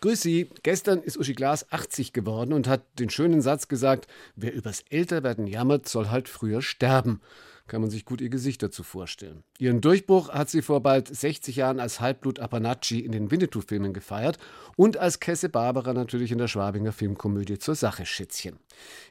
Grüß 0.00 0.20
Sie. 0.20 0.48
Gestern 0.62 1.02
ist 1.02 1.18
Uschi 1.18 1.34
Glas 1.34 1.72
80 1.72 2.12
geworden 2.12 2.52
und 2.52 2.68
hat 2.68 2.82
den 3.00 3.10
schönen 3.10 3.40
Satz 3.40 3.66
gesagt, 3.66 4.06
wer 4.36 4.54
übers 4.54 4.84
Älterwerden 4.90 5.48
jammert, 5.48 5.88
soll 5.88 6.08
halt 6.08 6.28
früher 6.28 6.62
sterben. 6.62 7.20
Kann 7.66 7.82
man 7.82 7.90
sich 7.90 8.04
gut 8.04 8.20
ihr 8.20 8.30
Gesicht 8.30 8.62
dazu 8.62 8.82
vorstellen. 8.82 9.42
Ihren 9.58 9.82
Durchbruch 9.82 10.30
hat 10.30 10.48
sie 10.48 10.62
vor 10.62 10.82
bald 10.82 11.14
60 11.14 11.56
Jahren 11.56 11.80
als 11.80 12.00
Halbblut 12.00 12.38
Apanachi 12.38 13.00
in 13.00 13.12
den 13.12 13.30
Winnetou-Filmen 13.30 13.92
gefeiert 13.92 14.38
und 14.76 14.96
als 14.96 15.20
Kesse 15.20 15.50
Barbara 15.50 15.92
natürlich 15.92 16.32
in 16.32 16.38
der 16.38 16.48
Schwabinger 16.48 16.92
Filmkomödie 16.92 17.58
zur 17.58 17.74
Sache 17.74 18.06
Schätzchen. 18.06 18.56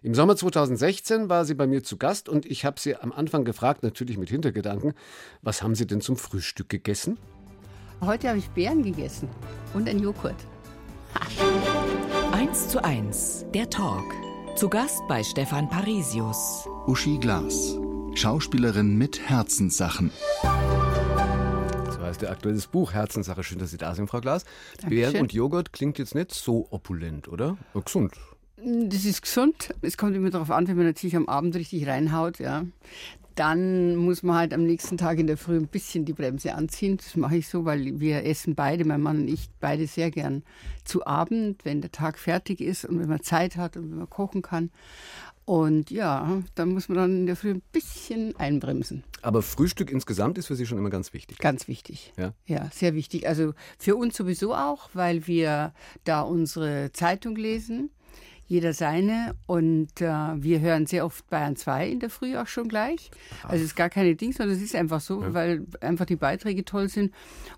Im 0.01 0.15
Sommer 0.15 0.37
2016 0.37 1.29
war 1.29 1.45
sie 1.45 1.53
bei 1.53 1.67
mir 1.67 1.83
zu 1.83 1.97
Gast 1.97 2.29
und 2.29 2.47
ich 2.47 2.65
habe 2.65 2.79
sie 2.79 2.95
am 2.95 3.11
Anfang 3.11 3.45
gefragt, 3.45 3.83
natürlich 3.83 4.17
mit 4.17 4.29
Hintergedanken, 4.29 4.93
was 5.41 5.61
haben 5.61 5.75
Sie 5.75 5.85
denn 5.85 6.01
zum 6.01 6.15
Frühstück 6.15 6.69
gegessen? 6.69 7.19
Heute 8.01 8.29
habe 8.29 8.39
ich 8.39 8.49
Beeren 8.49 8.81
gegessen 8.81 9.29
und 9.75 9.87
ein 9.87 9.99
Joghurt. 9.99 10.47
1 12.31 12.69
zu 12.69 12.83
1, 12.83 13.45
der 13.53 13.69
Talk. 13.69 14.05
Zu 14.55 14.69
Gast 14.69 15.01
bei 15.07 15.23
Stefan 15.23 15.69
Parisius. 15.69 16.67
Uschi 16.87 17.17
Glas, 17.17 17.77
Schauspielerin 18.15 18.97
mit 18.97 19.29
Herzenssachen. 19.29 20.11
So 20.41 22.01
heißt 22.01 22.21
der 22.21 22.31
aktuelles 22.31 22.67
Buch 22.67 22.93
Herzenssache. 22.93 23.43
Schön, 23.43 23.59
dass 23.59 23.71
Sie 23.71 23.77
da 23.77 23.93
sind, 23.95 24.09
Frau 24.09 24.21
Glas. 24.21 24.45
Beeren 24.87 25.21
und 25.21 25.33
Joghurt 25.33 25.73
klingt 25.73 25.99
jetzt 25.99 26.15
nicht 26.15 26.33
so 26.33 26.67
opulent, 26.71 27.27
oder? 27.27 27.57
Ja, 27.73 27.81
gesund. 27.81 28.13
Das 28.57 29.05
ist 29.05 29.21
gesund. 29.21 29.75
Es 29.81 29.97
kommt 29.97 30.15
immer 30.15 30.29
darauf 30.29 30.51
an, 30.51 30.67
wenn 30.67 30.77
man 30.77 30.87
natürlich 30.87 31.15
am 31.15 31.27
Abend 31.27 31.55
richtig 31.55 31.87
reinhaut. 31.87 32.39
Ja 32.39 32.63
dann 33.37 33.95
muss 33.95 34.23
man 34.23 34.35
halt 34.35 34.53
am 34.53 34.63
nächsten 34.63 34.97
Tag 34.97 35.19
in 35.19 35.27
der 35.27 35.37
Früh 35.37 35.57
ein 35.57 35.67
bisschen 35.67 36.05
die 36.05 36.13
Bremse 36.13 36.55
anziehen. 36.55 36.97
Das 36.97 37.15
mache 37.15 37.37
ich 37.37 37.47
so, 37.47 37.65
weil 37.65 37.99
wir 37.99 38.25
essen 38.25 38.55
beide, 38.55 38.83
mein 38.83 39.01
Mann 39.01 39.21
und 39.21 39.27
ich, 39.27 39.49
beide 39.59 39.85
sehr 39.85 40.09
gern 40.09 40.43
zu 40.83 41.05
Abend, 41.05 41.63
wenn 41.63 41.81
der 41.81 41.91
Tag 41.91 42.17
fertig 42.17 42.61
ist 42.61 42.83
und 42.83 42.99
wenn 42.99 43.07
man 43.07 43.21
Zeit 43.21 43.55
hat 43.55 43.77
und 43.77 43.91
wenn 43.91 43.97
man 43.99 44.09
kochen 44.09 44.41
kann. 44.41 44.71
Und 45.45 45.91
ja, 45.91 46.41
dann 46.55 46.73
muss 46.73 46.89
man 46.89 46.97
dann 46.97 47.17
in 47.19 47.25
der 47.27 47.35
Früh 47.35 47.51
ein 47.51 47.61
bisschen 47.71 48.35
einbremsen. 48.37 49.03
Aber 49.21 49.41
Frühstück 49.41 49.91
insgesamt 49.91 50.37
ist 50.37 50.47
für 50.47 50.55
Sie 50.55 50.65
schon 50.65 50.77
immer 50.77 50.89
ganz 50.89 51.13
wichtig. 51.13 51.37
Ganz 51.37 51.67
wichtig. 51.67 52.11
Ja, 52.17 52.33
ja 52.47 52.69
sehr 52.73 52.95
wichtig. 52.95 53.27
Also 53.27 53.53
für 53.77 53.95
uns 53.95 54.17
sowieso 54.17 54.55
auch, 54.55 54.89
weil 54.93 55.27
wir 55.27 55.73
da 56.03 56.21
unsere 56.21 56.91
Zeitung 56.91 57.35
lesen 57.35 57.91
jeder 58.47 58.73
seine. 58.73 59.35
Und 59.45 60.01
äh, 60.01 60.05
wir 60.41 60.59
hören 60.61 60.87
sehr 60.87 61.05
oft 61.05 61.29
Bayern 61.29 61.55
2 61.55 61.89
in 61.89 61.99
der 61.99 62.09
Früh 62.09 62.37
auch 62.37 62.47
schon 62.47 62.67
gleich. 62.67 63.11
Also 63.43 63.57
es 63.57 63.71
ist 63.71 63.75
gar 63.75 63.89
keine 63.89 64.15
Dings, 64.15 64.37
sondern 64.37 64.55
es 64.55 64.63
ist 64.63 64.75
einfach 64.75 65.01
so, 65.01 65.21
ja. 65.21 65.33
weil 65.33 65.65
einfach 65.81 66.05
die 66.05 66.15
Beiträge 66.15 66.65
toll 66.65 66.89
sind. 66.89 67.13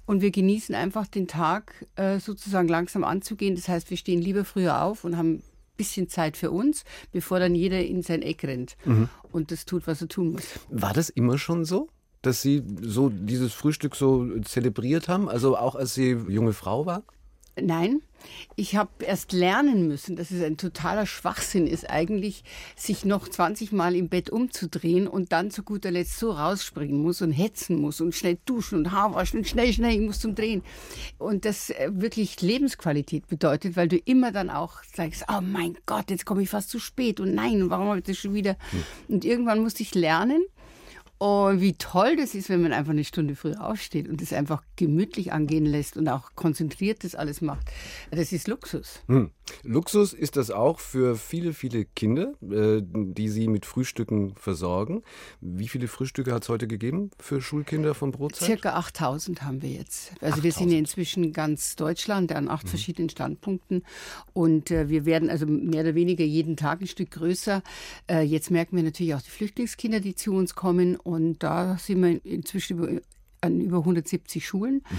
Und 0.06 0.22
wir 0.22 0.32
genießen 0.32 0.76
einfach 0.76 1.08
den 1.08 1.28
Tag 1.28 1.86
äh, 1.96 2.20
sozusagen 2.20 2.68
langsam 2.68 3.04
anzugehen. 3.04 3.56
Das 3.56 3.70
heißt, 3.70 3.90
wir 3.90 3.98
stehen 3.98 4.22
lieber 4.22 4.44
früher 4.44 4.84
auf 4.84 5.04
und 5.04 5.16
haben 5.16 5.36
ein 5.36 5.44
bisschen 5.78 6.10
Zeit 6.10 6.36
für 6.36 6.52
uns, 6.52 6.84
bevor 7.12 7.40
dann 7.40 7.56
jeder 7.56 7.86
in 7.86 8.02
sein 8.02 8.22
Eck 8.22 8.44
rennt 8.44 8.76
mhm. 8.86 9.08
und 9.32 9.52
das 9.52 9.66
tut, 9.66 9.88
was 9.88 10.02
er 10.02 10.10
tun 10.10 10.34
muss. 10.34 10.60
War 10.70 10.94
das 10.94 11.10
immer 11.10 11.38
schon 11.38 11.64
so? 11.64 11.88
Dass 12.22 12.42
Sie 12.42 12.64
so 12.82 13.08
dieses 13.08 13.54
Frühstück 13.54 13.96
so 13.96 14.40
zelebriert 14.42 15.08
haben, 15.08 15.30
also 15.30 15.56
auch 15.56 15.76
als 15.76 15.94
Sie 15.94 16.18
junge 16.28 16.52
Frau 16.52 16.86
war? 16.86 17.04
Nein, 17.56 18.02
ich 18.56 18.76
habe 18.76 18.90
erst 19.06 19.32
lernen 19.32 19.88
müssen, 19.88 20.16
dass 20.16 20.32
es 20.32 20.44
ein 20.44 20.58
totaler 20.58 21.06
Schwachsinn 21.06 21.68
ist, 21.68 21.90
eigentlich 21.90 22.44
sich 22.76 23.06
noch 23.06 23.28
20 23.28 23.72
Mal 23.72 23.96
im 23.96 24.10
Bett 24.10 24.30
umzudrehen 24.30 25.08
und 25.08 25.32
dann 25.32 25.52
zu 25.52 25.64
guter 25.64 25.92
Letzt 25.92 26.20
so 26.20 26.32
rausspringen 26.32 27.02
muss 27.02 27.22
und 27.22 27.32
hetzen 27.32 27.80
muss 27.80 28.02
und 28.02 28.14
schnell 28.14 28.38
duschen 28.46 28.80
und 28.80 28.92
Haar 28.92 29.14
waschen 29.14 29.40
und 29.40 29.48
schnell, 29.48 29.72
schnell, 29.74 29.94
ich 29.94 30.06
muss 30.06 30.20
zum 30.20 30.36
Drehen. 30.36 30.64
Und 31.18 31.46
das 31.46 31.70
äh, 31.70 31.90
wirklich 31.92 32.42
Lebensqualität 32.42 33.28
bedeutet, 33.28 33.76
weil 33.76 33.88
du 33.88 33.98
immer 33.98 34.32
dann 34.32 34.50
auch 34.50 34.84
sagst, 34.96 35.26
oh 35.30 35.42
mein 35.42 35.78
Gott, 35.86 36.10
jetzt 36.10 36.26
komme 36.26 36.44
ich 36.44 36.50
fast 36.50 36.70
zu 36.70 36.80
spät 36.80 37.20
und 37.20 37.34
nein, 37.34 37.70
warum 37.70 37.88
habe 37.88 38.00
ich 38.00 38.06
das 38.06 38.18
schon 38.18 38.34
wieder? 38.34 38.58
Hm. 38.72 38.84
Und 39.08 39.26
irgendwann 39.26 39.62
musste 39.62 39.84
ich 39.84 39.96
lernen, 39.96 40.42
und 41.20 41.60
wie 41.60 41.74
toll 41.74 42.16
das 42.16 42.34
ist, 42.34 42.50
wenn 42.50 42.62
man 42.62 42.72
einfach 42.72 42.92
eine 42.92 43.04
Stunde 43.04 43.36
früher 43.36 43.62
aufsteht 43.62 44.08
und 44.08 44.22
es 44.22 44.32
einfach 44.32 44.64
gemütlich 44.78 45.34
angehen 45.34 45.66
lässt 45.66 45.98
und 45.98 46.08
auch 46.08 46.32
konzentriert 46.36 47.04
das 47.04 47.14
alles 47.14 47.42
macht. 47.42 47.68
Das 48.10 48.32
ist 48.32 48.48
Luxus. 48.48 49.02
Hm. 49.08 49.30
Luxus 49.64 50.14
ist 50.14 50.36
das 50.36 50.52
auch 50.52 50.80
für 50.80 51.16
viele, 51.16 51.54
viele 51.54 51.86
Kinder, 51.86 52.34
äh, 52.42 52.82
die 52.84 53.30
sie 53.30 53.48
mit 53.48 53.66
Frühstücken 53.66 54.36
versorgen. 54.36 55.04
Wie 55.42 55.68
viele 55.68 55.88
Frühstücke 55.88 56.34
hat 56.34 56.44
es 56.44 56.50
heute 56.50 56.68
gegeben 56.68 57.12
für 57.20 57.42
Schulkinder 57.42 57.94
von 57.94 58.12
Brotzeit? 58.12 58.48
Circa 58.48 58.74
8000 58.76 59.42
haben 59.44 59.62
wir 59.62 59.70
jetzt. 59.70 60.12
Also 60.22 60.40
8000. 60.40 60.44
wir 60.44 60.52
sind 60.52 60.72
ja 60.72 60.78
inzwischen 60.78 61.34
ganz 61.34 61.76
Deutschland 61.76 62.32
an 62.32 62.50
acht 62.50 62.66
mhm. 62.66 62.70
verschiedenen 62.70 63.10
Standpunkten 63.10 63.84
und 64.34 64.72
äh, 64.72 64.90
wir 64.90 65.06
werden 65.06 65.30
also 65.30 65.46
mehr 65.46 65.82
oder 65.82 65.96
weniger 65.96 66.24
jeden 66.24 66.58
Tag 66.58 66.82
ein 66.82 66.88
Stück 66.88 67.12
größer. 67.12 67.62
Äh, 68.10 68.22
jetzt 68.22 68.52
merken 68.52 68.76
wir 68.76 68.84
natürlich 68.84 69.16
auch 69.16 69.22
die 69.22 69.30
Flüchtlingskinder, 69.30 70.00
die 70.00 70.16
zu 70.16 70.34
uns 70.34 70.56
kommen 70.56 70.96
und 70.96 71.44
da 71.44 71.78
sind 71.78 72.02
wir 72.02 72.26
inzwischen 72.26 73.02
an 73.42 73.62
über 73.62 73.78
170 73.78 74.46
Schulen 74.46 74.76
mhm. 74.76 74.98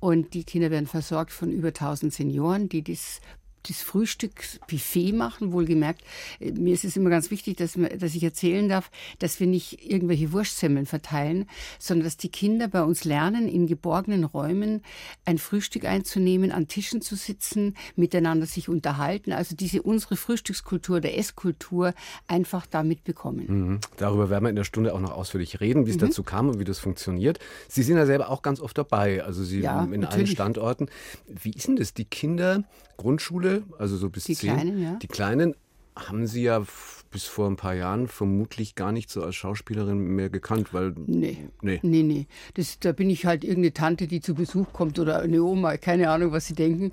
und 0.00 0.34
die 0.34 0.44
Kinder 0.44 0.70
werden 0.70 0.86
versorgt 0.86 1.32
von 1.32 1.50
über 1.50 1.68
1000 1.68 2.12
Senioren, 2.12 2.68
die 2.68 2.82
das 2.82 3.20
das 3.68 3.82
Frühstücksbuffet 3.82 5.12
machen, 5.12 5.52
wohlgemerkt. 5.52 6.02
Äh, 6.40 6.52
mir 6.52 6.74
ist 6.74 6.84
es 6.84 6.96
immer 6.96 7.10
ganz 7.10 7.30
wichtig, 7.30 7.56
dass, 7.56 7.78
dass 7.98 8.14
ich 8.14 8.22
erzählen 8.22 8.68
darf, 8.68 8.90
dass 9.18 9.40
wir 9.40 9.46
nicht 9.46 9.90
irgendwelche 9.90 10.32
Wurstsemmeln 10.32 10.86
verteilen, 10.86 11.48
sondern 11.78 12.04
dass 12.04 12.16
die 12.16 12.30
Kinder 12.30 12.68
bei 12.68 12.82
uns 12.82 13.04
lernen, 13.04 13.48
in 13.48 13.66
geborgenen 13.66 14.24
Räumen 14.24 14.82
ein 15.24 15.38
Frühstück 15.38 15.84
einzunehmen, 15.84 16.52
an 16.52 16.68
Tischen 16.68 17.00
zu 17.00 17.16
sitzen, 17.16 17.76
miteinander 17.96 18.46
sich 18.46 18.68
unterhalten. 18.68 19.32
Also 19.32 19.56
diese 19.56 19.82
unsere 19.82 20.16
Frühstückskultur, 20.16 21.00
der 21.00 21.18
Esskultur 21.18 21.94
einfach 22.26 22.66
da 22.66 22.82
mitbekommen. 22.82 23.46
Mhm. 23.48 23.80
Darüber 23.96 24.30
werden 24.30 24.44
wir 24.44 24.50
in 24.50 24.56
der 24.56 24.64
Stunde 24.64 24.94
auch 24.94 25.00
noch 25.00 25.12
ausführlich 25.12 25.60
reden, 25.60 25.86
wie 25.86 25.90
es 25.90 25.96
mhm. 25.96 26.00
dazu 26.00 26.22
kam 26.22 26.48
und 26.48 26.58
wie 26.58 26.64
das 26.64 26.78
funktioniert. 26.78 27.38
Sie 27.68 27.82
sind 27.82 27.96
ja 27.96 28.06
selber 28.06 28.30
auch 28.30 28.42
ganz 28.42 28.60
oft 28.60 28.76
dabei, 28.76 29.22
also 29.22 29.42
Sie 29.44 29.60
ja, 29.60 29.82
in 29.84 30.00
natürlich. 30.00 30.12
allen 30.12 30.26
Standorten. 30.26 30.88
Wie 31.26 31.50
ist 31.50 31.68
denn 31.68 31.76
das? 31.76 31.94
Die 31.94 32.04
Kinder 32.04 32.64
Grundschule, 33.02 33.64
also 33.78 33.96
so 33.96 34.08
bis 34.08 34.24
die 34.24 34.34
zehn. 34.34 34.54
Kleinen, 34.54 34.82
ja. 34.82 34.96
Die 34.96 35.08
Kleinen 35.08 35.54
haben 35.94 36.26
Sie 36.26 36.44
ja 36.44 36.64
bis 37.10 37.24
vor 37.24 37.46
ein 37.48 37.56
paar 37.56 37.74
Jahren 37.74 38.08
vermutlich 38.08 38.74
gar 38.74 38.92
nicht 38.92 39.10
so 39.10 39.22
als 39.22 39.34
Schauspielerin 39.36 39.98
mehr 39.98 40.30
gekannt, 40.30 40.72
weil. 40.72 40.94
Nee. 41.06 41.36
Nee, 41.60 41.80
nee. 41.82 42.02
nee. 42.02 42.26
Das, 42.54 42.78
da 42.78 42.92
bin 42.92 43.10
ich 43.10 43.26
halt 43.26 43.44
irgendeine 43.44 43.74
Tante, 43.74 44.06
die 44.06 44.20
zu 44.20 44.34
Besuch 44.34 44.72
kommt 44.72 44.98
oder 44.98 45.20
eine 45.20 45.42
Oma, 45.42 45.76
keine 45.76 46.08
Ahnung, 46.08 46.32
was 46.32 46.46
sie 46.46 46.54
denken. 46.54 46.92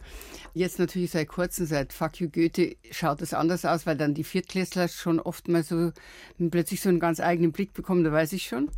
Jetzt 0.53 0.77
natürlich 0.77 1.11
seit 1.11 1.29
kurzem, 1.29 1.65
seit 1.65 1.93
Fuck 1.93 2.19
You 2.19 2.29
Goethe, 2.29 2.75
schaut 2.91 3.21
das 3.21 3.33
anders 3.33 3.63
aus, 3.63 3.85
weil 3.85 3.95
dann 3.95 4.13
die 4.13 4.25
Viertklässler 4.25 4.89
schon 4.89 5.19
oft 5.19 5.47
mal 5.47 5.63
so 5.63 5.91
plötzlich 6.51 6.81
so 6.81 6.89
einen 6.89 6.99
ganz 6.99 7.21
eigenen 7.21 7.53
Blick 7.53 7.73
bekommen, 7.73 8.03
da 8.03 8.11
weiß 8.11 8.33
ich 8.33 8.43
schon. 8.43 8.69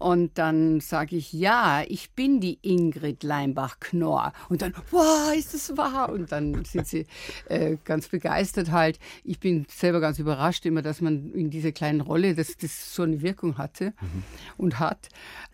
Und 0.00 0.38
dann 0.38 0.80
sage 0.80 1.14
ich, 1.14 1.30
ja, 1.34 1.84
ich 1.86 2.12
bin 2.12 2.40
die 2.40 2.58
Ingrid 2.62 3.22
Leimbach-Knorr. 3.22 4.32
Und 4.48 4.62
dann, 4.62 4.72
wow, 4.90 5.34
ist 5.36 5.52
das 5.52 5.76
wahr? 5.76 6.10
Und 6.10 6.32
dann 6.32 6.64
sind 6.64 6.86
sie 6.86 7.06
äh, 7.50 7.76
ganz 7.84 8.08
begeistert 8.08 8.70
halt. 8.70 8.98
Ich 9.24 9.40
bin 9.40 9.66
selber 9.68 10.00
ganz 10.00 10.18
überrascht 10.18 10.64
immer, 10.64 10.80
dass 10.80 11.02
man 11.02 11.30
in 11.32 11.50
dieser 11.50 11.72
kleinen 11.72 12.00
Rolle, 12.00 12.34
dass 12.34 12.56
das 12.56 12.94
so 12.94 13.02
eine 13.02 13.20
Wirkung 13.20 13.58
hatte 13.58 13.92
mhm. 14.00 14.22
und 14.56 14.80
hat. 14.80 15.10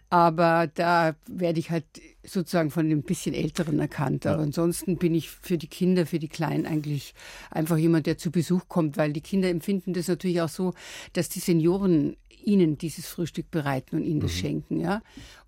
Aber 0.09 0.69
da 0.73 1.17
werde 1.27 1.59
ich 1.59 1.71
halt 1.71 1.85
sozusagen 2.25 2.71
von 2.71 2.89
den 2.89 3.03
bisschen 3.03 3.35
Älteren 3.35 3.81
erkannt. 3.81 4.25
Aber 4.27 4.43
ansonsten 4.43 4.97
bin 4.99 5.15
ich 5.15 5.31
für 5.31 5.59
die 5.59 5.67
Kinder, 5.67 6.07
für 6.07 6.21
die 6.21 6.29
Kleinen 6.29 6.67
eigentlich 6.67 7.15
einfach 7.51 7.77
jemand, 7.77 8.07
der 8.07 8.17
zu 8.17 8.31
Besuch 8.31 8.69
kommt, 8.69 8.97
weil 8.97 9.13
die 9.13 9.21
Kinder 9.21 9.49
empfinden 9.49 9.95
das 9.95 10.07
natürlich 10.07 10.41
auch 10.41 10.49
so, 10.49 10.75
dass 11.15 11.29
die 11.29 11.41
Senioren 11.41 12.17
ihnen 12.47 12.79
dieses 12.79 13.07
Frühstück 13.07 13.51
bereiten 13.51 13.97
und 13.97 14.05
ihnen 14.05 14.21
das 14.21 14.33
mhm. 14.35 14.39
schenken. 14.39 14.81
Ja? 14.81 15.03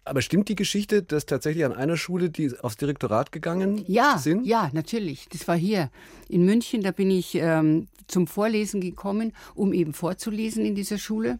Aber 0.05 0.23
stimmt 0.23 0.49
die 0.49 0.55
Geschichte, 0.55 1.03
dass 1.03 1.27
tatsächlich 1.27 1.65
an 1.65 1.73
einer 1.73 1.97
Schule 1.97 2.31
die 2.31 2.53
aufs 2.61 2.77
Direktorat 2.77 3.31
gegangen 3.31 3.85
ja, 3.87 4.19
sind? 4.19 4.47
Ja, 4.47 4.71
natürlich. 4.73 5.29
Das 5.31 5.47
war 5.49 5.57
hier 5.57 5.91
in 6.29 6.45
München. 6.45 6.83
Da 6.83 6.93
bin 6.93 7.11
ich 7.11 7.35
ähm, 7.35 7.89
zum 8.09 8.27
Vorlesen 8.27 8.81
gekommen, 8.81 9.33
um 9.55 9.73
eben 9.73 9.93
vorzulesen 9.93 10.65
in 10.65 10.75
dieser 10.75 10.99
Schule. 10.99 11.39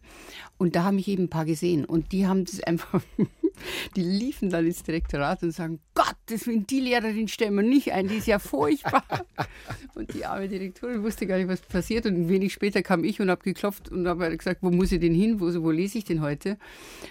Und 0.57 0.75
da 0.75 0.83
haben 0.83 0.95
mich 0.95 1.07
eben 1.07 1.23
ein 1.23 1.29
paar 1.29 1.45
gesehen. 1.45 1.83
Und 1.83 2.11
die 2.11 2.27
haben 2.27 2.45
das 2.45 2.61
einfach, 2.61 3.01
die 3.95 4.03
liefen 4.03 4.49
dann 4.49 4.65
ins 4.65 4.83
Direktorat 4.83 5.41
und 5.43 5.51
sagen, 5.51 5.79
Gott, 5.95 6.15
das 6.27 6.45
mit 6.45 6.69
die 6.69 6.79
Lehrerin 6.79 7.27
stellen 7.27 7.55
wir 7.55 7.63
nicht 7.63 7.91
ein, 7.91 8.07
die 8.07 8.15
ist 8.15 8.27
ja 8.27 8.39
furchtbar. 8.39 9.03
und 9.95 10.13
die 10.13 10.25
arme 10.25 10.47
Direktorin 10.47 11.03
wusste 11.03 11.25
gar 11.25 11.37
nicht, 11.37 11.47
was 11.47 11.61
passiert. 11.61 12.05
Und 12.05 12.15
ein 12.15 12.29
wenig 12.29 12.53
später 12.53 12.83
kam 12.83 13.03
ich 13.03 13.19
und 13.19 13.29
habe 13.29 13.41
geklopft 13.43 13.89
und 13.89 14.07
habe 14.07 14.37
gesagt, 14.37 14.61
wo 14.61 14.69
muss 14.69 14.91
ich 14.91 14.99
denn 14.99 15.15
hin? 15.15 15.39
Wo, 15.39 15.48
wo 15.57 15.71
lese 15.71 15.97
ich 15.97 16.05
denn 16.05 16.21
heute? 16.21 16.57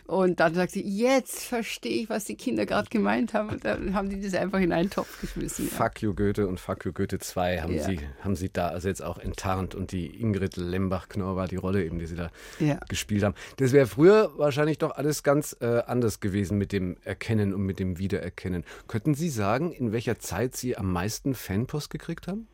Und 0.06 0.40
dann 0.40 0.54
sagt 0.54 0.72
sie, 0.72 0.82
jetzt 0.82 1.44
verstehe 1.44 2.02
ich, 2.02 2.08
was 2.08 2.24
die 2.24 2.36
Kinder 2.36 2.66
gerade 2.66 2.88
gemeint 2.88 3.34
haben. 3.34 3.50
Und 3.50 3.64
dann 3.64 3.94
haben 3.94 4.08
die 4.08 4.20
das 4.20 4.34
einfach 4.34 4.60
in 4.60 4.72
einen 4.72 4.90
Topf 4.90 5.20
geschmissen. 5.20 5.68
Ja. 5.68 5.76
Fuck 5.76 6.02
you 6.02 6.14
Goethe 6.14 6.46
und 6.46 6.60
Fuck 6.60 6.84
you 6.84 6.92
Goethe 6.92 7.18
2 7.18 7.60
haben, 7.60 7.74
ja. 7.74 7.82
sie, 7.82 8.00
haben 8.22 8.36
sie 8.36 8.50
da 8.52 8.68
also 8.68 8.88
jetzt 8.88 9.02
auch 9.02 9.18
enttarnt 9.18 9.74
und 9.74 9.92
die 9.92 10.06
Ingrid 10.20 10.56
Lembach-Knorr 10.56 11.36
war 11.36 11.48
die 11.48 11.56
Rolle 11.56 11.84
eben, 11.84 11.98
die 11.98 12.06
sie 12.06 12.16
da 12.16 12.30
ja. 12.58 12.78
gespielt 12.88 13.22
haben. 13.24 13.34
Das 13.56 13.72
wäre 13.72 13.86
früher 13.86 14.32
wahrscheinlich 14.36 14.78
doch 14.78 14.92
alles 14.92 15.22
ganz 15.22 15.56
äh, 15.60 15.82
anders 15.86 16.20
gewesen 16.20 16.58
mit 16.58 16.72
dem 16.72 16.96
Erkennen 17.04 17.54
und 17.54 17.62
mit 17.62 17.78
dem 17.78 17.98
Wiedererkennen. 17.98 18.64
Könnten 18.86 19.14
Sie 19.14 19.28
sagen, 19.28 19.72
in 19.72 19.92
welcher 19.92 20.18
Zeit 20.18 20.56
Sie 20.56 20.76
am 20.76 20.92
meisten 20.92 21.34
Fanpost 21.34 21.90
gekriegt 21.90 22.28
haben? 22.28 22.48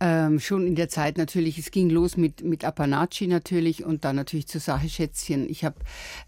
Ähm, 0.00 0.40
schon 0.40 0.66
in 0.66 0.74
der 0.74 0.88
Zeit 0.88 1.18
natürlich, 1.18 1.58
es 1.58 1.70
ging 1.70 1.90
los 1.90 2.16
mit, 2.16 2.42
mit 2.42 2.64
Apanachi 2.64 3.26
natürlich 3.26 3.84
und 3.84 4.04
dann 4.04 4.16
natürlich 4.16 4.46
zur 4.46 4.60
Sache 4.60 4.88
Schätzchen. 4.88 5.48
Ich 5.48 5.64
habe 5.64 5.76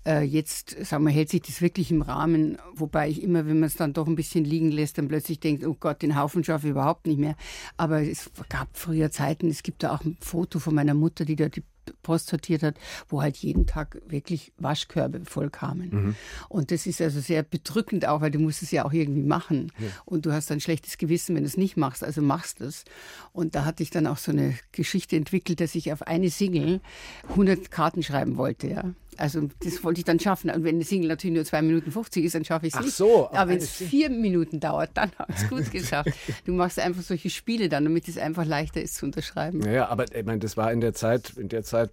äh, 0.07 0.23
jetzt, 0.23 0.85
sagen 0.85 1.05
wir, 1.05 1.13
hält 1.13 1.31
sich 1.31 1.43
das 1.43 1.61
wirklich 1.61 1.91
im 1.91 2.03
Rahmen, 2.03 2.59
wobei 2.75 3.09
ich 3.09 3.23
immer, 3.23 3.47
wenn 3.47 3.61
man 3.61 3.69
es 3.69 3.75
dann 3.75 3.93
doch 3.93 4.07
ein 4.07 4.17
bisschen 4.17 4.45
liegen 4.45 4.71
lässt, 4.71 4.99
dann 4.99 5.09
plötzlich 5.09 5.41
denkt, 5.41 5.67
oh 5.67 5.77
Gott, 5.79 6.03
den 6.03 6.17
Haufen 6.17 6.45
schaffe 6.45 6.67
ich 6.67 6.71
überhaupt 6.71 7.07
nicht 7.07 7.19
mehr. 7.19 7.37
Aber 7.77 8.03
es 8.03 8.31
gab 8.49 8.69
früher 8.73 9.11
Zeiten, 9.11 9.49
es 9.49 9.63
gibt 9.63 9.83
da 9.83 9.95
auch 9.95 10.05
ein 10.05 10.17
Foto 10.21 10.59
von 10.59 10.75
meiner 10.75 10.95
Mutter, 10.95 11.25
die 11.25 11.37
da 11.37 11.49
die 11.49 11.63
Post 12.03 12.29
sortiert 12.29 12.63
hat, 12.63 12.77
wo 13.09 13.23
halt 13.23 13.37
jeden 13.37 13.67
Tag 13.67 14.01
wirklich 14.07 14.53
Waschkörbe 14.59 15.25
voll 15.25 15.51
kamen. 15.51 15.91
Mhm. 15.91 16.15
Und 16.49 16.71
das 16.71 16.87
ist 16.87 17.01
also 17.01 17.21
sehr 17.21 17.43
bedrückend 17.43 18.07
auch, 18.07 18.21
weil 18.21 18.31
du 18.31 18.39
musst 18.39 18.63
es 18.63 18.71
ja 18.71 18.85
auch 18.85 18.93
irgendwie 18.93 19.23
machen. 19.23 19.73
Ja. 19.79 19.89
Und 20.05 20.27
du 20.27 20.33
hast 20.33 20.51
ein 20.53 20.61
schlechtes 20.61 20.99
Gewissen, 20.99 21.35
wenn 21.35 21.43
du 21.43 21.49
es 21.49 21.57
nicht 21.57 21.77
machst, 21.77 22.05
also 22.05 22.23
machst 22.23 22.61
es. 22.61 22.85
Und 23.33 23.55
da 23.55 23.65
hatte 23.65 23.83
ich 23.83 23.91
dann 23.91 24.07
auch 24.07 24.19
so 24.19 24.33
eine 24.33 24.55
Geschichte 24.73 25.17
entwickelt, 25.17 25.61
dass 25.61 25.75
ich 25.75 25.93
auf 25.93 26.03
eine 26.03 26.31
Single 26.31 26.81
100 27.29 27.71
Karten 27.71 28.03
schreiben 28.03 28.37
wollte, 28.37 28.69
ja. 28.69 28.85
Also 29.19 29.49
das 29.63 29.83
wollte 29.85 30.01
ich 30.01 30.05
dann 30.05 30.21
schaffen. 30.21 30.51
Und 30.51 30.65
wenn 30.65 30.77
eine 30.77 30.85
Single 30.85 31.09
natürlich 31.09 31.35
nur 31.35 31.45
2 31.45 31.63
Minuten 31.63 31.91
50 31.91 32.25
ist, 32.25 32.35
dann 32.35 32.45
schaffe 32.45 32.67
ich 32.67 32.75
es 32.75 32.81
nicht. 32.81 32.93
Ach 32.93 32.97
so. 32.97 33.31
Aber 33.31 33.51
wenn 33.51 33.59
es 33.59 33.71
vier 33.71 34.11
Minuten 34.11 34.61
dauert, 34.61 34.91
dann 34.95 35.11
habe 35.19 35.33
ich 35.33 35.43
es 35.43 35.49
gut 35.49 35.71
geschafft. 35.71 36.11
du 36.45 36.53
machst 36.53 36.79
einfach 36.79 37.03
solche 37.03 37.31
Spiele 37.31 37.69
dann, 37.69 37.85
damit 37.85 38.09
es 38.09 38.19
einfach 38.19 38.45
leichter 38.45 38.83
ist 38.83 38.97
zu 38.97 39.07
unterschreiben. 39.07 39.63
Ja, 39.71 39.89
aber 39.89 40.05
ich 40.15 40.25
meine, 40.25 40.39
das 40.39 40.57
war 40.57 40.73
in 40.73 40.81
der 40.81 40.95
Zeit, 40.95 41.35
in 41.37 41.49
der 41.49 41.65
Zeit, 41.65 41.91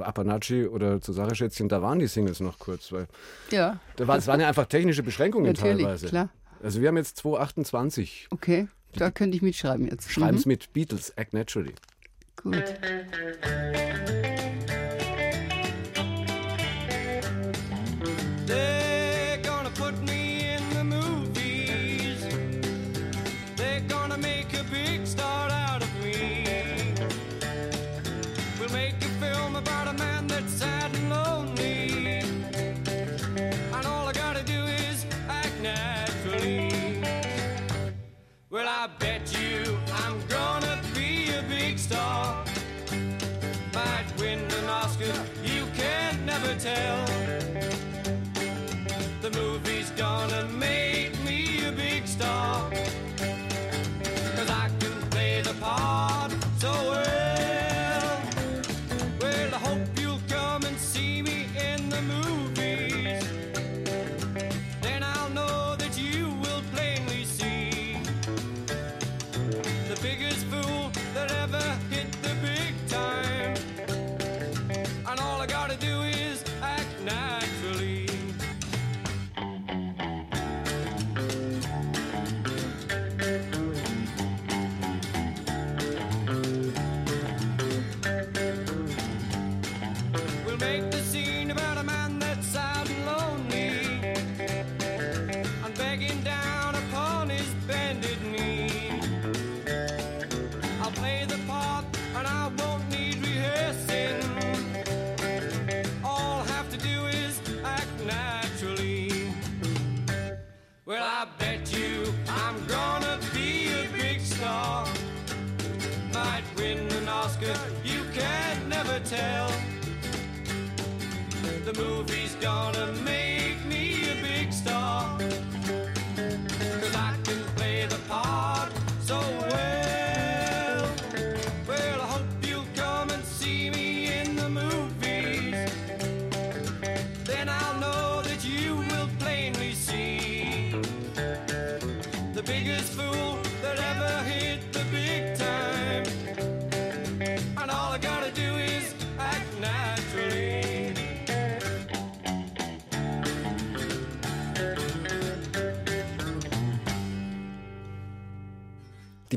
Apanachi 0.00 0.66
oder 0.66 1.00
Cesare 1.00 1.34
Schätzchen, 1.34 1.68
da 1.68 1.82
waren 1.82 1.98
die 1.98 2.06
Singles 2.06 2.40
noch 2.40 2.58
kurz. 2.58 2.92
Weil 2.92 3.06
ja. 3.50 3.80
Da 3.96 4.06
war, 4.06 4.16
das 4.16 4.26
waren 4.26 4.40
ja 4.40 4.48
einfach 4.48 4.66
technische 4.66 5.02
Beschränkungen 5.02 5.46
Natürlich, 5.46 5.84
teilweise. 5.84 6.06
klar. 6.08 6.28
Also 6.62 6.80
wir 6.80 6.88
haben 6.88 6.96
jetzt 6.96 7.18
228. 7.18 8.28
Okay, 8.30 8.68
da 8.94 9.10
könnte 9.10 9.36
ich 9.36 9.42
mitschreiben 9.42 9.86
jetzt. 9.86 10.10
Schreiben 10.10 10.36
es 10.36 10.46
mhm. 10.46 10.50
mit 10.52 10.72
Beatles, 10.72 11.10
Act 11.10 11.34
Naturally. 11.34 11.74
Gut. 12.36 12.74
tell. 46.58 47.13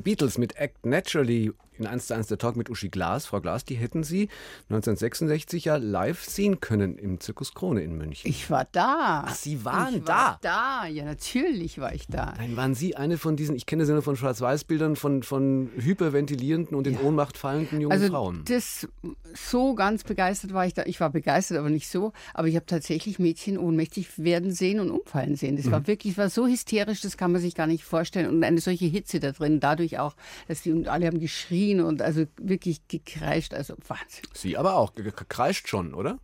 Beatles 0.08 0.38
mit 0.38 0.56
Act 0.56 0.86
Naturally 0.86 1.52
in 1.80 1.86
1 1.86 2.08
zu 2.08 2.16
1 2.16 2.26
der 2.28 2.38
Talk 2.40 2.56
mit 2.56 2.70
Uschi 2.72 2.90
Glas. 2.90 3.28
Frau 3.28 3.40
Glas, 3.40 3.64
die 3.64 3.76
hätten 3.76 4.04
Sie 4.04 4.30
1966 4.70 5.66
ja 5.66 5.76
live 5.76 6.24
sehen 6.24 6.60
können 6.60 6.98
im 6.98 7.20
Zirkus 7.20 7.54
Krone 7.54 7.82
in 7.84 7.98
München. 7.98 8.28
Ich 8.32 8.50
war 8.50 8.66
da. 8.72 9.26
Ach, 9.28 9.36
Sie 9.36 9.64
waren 9.64 9.98
ich 9.98 10.04
da? 10.04 10.14
War 10.16 10.40
da, 10.42 10.88
ja, 10.88 11.06
natürlich 11.06 11.78
war 11.80 11.94
ich 11.94 12.08
da. 12.08 12.34
Nein, 12.38 12.56
waren 12.58 12.74
Sie 12.74 12.96
eine 12.96 13.20
von 13.20 13.36
diesen, 13.36 13.56
ich 13.56 13.68
kenne 13.68 13.86
sie 13.86 13.92
nur 13.94 14.02
von 14.02 14.16
Schwarz-Weiß-Bildern, 14.16 14.96
von, 14.96 15.22
von 15.22 15.70
hyperventilierenden 15.78 16.76
und 16.76 16.88
in 16.88 16.94
Ja. 16.96 17.02
Ohnmacht 17.02 17.38
fallenden 17.38 17.82
jungen 17.82 17.92
Also 17.92 18.08
Frauen? 18.08 18.42
das 18.46 18.88
so 19.36 19.76
ganz 19.76 20.04
begeistert 20.04 20.54
war 20.54 20.66
ich 20.66 20.74
da. 20.74 20.84
Ich 20.88 21.00
war 21.00 21.12
begeistert, 21.12 21.58
aber 21.60 21.70
nicht 21.70 21.90
so. 21.90 22.12
Aber 22.34 22.48
ich 22.48 22.56
habe 22.56 22.66
tatsächlich 22.66 23.20
Mädchen 23.20 23.58
ohnmächtig 23.60 24.18
werden 24.18 24.52
sehen 24.52 24.80
und 24.80 24.90
umfallen 24.90 25.36
sehen. 25.36 25.58
Das 25.58 25.66
Mhm. 25.66 25.72
war 25.72 25.86
wirklich, 25.88 26.18
war 26.18 26.30
so 26.32 26.48
hysterisch, 26.48 27.02
das 27.02 27.18
kann 27.18 27.32
man 27.32 27.42
sich 27.42 27.54
gar 27.54 27.68
nicht 27.68 27.84
vorstellen. 27.84 28.28
Und 28.30 28.44
eine 28.44 28.62
solche 28.62 28.86
Hitze 28.86 29.20
da 29.20 29.32
drin, 29.32 29.60
dadurch 29.60 29.97
auch, 30.00 30.16
dass 30.48 30.62
die 30.62 30.72
und 30.72 30.88
alle 30.88 31.08
haben 31.08 31.20
geschrien 31.20 31.82
und 31.82 32.02
also 32.02 32.26
wirklich 32.42 32.88
gekreischt. 32.88 33.54
Also 33.54 33.76
Wahnsinn. 33.88 34.24
Sie 34.34 34.58
aber 34.58 34.76
auch, 34.76 34.94
ge- 34.94 35.04
ge- 35.06 35.14
kreischt 35.28 35.68
schon, 35.68 35.94
oder? 35.94 36.20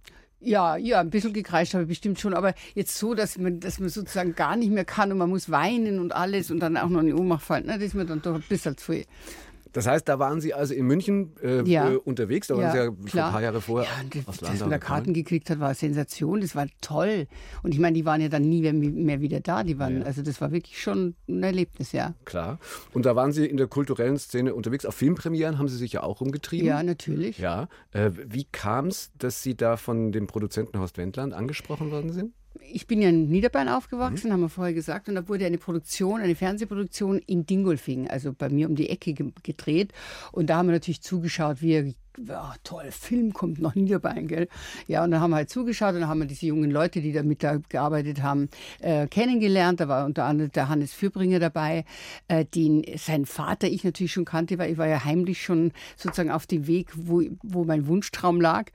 Ja, 0.45 0.75
ja, 0.75 0.99
ein 0.99 1.09
bisschen 1.09 1.31
gekreischt 1.31 1.73
habe 1.73 1.83
ich 1.83 1.89
bestimmt 1.89 2.19
schon, 2.19 2.33
aber 2.33 2.53
jetzt 2.75 2.97
so, 2.97 3.13
dass 3.13 3.37
man, 3.37 3.61
dass 3.61 3.79
man 3.79 3.87
sozusagen 3.87 4.35
gar 4.35 4.57
nicht 4.57 4.71
mehr 4.71 4.83
kann 4.83 5.09
und 5.11 5.17
man 5.17 5.29
muss 5.29 5.49
weinen 5.49 5.99
und 5.99 6.11
alles 6.13 6.51
und 6.51 6.59
dann 6.59 6.75
auch 6.75 6.89
noch 6.89 6.99
in 6.99 7.05
die 7.07 7.13
Ohnmacht 7.13 7.43
fallen, 7.45 7.63
na, 7.67 7.75
das 7.75 7.83
ist 7.87 7.93
mir 7.93 8.05
dann 8.05 8.21
doch 8.21 8.35
ein 8.35 8.43
bisschen 8.49 8.75
zu 8.75 8.91
viel. 8.91 9.05
Das 9.73 9.87
heißt, 9.87 10.07
da 10.07 10.19
waren 10.19 10.39
Sie 10.39 10.53
also 10.53 10.73
in 10.73 10.85
München 10.85 11.35
äh, 11.43 11.63
Ja. 11.69 11.91
äh, 11.91 11.95
unterwegs, 11.97 12.47
da 12.47 12.55
waren 12.55 12.63
Ja, 12.63 12.71
Sie 12.71 12.77
ja 12.77 12.91
klar. 13.05 13.25
ein 13.27 13.31
paar 13.33 13.41
Jahre 13.41 13.59
vorher 13.61 13.89
Ja, 13.89 14.03
und 14.03 14.27
aus 14.29 14.37
das, 14.37 14.49
dass 14.51 14.59
man 14.61 14.69
da. 14.69 14.77
Karten 14.77 15.13
gekriegt 15.13 15.49
hat, 15.49 15.59
war 15.59 15.67
eine 15.67 15.75
Sensation. 15.75 16.41
Das 16.41 16.55
war 16.55 16.67
toll. 16.81 17.27
Und 17.63 17.73
ich 17.73 17.79
meine, 17.79 17.95
die 17.95 18.05
waren 18.05 18.21
ja 18.21 18.29
dann 18.29 18.43
nie 18.47 18.61
mehr, 18.61 18.73
mehr 18.73 19.19
wieder 19.21 19.39
da. 19.39 19.63
Die 19.63 19.79
waren, 19.79 20.03
also 20.03 20.21
das 20.21 20.39
war 20.41 20.51
wirklich 20.51 20.81
schon 20.81 21.15
ein 21.27 21.43
Erlebnis, 21.43 21.91
ja. 21.91 22.13
Klar. 22.25 22.59
Und 22.93 23.05
da 23.05 23.15
waren 23.15 23.31
Sie 23.33 23.45
in 23.45 23.57
der 23.57 23.67
kulturellen 23.67 24.17
Szene 24.17 24.53
unterwegs. 24.55 24.85
Auf 24.85 24.95
Filmpremieren 24.95 25.57
haben 25.57 25.67
Sie 25.67 25.77
sich 25.77 25.93
ja 25.93 26.03
auch 26.03 26.21
rumgetrieben. 26.21 26.67
Ja, 26.67 26.83
natürlich. 26.83 27.39
Ja. 27.39 27.67
Äh, 27.91 28.11
wie 28.27 28.45
kam 28.45 28.87
es, 28.87 29.11
dass 29.17 29.41
Sie 29.43 29.55
da 29.57 29.75
von 29.77 30.11
dem 30.11 30.27
Produzenten 30.27 30.79
Horst 30.79 30.97
Wendland 30.97 31.33
angesprochen 31.33 31.91
worden 31.91 32.11
sind? 32.13 32.33
Ich 32.71 32.87
bin 32.87 33.01
ja 33.01 33.09
in 33.09 33.29
Niederbayern 33.29 33.69
aufgewachsen, 33.69 34.29
mhm. 34.29 34.33
haben 34.33 34.41
wir 34.41 34.49
vorher 34.49 34.73
gesagt, 34.73 35.09
und 35.09 35.15
da 35.15 35.27
wurde 35.27 35.45
eine 35.45 35.57
Produktion, 35.57 36.21
eine 36.21 36.35
Fernsehproduktion 36.35 37.19
in 37.19 37.45
Dingolfing, 37.45 38.09
also 38.09 38.33
bei 38.33 38.49
mir 38.49 38.67
um 38.67 38.75
die 38.75 38.89
Ecke 38.89 39.13
gedreht. 39.43 39.93
Und 40.31 40.49
da 40.49 40.57
haben 40.57 40.67
wir 40.67 40.73
natürlich 40.73 41.01
zugeschaut, 41.01 41.61
wie 41.61 41.73
er 41.73 41.93
ja, 42.27 42.53
toll, 42.63 42.91
Film 42.91 43.33
kommt 43.33 43.59
nach 43.59 43.75
Niederbayern, 43.75 44.27
gell? 44.27 44.47
Ja, 44.87 45.03
und 45.03 45.11
dann 45.11 45.19
haben 45.19 45.31
wir 45.31 45.37
halt 45.37 45.49
zugeschaut 45.49 45.95
und 45.95 46.01
dann 46.01 46.09
haben 46.09 46.19
wir 46.19 46.27
diese 46.27 46.45
jungen 46.45 46.69
Leute, 46.69 47.01
die 47.01 47.11
da 47.11 47.23
mit 47.23 47.43
da 47.43 47.57
gearbeitet 47.69 48.21
haben, 48.21 48.49
äh, 48.81 49.07
kennengelernt. 49.07 49.79
Da 49.79 49.87
war 49.87 50.05
unter 50.05 50.25
anderem 50.25 50.51
der 50.51 50.69
Hannes 50.69 50.93
Fürbringer 50.93 51.39
dabei, 51.39 51.85
äh, 52.27 52.45
den 52.45 52.83
sein 52.97 53.25
Vater 53.25 53.67
ich 53.67 53.83
natürlich 53.83 54.11
schon 54.11 54.25
kannte, 54.25 54.57
weil 54.59 54.71
ich 54.71 54.77
war 54.77 54.87
ja 54.87 55.03
heimlich 55.03 55.41
schon 55.41 55.71
sozusagen 55.97 56.31
auf 56.31 56.45
dem 56.45 56.67
Weg, 56.67 56.91
wo, 56.95 57.23
wo 57.41 57.63
mein 57.63 57.87
Wunschtraum 57.87 58.39
lag. 58.39 58.71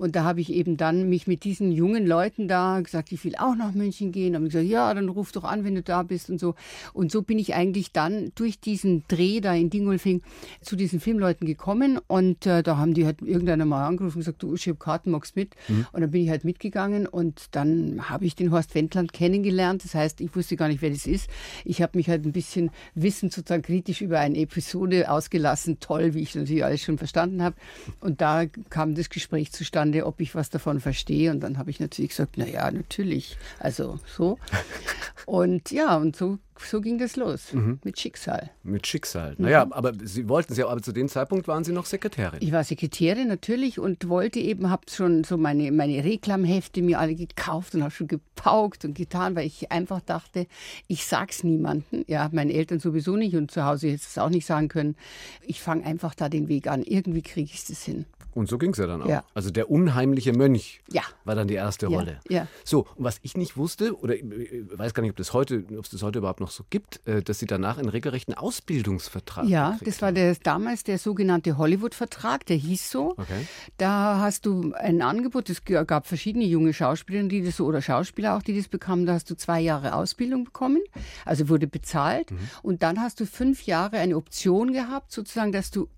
Und 0.00 0.16
da 0.16 0.24
habe 0.24 0.40
ich 0.40 0.50
eben 0.50 0.78
dann 0.78 1.10
mich 1.10 1.26
mit 1.26 1.44
diesen 1.44 1.72
jungen 1.72 2.06
Leuten 2.06 2.48
da 2.48 2.80
gesagt, 2.80 3.12
ich 3.12 3.22
will 3.22 3.36
auch 3.36 3.54
nach 3.54 3.74
München 3.74 4.12
gehen. 4.12 4.34
Haben 4.34 4.46
gesagt, 4.46 4.64
ja, 4.64 4.94
dann 4.94 5.10
ruf 5.10 5.30
doch 5.30 5.44
an, 5.44 5.62
wenn 5.62 5.74
du 5.74 5.82
da 5.82 6.02
bist 6.04 6.30
und 6.30 6.40
so. 6.40 6.54
Und 6.94 7.12
so 7.12 7.20
bin 7.20 7.38
ich 7.38 7.54
eigentlich 7.54 7.92
dann 7.92 8.32
durch 8.34 8.60
diesen 8.60 9.04
Dreh 9.08 9.42
da 9.42 9.54
in 9.54 9.68
Dingolfing 9.68 10.22
zu 10.62 10.74
diesen 10.74 11.00
Filmleuten 11.00 11.46
gekommen. 11.46 11.98
Und 12.06 12.46
äh, 12.46 12.62
da 12.62 12.78
haben 12.78 12.94
die 12.94 13.04
halt 13.04 13.20
irgendeiner 13.20 13.66
mal 13.66 13.86
angerufen 13.86 14.16
und 14.16 14.20
gesagt, 14.20 14.42
du, 14.42 14.54
ich 14.54 14.66
habe 14.68 14.78
Karten, 14.78 15.10
magst 15.10 15.36
mit? 15.36 15.54
Mhm. 15.68 15.86
Und 15.92 16.00
dann 16.00 16.10
bin 16.10 16.24
ich 16.24 16.30
halt 16.30 16.44
mitgegangen 16.44 17.06
und 17.06 17.48
dann 17.50 18.08
habe 18.08 18.24
ich 18.24 18.34
den 18.34 18.52
Horst 18.52 18.74
Wendland 18.74 19.12
kennengelernt. 19.12 19.84
Das 19.84 19.94
heißt, 19.94 20.22
ich 20.22 20.34
wusste 20.34 20.56
gar 20.56 20.68
nicht, 20.68 20.80
wer 20.80 20.88
das 20.88 21.06
ist. 21.06 21.28
Ich 21.66 21.82
habe 21.82 21.98
mich 21.98 22.08
halt 22.08 22.24
ein 22.24 22.32
bisschen 22.32 22.70
wissend 22.94 23.34
sozusagen 23.34 23.60
kritisch 23.60 24.00
über 24.00 24.18
eine 24.18 24.38
Episode 24.38 25.10
ausgelassen. 25.10 25.78
Toll, 25.78 26.14
wie 26.14 26.20
ich 26.20 26.34
natürlich 26.34 26.64
alles 26.64 26.80
schon 26.80 26.96
verstanden 26.96 27.42
habe. 27.42 27.56
Und 28.00 28.22
da 28.22 28.46
kam 28.46 28.94
das 28.94 29.10
Gespräch 29.10 29.52
zustande 29.52 29.89
zustande, 29.90 30.06
ob 30.06 30.20
ich 30.20 30.34
was 30.34 30.50
davon 30.50 30.80
verstehe. 30.80 31.30
Und 31.30 31.40
dann 31.40 31.58
habe 31.58 31.70
ich 31.70 31.80
natürlich 31.80 32.10
gesagt, 32.10 32.34
na 32.36 32.46
ja, 32.46 32.70
natürlich. 32.70 33.36
Also 33.58 33.98
so. 34.06 34.38
und 35.26 35.70
ja, 35.70 35.96
und 35.96 36.16
so, 36.16 36.38
so 36.58 36.80
ging 36.80 36.98
das 36.98 37.16
los. 37.16 37.52
Mhm. 37.52 37.80
Mit 37.84 37.98
Schicksal. 37.98 38.50
Mit 38.62 38.86
Schicksal. 38.86 39.34
Naja, 39.38 39.64
mhm. 39.64 39.72
aber 39.72 39.92
Sie 40.02 40.28
wollten 40.28 40.54
Sie, 40.54 40.62
aber 40.62 40.82
zu 40.82 40.92
dem 40.92 41.08
Zeitpunkt 41.08 41.48
waren 41.48 41.64
Sie 41.64 41.72
noch 41.72 41.86
Sekretärin. 41.86 42.40
Ich 42.42 42.52
war 42.52 42.64
Sekretärin 42.64 43.28
natürlich 43.28 43.78
und 43.78 44.08
wollte 44.08 44.40
eben, 44.40 44.70
habe 44.70 44.82
schon 44.90 45.24
so 45.24 45.36
meine, 45.36 45.72
meine 45.72 46.04
Reklamhefte 46.04 46.82
mir 46.82 46.98
alle 46.98 47.14
gekauft 47.14 47.74
und 47.74 47.82
habe 47.82 47.92
schon 47.92 48.08
gepaukt 48.08 48.84
und 48.84 48.94
getan, 48.94 49.34
weil 49.36 49.46
ich 49.46 49.72
einfach 49.72 50.00
dachte, 50.00 50.46
ich 50.86 51.04
sag's 51.04 51.44
niemandem. 51.44 52.04
Ja, 52.06 52.28
meinen 52.32 52.50
Eltern 52.50 52.80
sowieso 52.80 53.16
nicht 53.16 53.34
und 53.36 53.50
zu 53.50 53.64
Hause 53.64 53.88
hätte 53.88 53.96
ich 53.96 54.08
es 54.08 54.18
auch 54.18 54.30
nicht 54.30 54.46
sagen 54.46 54.68
können. 54.68 54.96
Ich 55.42 55.60
fange 55.60 55.84
einfach 55.84 56.14
da 56.14 56.28
den 56.28 56.48
Weg 56.48 56.66
an. 56.68 56.82
Irgendwie 56.82 57.22
kriege 57.22 57.50
ich 57.52 57.68
es 57.68 57.82
hin. 57.82 58.04
Und 58.32 58.48
so 58.48 58.58
ging 58.58 58.70
es 58.72 58.78
ja 58.78 58.86
dann 58.86 59.02
auch. 59.02 59.08
Ja. 59.08 59.24
Also 59.34 59.50
der 59.50 59.70
unheimliche 59.70 60.32
Mönch 60.32 60.80
ja. 60.90 61.02
war 61.24 61.34
dann 61.34 61.48
die 61.48 61.54
erste 61.54 61.86
ja. 61.86 61.98
Rolle. 61.98 62.20
Ja. 62.28 62.46
So, 62.64 62.86
und 62.96 63.04
was 63.04 63.18
ich 63.22 63.36
nicht 63.36 63.56
wusste, 63.56 63.98
oder 63.98 64.14
ich 64.14 64.24
weiß 64.24 64.94
gar 64.94 65.02
nicht, 65.02 65.10
ob 65.10 65.16
das 65.16 65.32
heute, 65.32 65.64
ob 65.76 65.84
es 65.84 65.90
das 65.90 66.02
heute 66.02 66.18
überhaupt 66.18 66.40
noch 66.40 66.50
so 66.50 66.64
gibt, 66.70 67.06
äh, 67.06 67.22
dass 67.22 67.38
Sie 67.38 67.46
danach 67.46 67.78
einen 67.78 67.88
regelrechten 67.88 68.34
Ausbildungsvertrag 68.34 69.46
Ja, 69.46 69.78
das 69.84 70.02
war 70.02 70.12
der, 70.12 70.36
damals 70.42 70.84
der 70.84 70.98
sogenannte 70.98 71.58
Hollywood-Vertrag, 71.58 72.46
der 72.46 72.56
hieß 72.56 72.90
so. 72.90 73.10
Okay. 73.16 73.46
Da 73.78 74.18
hast 74.20 74.46
du 74.46 74.72
ein 74.74 75.02
Angebot, 75.02 75.50
es 75.50 75.64
gab 75.64 76.06
verschiedene 76.06 76.44
junge 76.44 76.72
Schauspieler, 76.72 77.24
die 77.24 77.42
das 77.42 77.56
so, 77.56 77.66
oder 77.66 77.82
Schauspieler 77.82 78.36
auch, 78.36 78.42
die 78.42 78.56
das 78.56 78.68
bekamen. 78.68 79.06
Da 79.06 79.14
hast 79.14 79.30
du 79.30 79.36
zwei 79.36 79.60
Jahre 79.60 79.94
Ausbildung 79.94 80.44
bekommen, 80.44 80.80
also 81.24 81.48
wurde 81.48 81.66
bezahlt. 81.66 82.30
Mhm. 82.30 82.38
Und 82.62 82.82
dann 82.82 83.00
hast 83.00 83.20
du 83.20 83.26
fünf 83.26 83.66
Jahre 83.66 83.98
eine 83.98 84.16
Option 84.16 84.72
gehabt, 84.72 85.12
sozusagen, 85.12 85.52
dass 85.52 85.70
du 85.70 85.88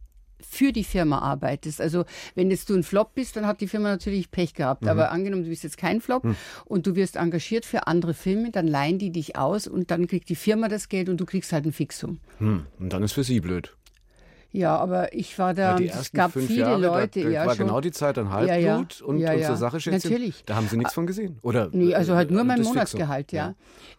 für 0.46 0.72
die 0.72 0.84
Firma 0.84 1.18
arbeitest. 1.18 1.80
Also 1.80 2.04
wenn 2.34 2.50
jetzt 2.50 2.68
du 2.70 2.75
ein 2.75 2.82
Flop 2.82 3.14
bist, 3.14 3.37
dann 3.37 3.46
hat 3.46 3.61
die 3.61 3.68
Firma 3.68 3.88
natürlich 3.88 4.30
Pech 4.30 4.54
gehabt. 4.54 4.82
Mhm. 4.82 4.88
Aber 4.88 5.11
angenommen, 5.11 5.44
du 5.44 5.50
bist 5.50 5.64
jetzt 5.64 5.78
kein 5.78 6.00
Flop 6.00 6.25
mhm. 6.25 6.37
und 6.64 6.87
du 6.87 6.94
wirst 6.94 7.16
engagiert 7.16 7.64
für 7.64 7.87
andere 7.87 8.14
Filme, 8.14 8.50
dann 8.50 8.66
leihen 8.66 8.99
die 8.99 9.11
dich 9.11 9.37
aus 9.37 9.66
und 9.66 9.90
dann 9.90 10.06
kriegt 10.06 10.28
die 10.28 10.37
Firma 10.37 10.68
das 10.68 10.88
Geld 10.88 11.08
und 11.08 11.20
du 11.20 11.26
kriegst 11.26 11.52
halt 11.52 11.66
ein 11.66 11.72
Fixum. 11.72 12.18
Mhm. 12.38 12.66
Und 12.78 12.92
dann 12.92 13.02
ist 13.02 13.12
für 13.12 13.25
sie 13.25 13.40
blöd. 13.40 13.75
Ja, 14.54 14.76
aber 14.76 15.14
ich 15.14 15.38
war 15.38 15.54
da, 15.54 15.78
ja, 15.78 15.99
es 15.99 16.12
gab 16.12 16.32
viele 16.32 16.54
Jahre, 16.54 16.78
Leute. 16.78 17.22
Da, 17.22 17.28
ja, 17.30 17.46
war 17.46 17.56
schon. 17.56 17.66
genau 17.66 17.80
die 17.80 17.90
Zeit 17.90 18.18
an 18.18 18.30
Halbblut 18.30 18.50
ja, 18.50 18.58
ja. 18.58 18.76
und, 19.06 19.18
ja, 19.18 19.32
und 19.32 19.44
zur 19.44 19.56
Sache. 19.56 19.78
Natürlich. 19.90 20.44
Da 20.44 20.56
haben 20.56 20.68
Sie 20.68 20.76
nichts 20.76 20.92
von 20.92 21.06
gesehen, 21.06 21.38
oder? 21.40 21.70
Nee, 21.72 21.94
also 21.94 22.14
halt 22.14 22.30
nur 22.30 22.44
mein 22.44 22.61
Monatsgehalt, 22.61 23.32
ja. 23.32 23.54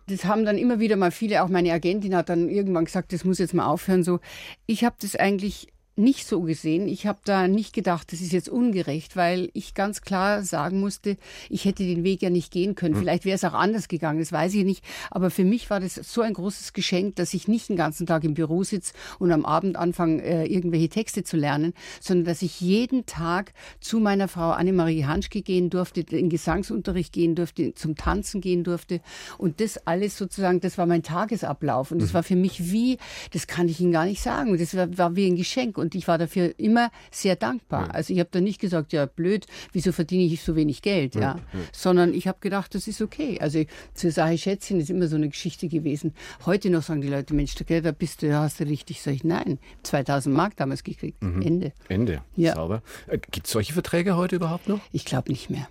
Das 0.08 0.26
haben 0.26 0.46
dann 0.46 0.60
immer 0.60 0.80
wieder 0.80 0.96
mal 0.96 1.10
viele, 1.10 1.44
auch 1.44 1.50
meine 1.50 1.74
Agentin 1.74 2.16
hat 2.16 2.30
dann 2.30 2.50
irgendwann 2.50 2.86
gesagt, 2.86 3.14
das 3.14 3.26
muss 3.26 3.40
jetzt 3.40 3.56
mal 3.56 3.66
aufhören. 3.66 4.04
So, 4.04 4.20
ich 4.68 4.84
habe 4.86 4.96
das 5.02 5.16
eigentlich 5.16 5.73
nicht 5.96 6.28
so 6.28 6.42
gesehen. 6.42 6.88
Ich 6.88 7.06
habe 7.06 7.20
da 7.24 7.48
nicht 7.48 7.74
gedacht, 7.74 8.12
das 8.12 8.22
ist 8.22 8.34
jetzt 8.34 8.50
ungerecht, 8.50 9.16
weil 9.16 9.50
ich 9.54 9.76
ganz 9.76 10.02
klar 10.02 10.44
sagen 10.44 10.80
musste, 10.80 11.18
ich 11.50 11.66
hätte 11.66 11.84
den 11.84 12.04
Weg 12.04 12.22
ja 12.24 12.32
nicht 12.32 12.52
gehen 12.52 12.74
können. 12.74 12.96
Hm. 12.96 13.02
Vielleicht 13.02 13.26
wäre 13.26 13.36
es 13.36 13.44
auch 13.44 13.54
anders 13.54 13.88
gegangen, 13.88 14.20
das 14.20 14.32
weiß 14.32 14.56
ich 14.56 14.66
nicht. 14.66 14.84
Aber 15.12 15.30
für 15.30 15.44
mich 15.44 15.70
war 15.70 15.80
das 15.80 15.96
so 15.96 16.22
ein 16.22 16.34
großes 16.34 16.74
Geschenk, 16.74 17.16
dass 17.18 17.34
ich 17.34 17.48
nicht 17.48 17.70
den 17.70 17.76
ganzen 17.76 18.08
Tag 18.08 18.24
im 18.24 18.34
Büro 18.34 18.64
sitze 18.64 18.94
und 19.20 19.32
am 19.32 19.46
Abend 19.46 19.76
anfange, 19.76 20.24
äh, 20.24 20.46
irgendwelche 20.46 20.90
Texte 20.90 21.24
zu 21.24 21.38
lernen, 21.38 21.74
sondern 22.00 22.26
dass 22.26 22.42
ich 22.42 22.60
jeden 22.60 23.06
Tag 23.06 23.54
zu 23.80 24.00
meiner 24.00 24.28
Frau 24.28 24.50
Annemarie 24.52 25.06
Hanschke 25.06 25.44
gehen 25.44 25.70
durfte, 25.70 26.02
in 26.02 26.30
Gesangsunterricht 26.30 27.14
gehen 27.14 27.36
durfte, 27.36 27.76
zum 27.76 27.96
Tanzen 27.96 28.42
gehen 28.42 28.64
durfte. 28.64 29.00
Und 29.38 29.62
das 29.62 29.86
alles 29.86 30.18
sozusagen, 30.18 30.60
das 30.60 30.80
war 30.80 30.88
mein 30.88 31.04
Tagesablauf. 31.04 31.92
Und 31.92 32.02
das 32.02 32.10
mhm. 32.10 32.14
war 32.16 32.24
für 32.24 32.36
mich 32.36 32.72
wie, 32.72 32.98
das 33.32 33.46
kann 33.46 33.68
ich 33.68 33.80
Ihnen 33.80 33.92
gar 33.92 34.06
nicht 34.06 34.22
sagen, 34.22 34.58
das 34.58 34.76
war, 34.76 34.98
war 34.98 35.16
wie 35.16 35.28
ein 35.28 35.36
Geschenk 35.36 35.78
und 35.84 35.96
ich 35.96 36.08
war 36.08 36.18
dafür 36.18 36.58
immer 36.58 36.90
sehr 37.12 37.36
dankbar. 37.36 37.88
Ja. 37.88 37.92
Also 37.92 38.14
ich 38.14 38.20
habe 38.20 38.30
da 38.32 38.42
nicht 38.42 38.60
gesagt, 38.60 38.94
ja 38.94 39.06
blöd, 39.06 39.46
wieso 39.74 39.92
verdiene 39.92 40.24
ich 40.24 40.42
so 40.42 40.56
wenig 40.56 40.82
Geld, 40.82 41.16
ja, 41.16 41.22
ja. 41.22 41.40
sondern 41.72 42.14
ich 42.14 42.28
habe 42.28 42.40
gedacht, 42.42 42.74
das 42.74 42.88
ist 42.88 43.02
okay. 43.02 43.38
Also 43.40 43.64
zur 43.94 44.12
Sache 44.12 44.38
Schätzchen 44.38 44.80
ist 44.80 44.90
immer 44.90 45.08
so 45.08 45.18
eine 45.18 45.30
Geschichte 45.30 45.68
gewesen. 45.68 46.14
Heute 46.46 46.70
noch 46.70 46.82
sagen 46.82 47.02
die 47.02 47.10
Leute, 47.10 47.34
Mensch, 47.34 47.54
da 47.56 47.92
bist 47.92 48.22
du, 48.22 48.30
da 48.30 48.42
hast 48.42 48.60
du 48.60 48.64
richtig, 48.64 49.02
sag 49.02 49.14
ich, 49.14 49.24
nein, 49.24 49.60
2000 49.84 50.36
Mark 50.36 50.56
damals 50.56 50.84
gekriegt, 50.84 51.22
mhm. 51.22 51.42
Ende. 51.42 51.74
Ende, 51.90 52.22
ja. 52.36 52.56
sauber. 52.56 52.82
Äh, 53.08 53.20
gibt 53.20 53.46
es 53.46 53.52
solche 53.52 53.74
Verträge 53.74 54.16
heute 54.16 54.38
überhaupt 54.38 54.70
noch? 54.70 54.80
Ich 54.92 55.06
glaube 55.06 55.32
nicht 55.32 55.50
mehr. 55.50 55.68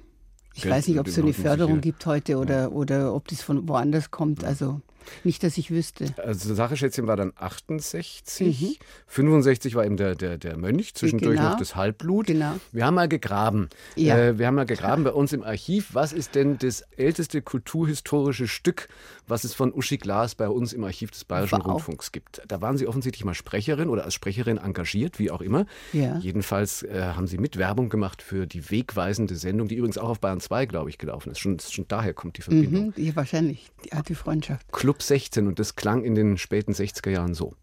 Ich 0.54 0.62
Geld 0.62 0.74
weiß 0.74 0.88
nicht, 0.88 0.98
ob 0.98 1.06
es 1.06 1.14
so 1.14 1.22
eine 1.22 1.32
Förderung 1.32 1.80
gibt 1.80 2.04
heute 2.04 2.36
oder, 2.36 2.72
oder 2.72 3.14
ob 3.14 3.26
das 3.28 3.42
von 3.42 3.68
woanders 3.68 4.10
kommt. 4.10 4.44
Also 4.44 4.82
nicht, 5.24 5.42
dass 5.42 5.58
ich 5.58 5.70
wüsste. 5.70 6.14
Also 6.18 6.54
Sacheschätzchen 6.54 7.06
war 7.06 7.16
dann 7.16 7.32
68, 7.36 8.60
mhm. 8.60 8.76
65 9.06 9.74
war 9.74 9.84
eben 9.84 9.96
der, 9.96 10.14
der, 10.14 10.38
der 10.38 10.56
Mönch, 10.56 10.94
zwischendurch 10.94 11.36
genau. 11.36 11.50
noch 11.50 11.58
das 11.58 11.76
Halbblut. 11.76 12.26
Genau. 12.26 12.54
Wir 12.72 12.86
haben 12.86 12.94
mal 12.94 13.08
gegraben. 13.08 13.68
Ja. 13.96 14.18
Äh, 14.18 14.38
wir 14.38 14.46
haben 14.46 14.54
mal 14.54 14.66
gegraben 14.66 15.04
bei 15.04 15.12
uns 15.12 15.32
im 15.32 15.42
Archiv. 15.42 15.90
Was 15.92 16.12
ist 16.12 16.34
denn 16.34 16.58
das 16.58 16.82
älteste 16.96 17.42
kulturhistorische 17.42 18.48
Stück, 18.48 18.88
was 19.26 19.44
es 19.44 19.54
von 19.54 19.72
Uschi 19.72 19.98
Glas 19.98 20.34
bei 20.34 20.48
uns 20.48 20.72
im 20.72 20.84
Archiv 20.84 21.10
des 21.10 21.24
Bayerischen 21.24 21.58
wow. 21.58 21.74
Rundfunks 21.74 22.12
gibt? 22.12 22.42
Da 22.48 22.60
waren 22.60 22.76
Sie 22.76 22.86
offensichtlich 22.86 23.24
mal 23.24 23.34
Sprecherin 23.34 23.88
oder 23.88 24.04
als 24.04 24.14
Sprecherin 24.14 24.58
engagiert, 24.58 25.18
wie 25.18 25.30
auch 25.30 25.40
immer. 25.40 25.66
Ja. 25.92 26.18
Jedenfalls 26.18 26.82
äh, 26.82 27.12
haben 27.16 27.26
Sie 27.26 27.38
mit 27.38 27.56
Werbung 27.56 27.88
gemacht 27.88 28.22
für 28.22 28.46
die 28.46 28.70
wegweisende 28.70 29.36
Sendung, 29.36 29.68
die 29.68 29.76
übrigens 29.76 29.98
auch 29.98 30.10
auf 30.10 30.20
Bayern 30.20 30.40
2, 30.40 30.66
glaube 30.66 30.90
ich, 30.90 30.98
gelaufen 30.98 31.30
ist. 31.30 31.38
Schon, 31.38 31.58
schon 31.58 31.86
daher 31.88 32.14
kommt 32.14 32.38
die 32.38 32.42
Verbindung. 32.42 32.92
Mhm, 32.96 33.04
ja, 33.04 33.16
wahrscheinlich, 33.16 33.70
die 33.84 33.92
alte 33.92 34.14
Freundschaft. 34.14 34.70
Club 34.72 34.91
Club 34.92 35.00
16 35.00 35.46
und 35.46 35.58
das 35.58 35.74
klang 35.74 36.04
in 36.04 36.14
den 36.14 36.36
späten 36.36 36.72
60er 36.72 37.08
Jahren 37.08 37.32
so. 37.32 37.54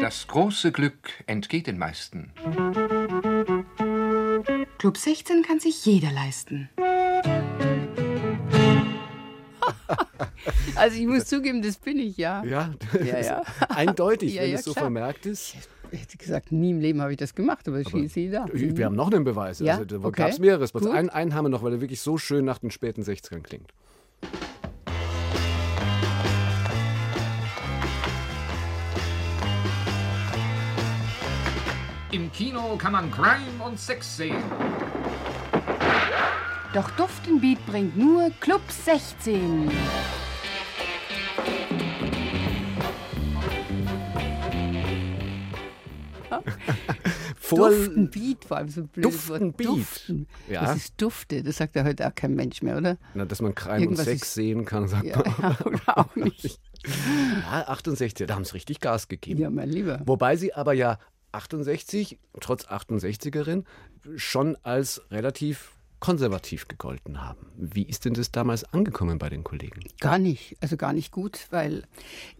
Das 0.00 0.26
große 0.26 0.72
Glück 0.72 1.10
entgeht 1.26 1.66
den 1.66 1.76
meisten. 1.76 2.32
Club 4.78 4.96
16 4.96 5.42
kann 5.42 5.60
sich 5.60 5.84
jeder 5.84 6.10
leisten. 6.12 6.70
Also 10.74 10.96
ich 10.98 11.06
muss 11.06 11.26
zugeben, 11.26 11.60
das 11.62 11.76
bin 11.76 11.98
ich, 11.98 12.16
ja. 12.16 12.42
Ja, 12.44 12.74
ja, 13.04 13.20
ja. 13.20 13.42
eindeutig, 13.68 14.34
ja, 14.36 14.42
wenn 14.42 14.50
ja, 14.50 14.56
es 14.56 14.64
so 14.64 14.72
klar. 14.72 14.84
vermerkt 14.84 15.26
ist 15.26 15.54
hätte 15.98 16.16
gesagt, 16.16 16.52
nie 16.52 16.70
im 16.70 16.80
Leben 16.80 17.00
habe 17.00 17.12
ich 17.12 17.18
das 17.18 17.34
gemacht, 17.34 17.68
aber, 17.68 17.82
aber 17.84 18.08
sie 18.08 18.30
da. 18.30 18.46
Wir 18.52 18.86
haben 18.86 18.96
noch 18.96 19.12
einen 19.12 19.24
Beweis. 19.24 19.60
Ja? 19.60 19.74
Also, 19.74 19.84
da 19.84 19.96
okay. 19.96 20.22
gab 20.22 20.30
es 20.30 20.38
mehrere 20.38 20.66
Spots. 20.66 20.86
Einen, 20.86 21.10
einen 21.10 21.34
haben 21.34 21.44
wir 21.44 21.50
noch, 21.50 21.62
weil 21.62 21.74
er 21.74 21.80
wirklich 21.80 22.00
so 22.00 22.18
schön 22.18 22.44
nach 22.44 22.58
den 22.58 22.70
späten 22.70 23.02
60ern 23.02 23.42
klingt. 23.42 23.72
Im 32.12 32.30
Kino 32.32 32.76
kann 32.76 32.92
man 32.92 33.10
Crime 33.10 33.64
und 33.64 33.78
Sex 33.78 34.18
sehen. 34.18 34.42
Doch 36.74 36.90
Duftenbeat 36.92 37.64
bringt 37.66 37.96
nur 37.96 38.30
Club 38.40 38.62
16. 38.68 39.70
Vor 47.56 47.70
Duftenbeat, 47.70 48.44
vor 48.44 48.56
allem 48.56 48.68
so 48.68 48.84
blöd. 48.84 49.04
Duftenbeat. 49.04 49.68
Duften. 49.68 50.26
Ja. 50.48 50.62
Das 50.62 50.76
ist 50.76 51.00
Dufte, 51.00 51.42
das 51.42 51.56
sagt 51.56 51.76
ja 51.76 51.84
heute 51.84 52.06
auch 52.06 52.14
kein 52.14 52.34
Mensch 52.34 52.62
mehr, 52.62 52.76
oder? 52.76 52.98
Na, 53.14 53.24
dass 53.24 53.40
man 53.40 53.54
Crime 53.54 53.88
und 53.88 53.96
Sex 53.96 54.22
ist, 54.22 54.34
sehen 54.34 54.64
kann, 54.64 54.88
sagt 54.88 55.04
ja, 55.04 55.16
man 55.18 55.80
ja, 55.86 55.96
auch 55.96 56.16
nicht. 56.16 56.60
Ja, 56.84 57.68
68, 57.68 58.26
da 58.26 58.34
haben 58.34 58.44
sie 58.44 58.54
richtig 58.54 58.80
Gas 58.80 59.06
gegeben. 59.06 59.40
Ja, 59.40 59.50
mein 59.50 59.68
Lieber. 59.68 60.00
Wobei 60.04 60.34
sie 60.34 60.52
aber 60.52 60.72
ja 60.72 60.98
68, 61.30 62.18
trotz 62.40 62.66
68erin, 62.66 63.62
schon 64.16 64.56
als 64.64 65.00
relativ 65.12 65.74
konservativ 66.02 66.66
gegolten 66.66 67.22
haben. 67.22 67.46
Wie 67.56 67.84
ist 67.84 68.04
denn 68.04 68.14
das 68.14 68.32
damals 68.32 68.64
angekommen 68.74 69.20
bei 69.20 69.28
den 69.28 69.44
Kollegen? 69.44 69.82
Gar 70.00 70.18
nicht, 70.18 70.56
also 70.60 70.76
gar 70.76 70.92
nicht 70.92 71.12
gut, 71.12 71.46
weil 71.50 71.84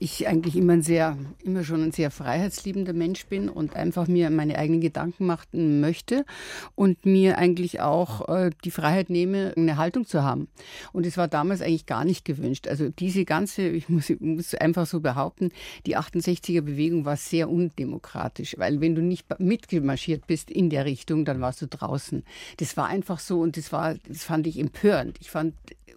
ich 0.01 0.27
eigentlich 0.27 0.57
immer 0.57 0.73
ein 0.73 0.83
sehr, 0.83 1.17
immer 1.45 1.63
schon 1.63 1.81
ein 1.81 1.93
sehr 1.93 2.11
freiheitsliebender 2.11 2.93
Mensch 2.93 3.27
bin 3.27 3.49
und 3.49 3.77
einfach 3.77 4.09
mir 4.09 4.31
meine 4.31 4.59
eigenen 4.59 4.81
Gedanken 4.81 5.27
machen 5.27 5.81
möchte 5.81 6.25
und 6.75 7.07
mir 7.07 7.39
eigentlich 7.39 7.81
auch 7.81 8.29
äh, 8.29 8.51
die 8.65 8.73
Freiheit 8.73 9.11
nehme, 9.11 9.55
eine 9.57 9.77
Haltung 9.77 10.07
zu 10.07 10.25
haben. 10.25 10.49
Und 10.93 11.07
es 11.07 11.17
war 11.17 11.29
damals 11.29 11.63
eigentlich 11.63 11.87
gar 11.87 12.05
nicht 12.05 12.25
gewünscht. 12.25 12.67
Also 12.67 12.89
diese 12.89 13.25
ganze, 13.25 13.69
ich 13.69 13.89
muss, 13.89 14.11
ich 14.11 14.21
muss 14.21 14.57
einfach 14.57 14.87
so 14.87 14.99
behaupten, 14.99 15.51
die 15.87 15.97
68er 15.97 16.63
Bewegung 16.63 17.05
war 17.05 17.17
sehr 17.17 17.49
undemokratisch, 17.49 18.57
weil 18.59 18.81
wenn 18.81 18.97
du 18.97 19.03
nicht 19.03 19.25
mitgemarschiert 19.39 20.27
bist 20.27 20.51
in 20.51 20.69
der 20.69 20.85
Richtung, 20.85 21.25
dann 21.25 21.41
warst 21.41 21.63
du 21.63 21.69
draußen. 21.69 22.25
Das 22.57 22.77
war 22.77 22.89
einfach 22.89 23.21
so 23.21 23.41
und 23.41 23.52
das 23.57 23.73
war, 23.73 23.95
das 24.07 24.25
fand 24.25 24.47
ich 24.47 24.59
empörend. 24.59 25.19
Ich 25.21 25.31
fand 25.31 25.55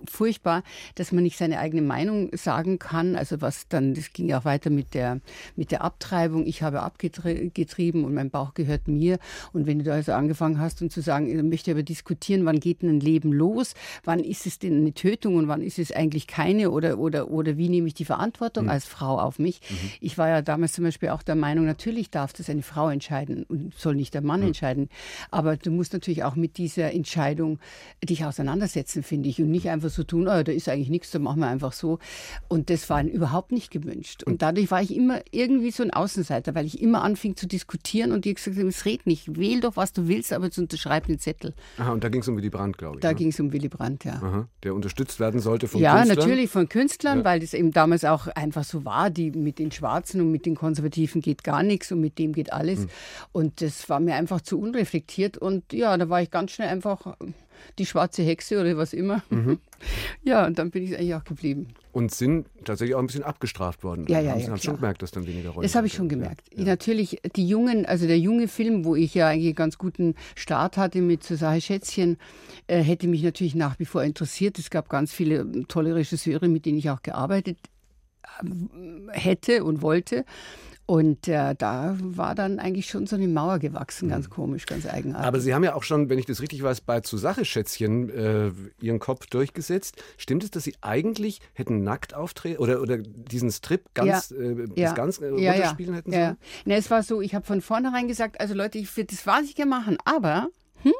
furchtbar, 0.07 0.63
dass 0.95 1.11
man 1.11 1.23
nicht 1.23 1.37
seine 1.37 1.59
eigene 1.59 1.81
Meinung 1.81 2.29
sagen 2.33 2.79
kann. 2.79 3.15
Also 3.15 3.41
was 3.41 3.67
dann, 3.67 3.93
das 3.93 4.13
ging 4.13 4.29
ja 4.29 4.39
auch 4.39 4.45
weiter 4.45 4.69
mit 4.69 4.93
der, 4.93 5.19
mit 5.55 5.71
der 5.71 5.83
Abtreibung. 5.83 6.45
Ich 6.45 6.61
habe 6.61 6.81
abgetrieben 6.81 8.03
und 8.03 8.13
mein 8.13 8.29
Bauch 8.29 8.53
gehört 8.53 8.87
mir. 8.87 9.19
Und 9.53 9.67
wenn 9.67 9.79
du 9.79 9.85
da 9.85 9.93
also 9.93 10.13
angefangen 10.13 10.59
hast 10.59 10.81
und 10.81 10.91
zu 10.91 11.01
sagen, 11.01 11.27
ich 11.27 11.41
möchte 11.43 11.71
aber 11.71 11.83
diskutieren, 11.83 12.45
wann 12.45 12.59
geht 12.59 12.81
denn 12.81 12.89
ein 12.89 12.99
Leben 12.99 13.31
los? 13.31 13.73
Wann 14.03 14.19
ist 14.19 14.45
es 14.45 14.59
denn 14.59 14.77
eine 14.77 14.93
Tötung 14.93 15.35
und 15.35 15.47
wann 15.47 15.61
ist 15.61 15.79
es 15.79 15.91
eigentlich 15.91 16.27
keine? 16.27 16.71
Oder, 16.71 16.97
oder, 16.99 17.29
oder 17.29 17.57
wie 17.57 17.69
nehme 17.69 17.87
ich 17.87 17.93
die 17.93 18.05
Verantwortung 18.05 18.65
mhm. 18.65 18.71
als 18.71 18.85
Frau 18.85 19.19
auf 19.19 19.39
mich? 19.39 19.61
Mhm. 19.69 19.75
Ich 20.01 20.17
war 20.17 20.29
ja 20.29 20.41
damals 20.41 20.73
zum 20.73 20.83
Beispiel 20.83 21.09
auch 21.09 21.23
der 21.23 21.35
Meinung, 21.35 21.65
natürlich 21.65 22.09
darf 22.09 22.33
das 22.33 22.49
eine 22.49 22.61
Frau 22.61 22.89
entscheiden 22.89 23.43
und 23.43 23.73
soll 23.75 23.95
nicht 23.95 24.13
der 24.13 24.21
Mann 24.21 24.41
mhm. 24.41 24.47
entscheiden. 24.47 24.89
Aber 25.31 25.57
du 25.57 25.71
musst 25.71 25.93
natürlich 25.93 26.23
auch 26.23 26.35
mit 26.35 26.57
dieser 26.57 26.93
Entscheidung 26.93 27.59
dich 28.03 28.25
auseinandersetzen, 28.25 29.03
finde 29.03 29.29
ich, 29.29 29.41
und 29.41 29.49
nicht 29.51 29.69
einfach 29.69 29.84
so 29.89 30.03
tun, 30.03 30.27
oh, 30.27 30.43
da 30.43 30.51
ist 30.51 30.69
eigentlich 30.69 30.89
nichts, 30.89 31.11
da 31.11 31.19
machen 31.19 31.39
wir 31.39 31.47
einfach 31.47 31.73
so. 31.73 31.99
Und 32.47 32.69
das 32.69 32.89
war 32.89 33.03
überhaupt 33.03 33.51
nicht 33.51 33.71
gewünscht. 33.71 34.23
Und 34.23 34.41
dadurch 34.41 34.71
war 34.71 34.81
ich 34.81 34.95
immer 34.95 35.21
irgendwie 35.31 35.71
so 35.71 35.83
ein 35.83 35.91
Außenseiter, 35.91 36.55
weil 36.55 36.65
ich 36.65 36.81
immer 36.81 37.03
anfing 37.03 37.35
zu 37.35 37.47
diskutieren 37.47 38.11
und 38.11 38.25
die 38.25 38.33
gesagt 38.33 38.57
haben, 38.57 38.67
es 38.67 38.85
red 38.85 39.05
nicht, 39.05 39.37
wähl 39.37 39.59
doch, 39.61 39.75
was 39.75 39.93
du 39.93 40.07
willst, 40.07 40.33
aber 40.33 40.45
jetzt 40.45 40.57
unterschreib 40.57 41.07
den 41.07 41.19
Zettel. 41.19 41.53
Aha, 41.77 41.91
und 41.91 42.03
da 42.03 42.09
ging 42.09 42.21
es 42.21 42.27
um 42.27 42.37
Willy 42.37 42.49
Brandt, 42.49 42.77
glaube 42.77 42.97
ich. 42.97 43.01
Da 43.01 43.09
ne? 43.09 43.15
ging 43.15 43.29
es 43.29 43.39
um 43.39 43.51
Willy 43.51 43.69
Brandt, 43.69 44.05
ja. 44.05 44.13
Aha, 44.13 44.47
der 44.63 44.73
unterstützt 44.73 45.19
werden 45.19 45.39
sollte 45.39 45.67
von 45.67 45.81
ja, 45.81 45.95
Künstlern? 45.95 46.17
Ja, 46.17 46.23
natürlich 46.23 46.49
von 46.49 46.69
Künstlern, 46.69 47.19
ja. 47.19 47.25
weil 47.25 47.39
das 47.39 47.53
eben 47.53 47.71
damals 47.71 48.05
auch 48.05 48.27
einfach 48.27 48.63
so 48.63 48.85
war, 48.85 49.09
die 49.09 49.31
mit 49.31 49.59
den 49.59 49.71
Schwarzen 49.71 50.21
und 50.21 50.31
mit 50.31 50.45
den 50.45 50.55
Konservativen 50.55 51.21
geht 51.21 51.43
gar 51.43 51.63
nichts 51.63 51.91
und 51.91 51.99
mit 51.99 52.17
dem 52.19 52.33
geht 52.33 52.53
alles. 52.53 52.79
Mhm. 52.79 52.89
Und 53.31 53.61
das 53.61 53.89
war 53.89 53.99
mir 53.99 54.15
einfach 54.15 54.41
zu 54.41 54.59
unreflektiert 54.59 55.37
und 55.37 55.73
ja, 55.73 55.97
da 55.97 56.09
war 56.09 56.21
ich 56.21 56.31
ganz 56.31 56.51
schnell 56.51 56.69
einfach 56.69 57.15
die 57.77 57.85
schwarze 57.85 58.23
Hexe 58.23 58.59
oder 58.59 58.77
was 58.77 58.93
immer. 58.93 59.23
Mhm. 59.29 59.59
Ja, 60.23 60.47
und 60.47 60.57
dann 60.57 60.71
bin 60.71 60.83
ich 60.83 60.97
eigentlich 60.97 61.13
auch 61.13 61.23
geblieben. 61.23 61.67
Und 61.91 62.11
sind 62.11 62.47
tatsächlich 62.63 62.95
auch 62.95 62.99
ein 62.99 63.05
bisschen 63.05 63.23
abgestraft 63.23 63.83
worden. 63.83 64.05
Ja, 64.07 64.19
ja, 64.19 64.31
haben 64.31 64.39
ja. 64.39 64.55
Sie 64.55 64.63
schon 64.63 64.77
gemerkt, 64.77 65.01
dass 65.01 65.11
dann 65.11 65.27
weniger 65.27 65.51
Rollen 65.51 65.63
Das 65.63 65.75
habe 65.75 65.85
ich 65.85 65.93
schon 65.93 66.09
gemerkt. 66.09 66.41
Ja, 66.51 66.59
ja. 66.59 66.65
Natürlich, 66.65 67.21
die 67.35 67.47
jungen, 67.47 67.85
also 67.85 68.07
der 68.07 68.17
junge 68.17 68.47
Film, 68.47 68.85
wo 68.85 68.95
ich 68.95 69.13
ja 69.13 69.27
eigentlich 69.27 69.47
einen 69.47 69.55
ganz 69.55 69.77
guten 69.77 70.15
Start 70.33 70.77
hatte 70.77 71.01
mit 71.01 71.23
Susahe 71.23 71.61
Schätzchen, 71.61 72.17
äh, 72.67 72.81
hätte 72.81 73.07
mich 73.07 73.21
natürlich 73.21 73.53
nach 73.53 73.77
wie 73.77 73.85
vor 73.85 74.03
interessiert. 74.03 74.57
Es 74.57 74.69
gab 74.69 74.89
ganz 74.89 75.13
viele 75.13 75.41
ähm, 75.41 75.67
tolle 75.67 75.93
Regisseure, 75.93 76.47
mit 76.47 76.65
denen 76.65 76.79
ich 76.79 76.89
auch 76.89 77.03
gearbeitet 77.03 77.57
ähm, 78.41 79.09
hätte 79.11 79.63
und 79.63 79.81
wollte. 79.81 80.25
Und 80.87 81.27
äh, 81.27 81.55
da 81.55 81.97
war 81.99 82.35
dann 82.35 82.59
eigentlich 82.59 82.87
schon 82.87 83.07
so 83.07 83.15
eine 83.15 83.27
Mauer 83.27 83.57
gewachsen, 83.57 84.07
ganz 84.09 84.27
mhm. 84.27 84.33
komisch, 84.33 84.67
ganz 84.67 84.85
eigenartig. 84.85 85.27
Aber 85.27 85.39
Sie 85.39 85.53
haben 85.53 85.63
ja 85.63 85.73
auch 85.73 85.81
schon, 85.81 86.09
wenn 86.09 86.19
ich 86.19 86.27
das 86.27 86.41
richtig 86.41 86.61
weiß, 86.61 86.81
bei 86.81 86.99
Zur 86.99 87.17
Sache 87.17 87.43
Schätzchen 87.43 88.09
äh, 88.09 88.51
Ihren 88.79 88.99
Kopf 88.99 89.25
durchgesetzt. 89.25 90.01
Stimmt 90.17 90.43
es, 90.43 90.51
dass 90.51 90.63
Sie 90.63 90.75
eigentlich 90.81 91.41
hätten 91.53 91.83
nackt 91.83 92.13
auftreten 92.13 92.59
oder, 92.59 92.81
oder 92.81 92.99
diesen 92.99 93.51
Strip 93.51 93.95
ganz, 93.95 94.29
ja. 94.29 94.37
äh, 94.37 94.67
ja. 94.75 94.93
ganz 94.93 95.19
äh, 95.19 95.41
ja, 95.41 95.53
runterspielen 95.53 95.93
ja. 95.93 95.97
hätten 95.97 96.11
sollen? 96.11 96.23
Ja. 96.23 96.37
Ne, 96.65 96.75
es 96.75 96.91
war 96.91 97.01
so, 97.01 97.19
ich 97.19 97.33
habe 97.33 97.45
von 97.45 97.61
vornherein 97.61 98.07
gesagt, 98.07 98.39
also 98.39 98.53
Leute, 98.53 98.77
ich 98.77 98.95
würde 98.95 99.07
das 99.07 99.25
was 99.25 99.45
ich 99.45 99.55
gerne 99.55 99.71
machen, 99.71 99.97
aber 100.05 100.49
hm, 100.83 100.93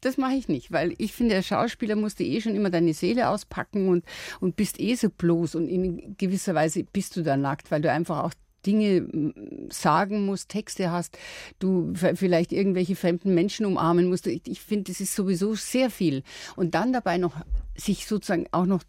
das 0.00 0.16
mache 0.16 0.34
ich 0.34 0.48
nicht, 0.48 0.72
weil 0.72 0.94
ich 0.98 1.12
finde, 1.12 1.36
der 1.36 1.42
Schauspieler 1.42 1.94
musste 1.94 2.24
eh 2.24 2.40
schon 2.40 2.56
immer 2.56 2.70
deine 2.70 2.94
Seele 2.94 3.28
auspacken 3.28 3.88
und, 3.88 4.04
und 4.40 4.56
bist 4.56 4.80
eh 4.80 4.96
so 4.96 5.08
bloß 5.08 5.54
und 5.54 5.68
in 5.68 6.16
gewisser 6.16 6.56
Weise 6.56 6.82
bist 6.82 7.16
du 7.16 7.22
da 7.22 7.36
nackt, 7.36 7.70
weil 7.70 7.80
du 7.80 7.92
einfach 7.92 8.24
auch 8.24 8.32
Dinge 8.66 9.32
sagen 9.70 10.26
musst, 10.26 10.48
Texte 10.48 10.90
hast, 10.90 11.18
du 11.58 11.92
vielleicht 11.94 12.52
irgendwelche 12.52 12.96
fremden 12.96 13.34
Menschen 13.34 13.66
umarmen 13.66 14.08
musst. 14.08 14.26
Ich, 14.26 14.42
ich 14.46 14.60
finde, 14.60 14.90
das 14.90 15.00
ist 15.00 15.14
sowieso 15.14 15.54
sehr 15.54 15.90
viel. 15.90 16.22
Und 16.56 16.74
dann 16.74 16.92
dabei 16.92 17.18
noch 17.18 17.34
sich 17.76 18.06
sozusagen 18.06 18.46
auch 18.52 18.66
noch 18.66 18.82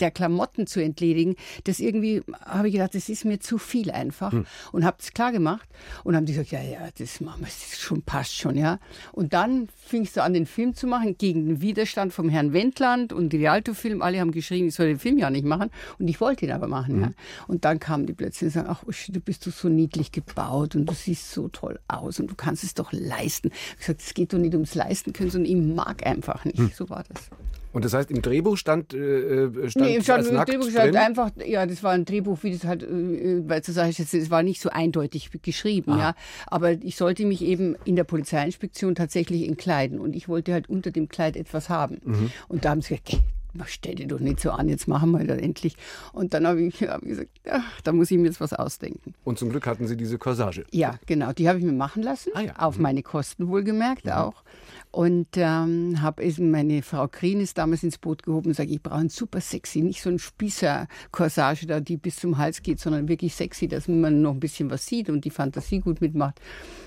der 0.00 0.10
Klamotten 0.10 0.66
zu 0.66 0.82
entledigen, 0.82 1.36
das 1.64 1.80
irgendwie, 1.80 2.22
habe 2.44 2.68
ich 2.68 2.74
gedacht, 2.74 2.94
das 2.94 3.08
ist 3.08 3.24
mir 3.24 3.40
zu 3.40 3.58
viel 3.58 3.90
einfach. 3.90 4.32
Hm. 4.32 4.46
Und 4.72 4.84
habe 4.84 4.96
es 5.00 5.12
klar 5.12 5.32
gemacht. 5.32 5.68
Und 6.02 6.16
haben 6.16 6.26
die 6.26 6.32
gesagt, 6.32 6.50
ja, 6.50 6.62
ja, 6.62 6.88
das 6.98 7.20
machen 7.20 7.40
wir, 7.40 7.46
das 7.46 7.78
schon, 7.78 8.02
passt 8.02 8.34
schon, 8.34 8.56
ja. 8.56 8.78
Und 9.12 9.32
dann 9.32 9.68
fing 9.76 10.02
ich 10.02 10.12
so 10.12 10.20
an, 10.20 10.34
den 10.34 10.46
Film 10.46 10.74
zu 10.74 10.86
machen, 10.86 11.16
gegen 11.18 11.46
den 11.46 11.60
Widerstand 11.60 12.12
vom 12.12 12.28
Herrn 12.28 12.52
Wendland 12.52 13.12
und 13.12 13.30
die 13.30 13.38
Rialto-Film. 13.38 14.02
Alle 14.02 14.20
haben 14.20 14.32
geschrieben, 14.32 14.68
ich 14.68 14.74
soll 14.74 14.86
den 14.86 14.98
Film 14.98 15.18
ja 15.18 15.30
nicht 15.30 15.44
machen. 15.44 15.70
Und 15.98 16.08
ich 16.08 16.20
wollte 16.20 16.44
ihn 16.44 16.52
aber 16.52 16.68
machen, 16.68 16.94
hm. 16.94 17.02
ja. 17.02 17.10
Und 17.46 17.64
dann 17.64 17.78
kamen 17.78 18.06
die 18.06 18.12
plötzlich 18.12 18.48
und 18.48 18.52
sagen, 18.52 18.68
ach, 18.70 18.82
Uschi, 18.84 19.12
du 19.12 19.20
bist 19.20 19.44
so 19.44 19.68
niedlich 19.68 20.12
gebaut 20.12 20.74
und 20.74 20.86
du 20.86 20.94
siehst 20.94 21.30
so 21.30 21.48
toll 21.48 21.78
aus 21.88 22.20
und 22.20 22.30
du 22.30 22.34
kannst 22.34 22.64
es 22.64 22.74
doch 22.74 22.92
leisten. 22.92 23.50
Ich 23.78 23.88
habe 23.88 23.96
gesagt, 23.96 24.00
es 24.02 24.14
geht 24.14 24.32
doch 24.32 24.38
nicht 24.38 24.54
ums 24.54 24.74
Leisten 24.74 25.12
können, 25.12 25.30
sondern 25.30 25.50
ich 25.50 25.62
mag 25.62 26.06
einfach 26.06 26.44
nicht. 26.44 26.58
Hm. 26.58 26.72
So 26.74 26.88
war 26.90 27.04
das. 27.08 27.30
Und 27.74 27.84
das 27.84 27.92
heißt, 27.92 28.08
im 28.12 28.22
Drehbuch 28.22 28.56
stand, 28.56 28.94
äh, 28.94 29.46
äh 29.46 29.68
stand 29.68 29.86
nee, 29.86 30.00
stand, 30.00 30.28
im 30.28 30.36
Drehbuch 30.36 30.70
stand 30.70 30.94
einfach, 30.94 31.32
ja, 31.44 31.66
das 31.66 31.82
war 31.82 31.90
ein 31.90 32.04
Drehbuch, 32.04 32.38
wie 32.42 32.52
das 32.52 32.64
halt, 32.64 32.84
äh, 32.84 33.48
weil 33.48 33.62
zu 33.64 33.72
sagen, 33.72 33.92
es 33.98 34.30
war 34.30 34.44
nicht 34.44 34.60
so 34.60 34.70
eindeutig 34.70 35.30
geschrieben, 35.42 35.90
Aha. 35.92 35.98
ja. 35.98 36.14
Aber 36.46 36.70
ich 36.70 36.94
sollte 36.94 37.26
mich 37.26 37.42
eben 37.42 37.74
in 37.84 37.96
der 37.96 38.04
Polizeiinspektion 38.04 38.94
tatsächlich 38.94 39.48
entkleiden 39.48 39.98
und 39.98 40.14
ich 40.14 40.28
wollte 40.28 40.52
halt 40.52 40.68
unter 40.70 40.92
dem 40.92 41.08
Kleid 41.08 41.36
etwas 41.36 41.68
haben. 41.68 42.00
Mhm. 42.04 42.30
Und 42.46 42.64
da 42.64 42.70
haben 42.70 42.80
sie 42.80 42.96
gesagt, 42.96 43.24
stell 43.66 43.94
dir 43.94 44.06
doch 44.06 44.20
nicht 44.20 44.40
so 44.40 44.50
an, 44.50 44.68
jetzt 44.68 44.88
machen 44.88 45.12
wir 45.12 45.24
das 45.26 45.38
endlich. 45.38 45.76
Und 46.12 46.34
dann 46.34 46.46
habe 46.46 46.62
ich 46.62 46.82
hab 46.82 47.02
gesagt, 47.02 47.30
ach, 47.50 47.80
da 47.82 47.92
muss 47.92 48.10
ich 48.10 48.18
mir 48.18 48.26
jetzt 48.26 48.40
was 48.40 48.52
ausdenken. 48.52 49.14
Und 49.24 49.38
zum 49.38 49.50
Glück 49.50 49.66
hatten 49.66 49.86
Sie 49.86 49.96
diese 49.96 50.18
Corsage. 50.18 50.64
Ja, 50.70 50.98
genau, 51.06 51.32
die 51.32 51.48
habe 51.48 51.58
ich 51.58 51.64
mir 51.64 51.72
machen 51.72 52.02
lassen, 52.02 52.30
ah, 52.34 52.40
ja. 52.40 52.56
auf 52.56 52.76
mhm. 52.76 52.82
meine 52.82 53.02
Kosten 53.02 53.48
wohlgemerkt 53.48 54.06
mhm. 54.06 54.12
auch. 54.12 54.42
Und 54.90 55.26
ähm, 55.34 56.00
habe 56.02 56.22
eben 56.22 56.52
meine 56.52 56.82
Frau 56.82 57.08
Krienis 57.08 57.52
damals 57.52 57.82
ins 57.82 57.98
Boot 57.98 58.22
gehoben 58.22 58.50
und 58.50 58.54
sage, 58.54 58.70
ich 58.70 58.80
brauche 58.80 59.00
ein 59.00 59.08
super 59.08 59.40
sexy, 59.40 59.80
nicht 59.80 60.00
so 60.00 60.08
ein 60.08 60.20
Spießer-Corsage 60.20 61.66
da, 61.66 61.80
die 61.80 61.96
bis 61.96 62.16
zum 62.16 62.38
Hals 62.38 62.62
geht, 62.62 62.78
sondern 62.78 63.08
wirklich 63.08 63.34
sexy, 63.34 63.66
dass 63.66 63.88
man 63.88 64.22
noch 64.22 64.34
ein 64.34 64.40
bisschen 64.40 64.70
was 64.70 64.86
sieht 64.86 65.10
und 65.10 65.24
die 65.24 65.30
Fantasie 65.30 65.80
gut 65.80 66.00
mitmacht. 66.00 66.40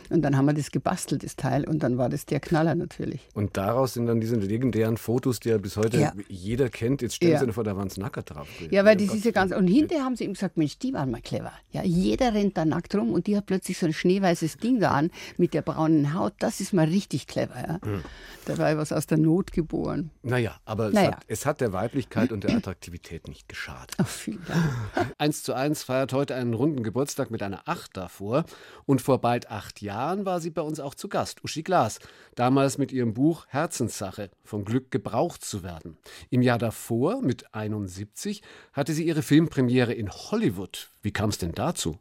Und 0.09 0.21
dann 0.21 0.37
haben 0.37 0.45
wir 0.45 0.53
das 0.53 0.71
gebastelt, 0.71 1.23
das 1.23 1.35
Teil, 1.35 1.67
und 1.67 1.83
dann 1.83 1.97
war 1.97 2.07
das 2.07 2.25
der 2.25 2.39
Knaller 2.39 2.75
natürlich. 2.75 3.27
Und 3.33 3.57
daraus 3.57 3.93
sind 3.93 4.05
dann 4.05 4.21
diese 4.21 4.37
legendären 4.37 4.95
Fotos, 4.95 5.39
die 5.39 5.49
ja 5.49 5.57
bis 5.57 5.75
heute 5.75 5.99
ja. 5.99 6.13
jeder 6.29 6.56
kennt. 6.69 7.01
Jetzt 7.01 7.15
stellen 7.15 7.33
ja. 7.33 7.39
Sie 7.39 7.51
vor, 7.51 7.63
da 7.63 7.77
waren 7.77 7.87
es 7.87 7.97
Nacker 7.97 8.23
drauf. 8.23 8.47
Ja, 8.69 8.83
weil 8.85 8.97
das 8.97 9.13
ist 9.13 9.25
ja 9.25 9.31
ganz. 9.31 9.53
Und 9.53 9.67
hinterher 9.67 10.03
haben 10.03 10.15
sie 10.15 10.25
ihm 10.25 10.33
gesagt, 10.33 10.57
Mensch, 10.57 10.77
die 10.79 10.93
waren 10.93 11.11
mal 11.11 11.21
clever. 11.21 11.53
Ja, 11.71 11.83
jeder 11.83 12.33
rennt 12.33 12.57
da 12.57 12.65
nackt 12.65 12.95
rum 12.95 13.13
und 13.13 13.27
die 13.27 13.37
hat 13.37 13.45
plötzlich 13.45 13.77
so 13.77 13.85
ein 13.85 13.93
schneeweißes 13.93 14.57
Ding 14.57 14.79
da 14.79 14.91
an 14.91 15.11
mit 15.37 15.53
der 15.53 15.61
braunen 15.61 16.13
Haut. 16.13 16.33
Das 16.39 16.59
ist 16.59 16.73
mal 16.73 16.85
richtig 16.85 17.27
clever. 17.27 17.55
Ja. 17.55 17.79
Mhm. 17.87 18.03
Da 18.45 18.57
war 18.57 18.77
was 18.77 18.91
aus 18.91 19.07
der 19.07 19.17
Not 19.17 19.51
geboren. 19.51 20.11
Naja, 20.23 20.55
aber 20.65 20.89
naja. 20.89 21.09
Es, 21.09 21.15
hat, 21.15 21.23
es, 21.27 21.45
hat, 21.45 21.61
der 21.61 21.73
Weiblichkeit 21.73 22.31
und 22.31 22.43
der 22.43 22.55
Attraktivität 22.55 23.27
nicht 23.27 23.49
geschadet. 23.49 23.95
Ach, 23.97 24.07
vielen 24.07 24.43
Dank. 24.47 25.13
Eins 25.17 25.43
zu 25.43 25.53
eins 25.53 25.83
feiert 25.83 26.13
heute 26.13 26.35
einen 26.35 26.53
runden 26.53 26.83
Geburtstag 26.83 27.29
mit 27.31 27.43
einer 27.43 27.67
Acht 27.67 27.97
davor. 27.97 28.45
Und 28.85 29.01
vor 29.01 29.19
bald 29.19 29.51
acht 29.51 29.81
Jahren 29.81 30.25
war 30.25 30.39
sie 30.39 30.49
bei 30.49 30.61
uns 30.61 30.79
auch 30.79 30.95
zu 30.95 31.09
Gast, 31.09 31.43
Uschi 31.43 31.63
Glas. 31.63 31.99
Damals 32.35 32.77
mit 32.77 32.91
ihrem 32.91 33.13
Buch 33.13 33.45
Herzenssache, 33.49 34.29
vom 34.43 34.63
Glück 34.63 34.91
gebraucht 34.91 35.43
zu 35.43 35.63
werden. 35.63 35.97
Im 36.29 36.41
Jahr 36.47 36.57
davor, 36.57 37.21
mit 37.21 37.53
71, 37.53 38.41
hatte 38.71 38.93
sie 38.93 39.05
ihre 39.05 39.21
Filmpremiere 39.21 39.93
in 39.93 40.09
Hollywood. 40.09 40.89
Wie 41.01 41.11
kam 41.11 41.29
es 41.29 41.37
denn 41.37 41.51
dazu? 41.51 41.99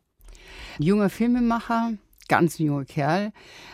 Junger 0.78 1.10
Filmemacher, 1.10 1.94
ganz 2.28 2.58
junger 2.58 2.84
Kerl, 2.84 3.32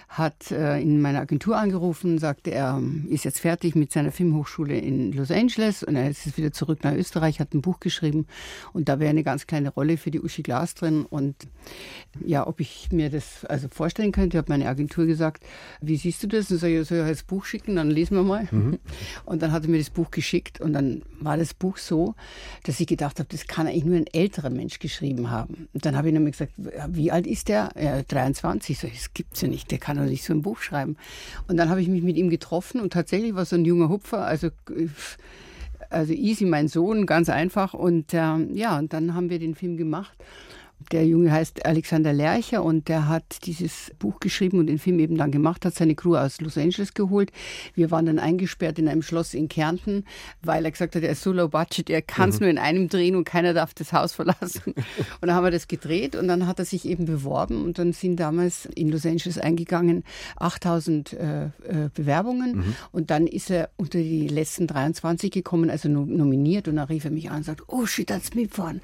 hat 0.08 0.50
äh, 0.50 0.78
in 0.80 1.00
meiner 1.00 1.20
Agentur 1.20 1.56
angerufen, 1.56 2.18
sagte, 2.18 2.50
er 2.50 2.82
ist 3.08 3.24
jetzt 3.24 3.40
fertig 3.40 3.74
mit 3.74 3.92
seiner 3.92 4.12
Filmhochschule 4.12 4.78
in 4.78 5.12
Los 5.12 5.30
Angeles 5.30 5.82
und 5.82 5.96
er 5.96 6.10
ist 6.10 6.26
jetzt 6.26 6.36
wieder 6.36 6.52
zurück 6.52 6.84
nach 6.84 6.92
Österreich, 6.92 7.40
hat 7.40 7.54
ein 7.54 7.62
Buch 7.62 7.80
geschrieben 7.80 8.26
und 8.74 8.90
da 8.90 9.00
wäre 9.00 9.10
eine 9.10 9.22
ganz 9.22 9.46
kleine 9.46 9.70
Rolle 9.70 9.96
für 9.96 10.10
die 10.10 10.20
Uschi 10.20 10.42
Glas 10.42 10.74
drin 10.74 11.06
und 11.08 11.34
ja, 12.26 12.46
ob 12.46 12.60
ich 12.60 12.90
mir 12.92 13.08
das 13.08 13.46
also 13.46 13.68
vorstellen 13.68 14.12
könnte, 14.12 14.36
habe 14.36 14.52
meine 14.52 14.68
Agentur 14.68 15.06
gesagt, 15.06 15.44
wie 15.80 15.96
siehst 15.96 16.22
du 16.22 16.26
das? 16.26 16.50
Und 16.50 16.58
sage 16.58 16.80
ich, 16.80 16.88
soll 16.88 16.98
ich 16.98 17.08
das 17.08 17.22
Buch 17.22 17.46
schicken, 17.46 17.76
dann 17.76 17.90
lesen 17.90 18.16
wir 18.16 18.22
mal. 18.22 18.48
Mhm. 18.50 18.78
Und 19.24 19.40
dann 19.40 19.52
hat 19.52 19.64
er 19.64 19.70
mir 19.70 19.78
das 19.78 19.88
Buch 19.88 20.10
geschickt 20.10 20.60
und 20.60 20.74
dann 20.74 21.02
war 21.20 21.38
das 21.38 21.54
Buch 21.54 21.78
so, 21.78 22.14
dass 22.64 22.80
ich 22.80 22.86
gedacht 22.86 23.18
habe, 23.18 23.28
das 23.30 23.46
kann 23.46 23.66
eigentlich 23.66 23.84
nur 23.84 23.96
ein 23.96 24.06
älterer 24.12 24.50
Mensch 24.50 24.78
geschrieben 24.78 25.30
haben. 25.30 25.68
Und 25.72 25.86
dann 25.86 25.96
habe 25.96 26.08
ich 26.08 26.14
nämlich 26.14 26.32
gesagt, 26.32 26.52
wie 26.88 27.10
alt 27.10 27.26
ist 27.26 27.48
der? 27.48 27.70
Ja, 27.80 28.02
23 28.02 28.41
23. 28.42 28.78
So, 28.78 28.88
das 28.88 29.14
gibt's 29.14 29.40
ja 29.40 29.48
nicht, 29.48 29.70
der 29.70 29.78
kann 29.78 29.96
doch 29.96 30.05
nicht 30.05 30.24
so 30.24 30.33
ein 30.33 30.42
Buch 30.42 30.59
schreiben. 30.59 30.96
Und 31.48 31.57
dann 31.57 31.68
habe 31.68 31.81
ich 31.81 31.88
mich 31.88 32.02
mit 32.02 32.16
ihm 32.16 32.31
getroffen 32.31 32.81
und 32.81 32.92
tatsächlich 32.92 33.35
war 33.35 33.44
so 33.44 33.57
ein 33.57 33.64
junger 33.64 33.88
Hupfer, 33.88 34.24
also 34.24 34.48
also 35.90 36.12
easy, 36.12 36.44
mein 36.44 36.68
Sohn, 36.68 37.07
ganz 37.07 37.28
einfach. 37.28 37.74
Und 37.74 38.14
ähm, 38.14 38.55
ja, 38.55 38.78
und 38.78 38.92
dann 38.92 39.14
haben 39.14 39.31
wir 39.31 39.38
den 39.38 39.55
Film 39.55 39.76
gemacht. 39.76 40.16
Der 40.90 41.07
Junge 41.07 41.31
heißt 41.31 41.64
Alexander 41.66 42.12
Lercher 42.12 42.62
und 42.62 42.88
der 42.88 43.09
hat 43.09 43.45
dieses 43.45 43.92
Buch 43.99 44.21
geschrieben 44.21 44.59
und 44.59 44.66
den 44.66 44.79
Film 44.79 44.99
eben 44.99 45.16
dann 45.16 45.31
gemacht, 45.31 45.64
hat 45.64 45.75
seine 45.75 45.95
Crew 45.95 46.16
aus 46.16 46.40
Los 46.40 46.59
Angeles 46.59 46.95
geholt. 46.95 47.31
Wir 47.75 47.90
waren 47.90 48.07
dann 48.07 48.18
eingesperrt 48.18 48.79
in 48.79 48.88
einem 48.88 49.03
Schloss 49.03 49.35
in 49.35 49.49
Kärnten, 49.49 50.05
weil 50.42 50.64
er 50.64 50.71
gesagt 50.71 50.97
hat, 50.97 51.03
er 51.03 51.11
ist 51.11 51.23
so 51.23 51.33
low 51.33 51.49
budget, 51.49 51.90
er 51.90 52.03
kann 52.03 52.31
es 52.31 52.37
mhm. 52.37 52.40
nur 52.40 52.51
in 52.51 52.59
einem 52.59 52.88
drehen 52.88 53.16
und 53.16 53.25
keiner 53.25 53.55
darf 53.55 53.75
das 53.75 53.92
Haus 53.92 54.12
verlassen. 54.12 54.75
Und 55.21 55.29
dann 55.29 55.35
haben 55.35 55.45
wir 55.45 55.51
das 55.51 55.68
gedreht 55.68 56.16
und 56.16 56.27
dann 56.29 56.47
hat 56.47 56.59
er 56.59 56.64
sich 56.64 56.85
eben 56.87 57.05
beworben 57.05 57.62
und 57.62 57.79
dann 57.79 57.92
sind 57.92 58.16
damals 58.16 58.66
in 58.66 58.90
Los 58.90 59.07
Angeles 59.07 59.38
eingegangen 59.38 60.05
8000 60.37 61.12
äh, 61.12 61.45
äh, 61.45 61.51
Bewerbungen 61.95 62.57
mhm. 62.57 62.75
und 62.90 63.11
dann 63.11 63.27
ist 63.27 63.51
er 63.51 63.71
unter 63.77 63.99
die 63.99 64.27
letzten 64.29 64.66
23 64.66 65.31
gekommen, 65.31 65.71
also 65.71 65.88
nominiert 65.88 66.68
und 66.68 66.77
dann 66.77 66.88
rief 66.88 67.05
er 67.05 67.11
mich 67.11 67.31
an 67.31 67.38
und 67.38 67.45
sagt, 67.45 67.62
oh 67.68 67.87
shit, 67.87 68.11
das 68.11 68.35
mitfahren. 68.35 68.77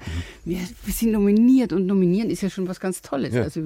Mhm. 0.45 0.49
Wir, 0.51 0.59
wir 0.85 0.93
sind 0.93 1.11
nominiert 1.11 1.73
und 1.73 1.85
nominieren 1.89 2.29
ist 2.29 2.41
ja 2.41 2.49
schon 2.49 2.67
was 2.67 2.79
ganz 2.79 3.01
Tolles. 3.01 3.33
Ja. 3.33 3.43
Also 3.43 3.61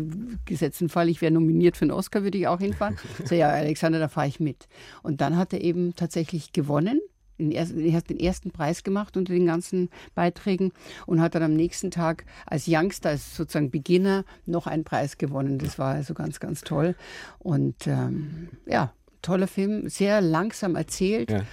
gesetzten 0.45 0.89
Fall, 0.89 1.09
ich 1.09 1.21
wäre 1.21 1.31
nominiert 1.31 1.77
für 1.77 1.83
einen 1.83 1.91
Oscar, 1.91 2.23
würde 2.23 2.37
ich 2.37 2.47
auch 2.47 2.59
hinfahren. 2.59 2.97
so, 3.25 3.35
ja, 3.35 3.49
Alexander, 3.49 3.99
da 3.99 4.07
fahre 4.07 4.27
ich 4.27 4.39
mit. 4.39 4.67
Und 5.03 5.21
dann 5.21 5.37
hat 5.37 5.53
er 5.53 5.61
eben 5.61 5.95
tatsächlich 5.95 6.51
gewonnen. 6.51 6.99
er 7.37 7.93
hat 7.93 8.09
den 8.09 8.19
ersten 8.19 8.51
Preis 8.51 8.83
gemacht 8.83 9.15
unter 9.17 9.33
den 9.33 9.45
ganzen 9.45 9.89
Beiträgen 10.15 10.71
und 11.05 11.21
hat 11.21 11.35
dann 11.35 11.43
am 11.43 11.53
nächsten 11.53 11.91
Tag 11.91 12.25
als 12.47 12.65
Youngster, 12.67 13.09
als 13.09 13.35
sozusagen 13.35 13.69
Beginner, 13.69 14.25
noch 14.45 14.65
einen 14.65 14.83
Preis 14.83 15.17
gewonnen. 15.17 15.59
Das 15.59 15.77
war 15.77 15.93
also 15.93 16.13
ganz, 16.13 16.39
ganz 16.39 16.61
toll. 16.61 16.95
Und 17.39 17.87
ähm, 17.87 18.49
ja, 18.65 18.93
toller 19.23 19.47
Film, 19.47 19.89
sehr 19.89 20.21
langsam 20.21 20.75
erzählt. 20.75 21.31
Ja. 21.31 21.43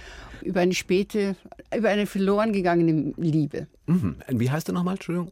Über 0.43 0.61
eine 0.61 0.73
späte, 0.73 1.35
über 1.75 1.89
eine 1.89 2.07
verloren 2.07 2.51
gegangene 2.51 3.13
Liebe. 3.17 3.67
Mhm. 3.85 4.15
Wie 4.27 4.49
heißt 4.49 4.69
er 4.69 4.73
nochmal, 4.73 4.95
Entschuldigung? 4.95 5.31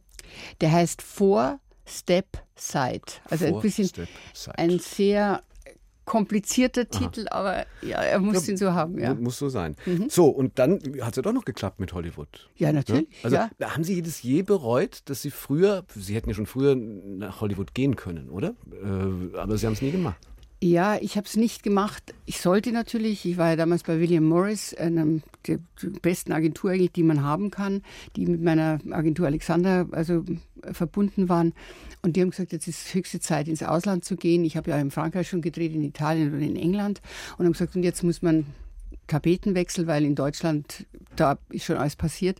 Der 0.60 0.72
heißt 0.72 1.02
Four 1.02 1.60
Step 1.86 2.26
Side. 2.56 3.02
Also 3.28 3.46
Four 3.46 3.58
ein 3.58 3.62
bisschen 3.62 3.90
ein 4.56 4.78
sehr 4.78 5.42
komplizierter 6.10 6.88
Titel, 6.88 7.26
Aha. 7.30 7.38
aber 7.38 7.66
ja, 7.82 8.02
er 8.02 8.18
muss 8.18 8.44
ja, 8.44 8.52
ihn 8.52 8.56
so 8.56 8.72
haben. 8.72 8.98
Ja. 8.98 9.14
Muss 9.14 9.38
so 9.38 9.48
sein. 9.48 9.76
Mhm. 9.86 10.08
So, 10.10 10.26
und 10.26 10.58
dann 10.58 10.80
hat 11.02 11.10
es 11.10 11.16
ja 11.16 11.22
doch 11.22 11.32
noch 11.32 11.44
geklappt 11.44 11.78
mit 11.78 11.92
Hollywood. 11.92 12.48
Ja, 12.56 12.72
natürlich. 12.72 13.08
Ja? 13.08 13.16
Also 13.22 13.36
ja. 13.36 13.50
haben 13.62 13.84
Sie 13.84 13.94
jedes 13.94 14.20
je 14.20 14.42
bereut, 14.42 15.02
dass 15.04 15.22
Sie 15.22 15.30
früher, 15.30 15.84
Sie 15.94 16.16
hätten 16.16 16.28
ja 16.28 16.34
schon 16.34 16.46
früher 16.46 16.74
nach 16.74 17.40
Hollywood 17.40 17.74
gehen 17.74 17.94
können, 17.94 18.28
oder? 18.28 18.56
Äh, 18.72 19.36
aber 19.36 19.56
Sie 19.56 19.66
haben 19.66 19.74
es 19.74 19.82
nie 19.82 19.92
gemacht. 19.92 20.18
Ja, 20.62 20.98
ich 21.00 21.16
habe 21.16 21.26
es 21.26 21.36
nicht 21.36 21.62
gemacht. 21.62 22.14
Ich 22.26 22.38
sollte 22.38 22.70
natürlich. 22.70 23.24
Ich 23.24 23.38
war 23.38 23.48
ja 23.48 23.56
damals 23.56 23.82
bei 23.82 23.98
William 23.98 24.24
Morris, 24.24 24.74
einer 24.74 25.06
der 25.46 25.58
besten 26.02 26.32
Agentur 26.32 26.72
eigentlich, 26.72 26.92
die 26.92 27.02
man 27.02 27.22
haben 27.22 27.50
kann, 27.50 27.82
die 28.14 28.26
mit 28.26 28.42
meiner 28.42 28.78
Agentur 28.90 29.26
Alexander 29.26 29.88
also 29.92 30.22
verbunden 30.72 31.30
waren. 31.30 31.54
Und 32.02 32.16
die 32.16 32.20
haben 32.20 32.30
gesagt, 32.30 32.52
jetzt 32.52 32.68
ist 32.68 32.92
höchste 32.92 33.20
Zeit, 33.20 33.48
ins 33.48 33.62
Ausland 33.62 34.04
zu 34.04 34.16
gehen. 34.16 34.44
Ich 34.44 34.58
habe 34.58 34.70
ja 34.70 34.78
in 34.78 34.90
Frankreich 34.90 35.28
schon 35.28 35.40
gedreht, 35.40 35.72
in 35.72 35.82
Italien 35.82 36.34
und 36.34 36.42
in 36.42 36.56
England. 36.56 37.00
Und 37.38 37.46
haben 37.46 37.52
gesagt, 37.52 37.74
und 37.74 37.82
jetzt 37.82 38.02
muss 38.02 38.20
man 38.20 38.44
Tapetenwechsel, 39.06 39.86
weil 39.86 40.04
in 40.04 40.14
Deutschland 40.14 40.86
da 41.16 41.38
ist 41.48 41.64
schon 41.64 41.76
alles 41.76 41.96
passiert. 41.96 42.38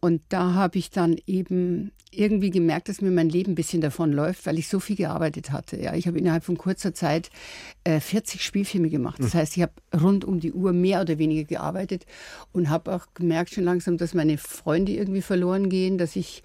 Und 0.00 0.22
da 0.28 0.54
habe 0.54 0.78
ich 0.78 0.90
dann 0.90 1.16
eben 1.26 1.92
irgendwie 2.10 2.50
gemerkt, 2.50 2.88
dass 2.88 3.02
mir 3.02 3.10
mein 3.10 3.28
Leben 3.28 3.52
ein 3.52 3.54
bisschen 3.54 3.80
davon 3.80 4.12
läuft, 4.12 4.46
weil 4.46 4.58
ich 4.58 4.68
so 4.68 4.80
viel 4.80 4.96
gearbeitet 4.96 5.50
hatte. 5.50 5.80
Ja, 5.80 5.94
ich 5.94 6.06
habe 6.06 6.18
innerhalb 6.18 6.44
von 6.44 6.56
kurzer 6.56 6.94
Zeit 6.94 7.30
äh, 7.84 8.00
40 8.00 8.42
Spielfilme 8.42 8.88
gemacht. 8.88 9.18
Das 9.20 9.34
hm. 9.34 9.40
heißt, 9.40 9.56
ich 9.56 9.62
habe 9.62 9.72
rund 10.00 10.24
um 10.24 10.40
die 10.40 10.52
Uhr 10.52 10.72
mehr 10.72 11.02
oder 11.02 11.18
weniger 11.18 11.44
gearbeitet 11.44 12.06
und 12.52 12.70
habe 12.70 12.94
auch 12.94 13.06
gemerkt 13.14 13.52
schon 13.52 13.64
langsam, 13.64 13.98
dass 13.98 14.14
meine 14.14 14.38
Freunde 14.38 14.92
irgendwie 14.92 15.22
verloren 15.22 15.68
gehen, 15.68 15.98
dass 15.98 16.16
ich 16.16 16.42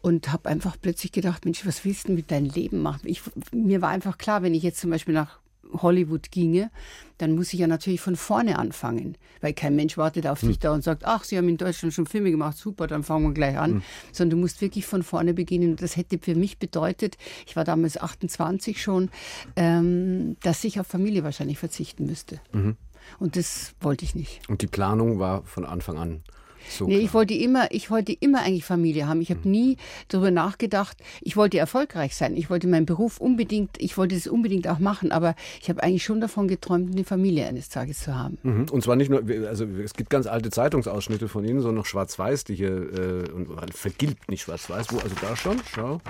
und 0.00 0.32
habe 0.32 0.48
einfach 0.48 0.76
plötzlich 0.80 1.12
gedacht, 1.12 1.44
Mensch, 1.44 1.66
was 1.66 1.84
willst 1.84 2.08
du 2.08 2.12
mit 2.12 2.30
deinem 2.30 2.50
Leben 2.50 2.80
machen? 2.80 3.02
Ich, 3.04 3.22
mir 3.52 3.82
war 3.82 3.90
einfach 3.90 4.18
klar, 4.18 4.42
wenn 4.42 4.54
ich 4.54 4.62
jetzt 4.62 4.80
zum 4.80 4.90
Beispiel 4.90 5.14
nach 5.14 5.38
Hollywood 5.72 6.30
ginge, 6.30 6.70
dann 7.18 7.34
muss 7.34 7.52
ich 7.52 7.60
ja 7.60 7.66
natürlich 7.66 8.00
von 8.00 8.16
vorne 8.16 8.58
anfangen, 8.58 9.16
weil 9.40 9.52
kein 9.52 9.76
Mensch 9.76 9.96
wartet 9.96 10.26
auf 10.26 10.42
hm. 10.42 10.48
dich 10.48 10.58
da 10.58 10.72
und 10.72 10.82
sagt, 10.82 11.04
ach, 11.04 11.24
Sie 11.24 11.36
haben 11.36 11.48
in 11.48 11.56
Deutschland 11.56 11.94
schon 11.94 12.06
Filme 12.06 12.30
gemacht, 12.30 12.56
super, 12.56 12.86
dann 12.86 13.02
fangen 13.02 13.26
wir 13.26 13.34
gleich 13.34 13.58
an, 13.58 13.74
hm. 13.74 13.82
sondern 14.12 14.38
du 14.38 14.42
musst 14.42 14.60
wirklich 14.60 14.86
von 14.86 15.02
vorne 15.02 15.34
beginnen. 15.34 15.76
das 15.76 15.96
hätte 15.96 16.18
für 16.18 16.34
mich 16.34 16.58
bedeutet, 16.58 17.16
ich 17.46 17.56
war 17.56 17.64
damals 17.64 17.96
28 17.96 18.82
schon, 18.82 19.10
ähm, 19.56 20.36
dass 20.42 20.64
ich 20.64 20.80
auf 20.80 20.86
Familie 20.86 21.24
wahrscheinlich 21.24 21.58
verzichten 21.58 22.06
müsste. 22.06 22.40
Mhm. 22.52 22.76
Und 23.18 23.36
das 23.36 23.74
wollte 23.80 24.04
ich 24.04 24.14
nicht. 24.14 24.48
Und 24.48 24.62
die 24.62 24.66
Planung 24.66 25.18
war 25.18 25.42
von 25.44 25.64
Anfang 25.64 25.98
an 25.98 26.22
so 26.68 26.86
nee, 26.86 26.98
ich 26.98 27.14
wollte 27.14 27.34
immer, 27.34 27.70
ich 27.70 27.90
wollte 27.90 28.12
immer 28.12 28.42
eigentlich 28.42 28.64
Familie 28.64 29.06
haben. 29.06 29.20
Ich 29.20 29.30
habe 29.30 29.40
mhm. 29.44 29.50
nie 29.50 29.76
darüber 30.08 30.30
nachgedacht. 30.30 30.96
Ich 31.20 31.36
wollte 31.36 31.58
erfolgreich 31.58 32.16
sein. 32.16 32.36
Ich 32.36 32.50
wollte 32.50 32.66
meinen 32.66 32.86
Beruf 32.86 33.18
unbedingt, 33.18 33.70
ich 33.78 33.96
wollte 33.96 34.14
es 34.14 34.26
unbedingt 34.26 34.68
auch 34.68 34.78
machen. 34.78 35.12
Aber 35.12 35.34
ich 35.60 35.68
habe 35.68 35.82
eigentlich 35.82 36.04
schon 36.04 36.20
davon 36.20 36.48
geträumt, 36.48 36.92
eine 36.92 37.04
Familie 37.04 37.46
eines 37.46 37.68
Tages 37.68 38.00
zu 38.00 38.14
haben. 38.14 38.38
Mhm. 38.42 38.66
Und 38.70 38.82
zwar 38.82 38.96
nicht 38.96 39.10
nur, 39.10 39.22
also 39.48 39.64
es 39.64 39.94
gibt 39.94 40.10
ganz 40.10 40.26
alte 40.26 40.50
Zeitungsausschnitte 40.50 41.28
von 41.28 41.44
Ihnen, 41.44 41.60
sondern 41.60 41.76
noch 41.76 41.86
schwarz-weiß, 41.86 42.44
die 42.44 42.54
hier 42.54 42.70
äh, 42.70 43.30
und 43.30 43.48
vergilbt 43.74 44.30
nicht 44.30 44.42
schwarz-weiß. 44.42 44.88
Wo 44.90 44.98
also 44.98 45.14
da 45.20 45.36
schon? 45.36 45.60
Schau. 45.72 46.00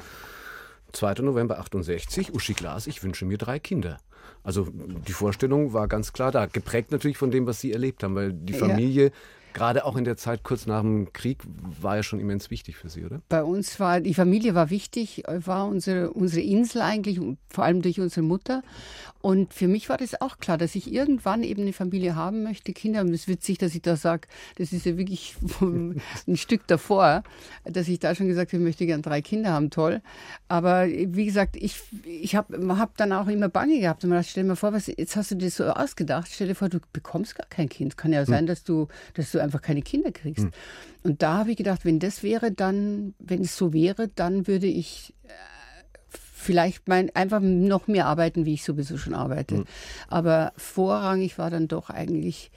2. 0.95 1.15
November 1.23 1.59
68, 1.59 2.33
Uschi 2.35 2.55
Glas, 2.55 2.87
ich 2.87 3.03
wünsche 3.03 3.25
mir 3.25 3.37
drei 3.37 3.59
Kinder. 3.59 3.99
Also 4.43 4.69
die 4.71 5.13
Vorstellung 5.13 5.73
war 5.73 5.89
ganz 5.89 6.13
klar 6.13 6.31
da, 6.31 6.47
geprägt 6.47 6.93
natürlich 6.93 7.17
von 7.17 7.31
dem, 7.31 7.47
was 7.47 7.61
Sie 7.61 7.73
erlebt 7.73 8.03
haben, 8.03 8.15
weil 8.15 8.33
die 8.33 8.53
Familie 8.53 9.07
ja 9.07 9.11
gerade 9.55 9.85
auch 9.85 9.97
in 9.97 10.05
der 10.05 10.17
Zeit 10.17 10.43
kurz 10.43 10.67
nach 10.67 10.83
dem 10.83 11.13
Krieg 11.13 11.39
war 11.81 11.97
ja 11.97 12.03
schon 12.03 12.21
immens 12.21 12.51
wichtig 12.51 12.77
für 12.77 12.91
Sie, 12.91 13.05
oder? 13.05 13.23
Bei 13.29 13.43
uns 13.43 13.81
war 13.81 14.01
die 14.01 14.13
Familie 14.13 14.55
war 14.55 14.69
wichtig, 14.69 15.23
war 15.27 15.67
unsere, 15.67 16.11
unsere 16.11 16.43
Insel 16.43 16.83
eigentlich, 16.83 17.21
vor 17.49 17.65
allem 17.65 17.81
durch 17.81 18.01
unsere 18.01 18.23
Mutter. 18.23 18.63
Und 19.23 19.55
für 19.55 19.69
mich 19.69 19.89
war 19.89 19.97
das 19.97 20.21
auch 20.21 20.37
klar, 20.39 20.59
dass 20.59 20.75
ich 20.75 20.93
irgendwann 20.93 21.43
eben 21.43 21.63
eine 21.63 21.73
Familie 21.73 22.15
haben 22.15 22.43
möchte, 22.43 22.75
Kinder. 22.75 23.01
Und 23.01 23.09
es 23.15 23.23
ist 23.23 23.29
witzig, 23.29 23.57
dass 23.57 23.75
ich 23.75 23.81
da 23.81 23.97
sage, 23.97 24.29
das 24.57 24.73
ist 24.73 24.85
ja 24.85 24.99
wirklich 24.99 25.37
ein 25.61 26.37
Stück 26.37 26.67
davor, 26.67 27.23
dass 27.65 27.89
ich 27.89 28.01
da 28.01 28.15
schon 28.15 28.29
gesagt 28.29 28.53
habe, 28.53 28.59
ich 28.63 28.67
möchte 28.67 28.85
gern 28.85 29.01
drei 29.01 29.23
Kinder 29.23 29.53
haben, 29.53 29.71
toll. 29.71 30.03
Aber 30.55 30.87
wie 30.87 31.25
gesagt, 31.25 31.57
ich, 31.57 31.83
ich 32.05 32.37
habe 32.37 32.79
hab 32.79 32.97
dann 32.97 33.13
auch 33.13 33.27
immer 33.27 33.49
Bange 33.49 33.81
gehabt 33.81 34.05
und 34.05 34.11
mir 34.11 34.17
dachte, 34.17 34.31
stell 34.31 34.45
dir 34.45 34.51
mal 34.51 34.55
vor, 34.55 34.73
was, 34.73 34.87
jetzt 34.87 35.17
hast 35.17 35.33
du 35.33 35.35
dir 35.35 35.51
so 35.51 35.65
ausgedacht, 35.65 36.31
stell 36.33 36.47
dir 36.47 36.55
vor, 36.55 36.69
du 36.69 36.79
bekommst 36.93 37.35
gar 37.35 37.49
kein 37.49 37.69
Kind. 37.69 37.97
Kann 37.97 38.13
ja 38.13 38.21
hm. 38.21 38.27
sein, 38.27 38.39
hm. 38.39 38.47
dass 38.47 38.63
du, 38.63 38.87
dass 39.15 39.33
du 39.33 39.41
einfach 39.41 39.61
keine 39.61 39.83
Kinder 39.83 40.13
kriegst. 40.13 40.45
Hm. 40.45 40.51
Und 41.03 41.23
da 41.23 41.39
habe 41.39 41.51
ich 41.51 41.57
gedacht, 41.57 41.85
wenn 41.85 41.99
das 41.99 42.23
wäre, 42.23 42.53
dann, 42.53 43.15
wenn 43.19 43.41
es 43.41 43.57
so 43.57 43.73
wäre, 43.73 44.07
dann 44.07 44.47
würde 44.47 44.69
ich 44.69 45.13
äh, 45.25 45.33
vielleicht 46.13 46.87
mein, 46.87 47.11
einfach 47.17 47.41
noch 47.41 47.89
mehr 47.89 48.07
arbeiten, 48.07 48.45
wie 48.45 48.55
ich 48.55 48.63
sowieso 48.63 48.97
schon 48.97 49.15
arbeite. 49.15 49.57
Mhm. 49.57 49.65
Aber 50.07 50.53
vorrangig 50.57 51.37
war 51.37 51.51
dann 51.51 51.67
doch 51.67 51.91
eigentlich 51.91 52.53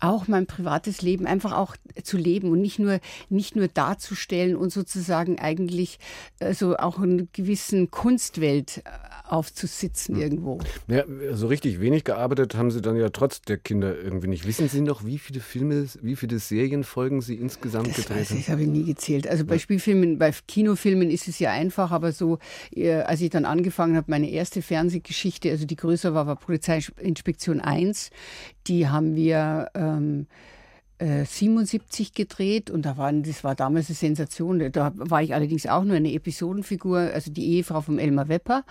auch 0.00 0.28
mein 0.28 0.46
privates 0.46 1.02
Leben 1.02 1.26
einfach 1.26 1.52
auch 1.52 1.76
zu 2.02 2.16
leben 2.16 2.50
und 2.50 2.60
nicht 2.60 2.78
nur 2.78 3.00
nicht 3.28 3.56
nur 3.56 3.68
darzustellen 3.68 4.56
und 4.56 4.72
sozusagen 4.72 5.38
eigentlich 5.38 5.98
also 6.40 6.76
auch 6.76 6.98
eine 6.98 7.26
gewissen 7.32 7.90
Kunstwelt 7.90 8.78
äh, 8.78 8.90
aufzusitzen 9.30 10.16
hm. 10.16 10.22
irgendwo. 10.22 10.58
Ja, 10.88 11.04
so 11.32 11.46
richtig 11.46 11.80
wenig 11.80 12.04
gearbeitet 12.04 12.54
haben 12.54 12.70
Sie 12.70 12.80
dann 12.80 12.96
ja 12.96 13.10
trotz 13.10 13.42
der 13.42 13.58
Kinder 13.58 13.96
irgendwie 13.96 14.28
nicht. 14.28 14.46
Wissen 14.46 14.68
Sie 14.68 14.80
noch, 14.80 15.04
wie 15.04 15.18
viele 15.18 15.40
Filme, 15.40 15.86
wie 16.02 16.16
viele 16.16 16.38
Serienfolgen 16.38 17.20
Sie 17.20 17.36
insgesamt 17.36 17.88
das 17.88 17.96
gedreht 17.96 18.30
haben? 18.30 18.38
Das 18.38 18.48
habe 18.48 18.62
ich 18.62 18.68
nie 18.68 18.84
gezählt. 18.84 19.28
Also 19.28 19.44
bei 19.44 19.58
Spielfilmen, 19.58 20.18
bei 20.18 20.32
Kinofilmen 20.48 21.10
ist 21.10 21.28
es 21.28 21.38
ja 21.38 21.52
einfach, 21.52 21.90
aber 21.90 22.12
so, 22.12 22.38
äh, 22.74 22.94
als 22.94 23.20
ich 23.20 23.30
dann 23.30 23.44
angefangen 23.44 23.96
habe, 23.96 24.10
meine 24.10 24.30
erste 24.30 24.62
Fernsehgeschichte, 24.62 25.50
also 25.50 25.66
die 25.66 25.76
größer 25.76 26.14
war, 26.14 26.26
war 26.26 26.36
Polizeiinspektion 26.36 27.60
1. 27.60 28.10
Die 28.66 28.88
haben 28.88 29.14
wir 29.16 29.68
ähm, 29.74 30.26
77 31.00 32.10
äh, 32.10 32.12
gedreht 32.14 32.70
und 32.70 32.84
da 32.84 32.98
waren, 32.98 33.22
das 33.22 33.42
war 33.42 33.54
damals 33.54 33.88
eine 33.88 33.96
Sensation. 33.96 34.70
Da 34.70 34.92
war 34.94 35.22
ich 35.22 35.34
allerdings 35.34 35.66
auch 35.66 35.82
nur 35.82 35.96
eine 35.96 36.12
Episodenfigur, 36.12 36.98
also 36.98 37.32
die 37.32 37.54
Ehefrau 37.54 37.80
von 37.80 37.98
Elmar 37.98 38.28
Wepper. 38.28 38.64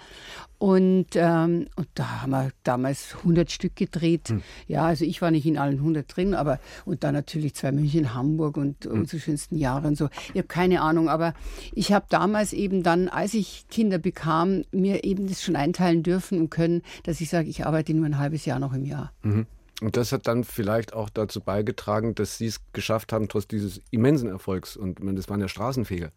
Und, 0.60 1.08
ähm, 1.16 1.68
und 1.76 1.88
da 1.96 2.22
haben 2.22 2.32
wir 2.32 2.52
damals 2.64 3.16
100 3.20 3.50
Stück 3.50 3.76
gedreht. 3.76 4.30
Hm. 4.30 4.44
Ja, 4.68 4.86
also 4.86 5.06
ich 5.06 5.22
war 5.22 5.32
nicht 5.32 5.46
in 5.48 5.58
allen 5.58 5.78
100 5.78 6.16
drin, 6.16 6.36
aber 6.36 6.60
und 6.86 7.04
dann 7.04 7.16
natürlich 7.16 7.56
zwei 7.56 7.72
München, 7.72 8.14
Hamburg 8.14 8.58
und 8.58 8.86
hm. 8.86 8.92
unsere 8.92 9.20
schönsten 9.20 9.58
Jahre 9.58 9.88
und 9.88 9.98
so. 9.98 10.10
Ich 10.34 10.38
habe 10.38 10.48
keine 10.48 10.82
Ahnung, 10.82 11.10
aber 11.10 11.34
ich 11.74 11.94
habe 11.94 12.06
damals 12.10 12.54
eben 12.54 12.84
dann, 12.84 13.08
als 13.08 13.34
ich 13.34 13.66
Kinder 13.70 13.98
bekam, 13.98 14.66
mir 14.72 15.04
eben 15.04 15.28
das 15.28 15.42
schon 15.42 15.56
einteilen 15.56 16.04
dürfen 16.04 16.40
und 16.40 16.52
können, 16.52 16.84
dass 17.04 17.22
ich 17.22 17.30
sage, 17.30 17.50
ich 17.50 17.66
arbeite 17.66 17.94
nur 17.94 18.06
ein 18.06 18.20
halbes 18.20 18.46
Jahr 18.46 18.60
noch 18.60 18.74
im 18.74 18.86
Jahr. 18.86 19.14
Mhm. 19.24 19.48
Und 19.82 19.96
das 19.96 20.12
hat 20.12 20.28
dann 20.28 20.44
vielleicht 20.44 20.94
auch 20.94 21.10
dazu 21.10 21.40
beigetragen, 21.42 22.14
dass 22.14 22.38
sie 22.38 22.48
es 22.48 22.60
geschafft 22.74 23.14
haben, 23.14 23.30
trotz 23.30 23.48
dieses 23.48 23.82
immensen 23.92 24.28
Erfolgs, 24.28 24.76
und 24.76 25.00
das 25.18 25.30
waren 25.30 25.40
ja 25.40 25.48
Straßenfeger, 25.48 26.12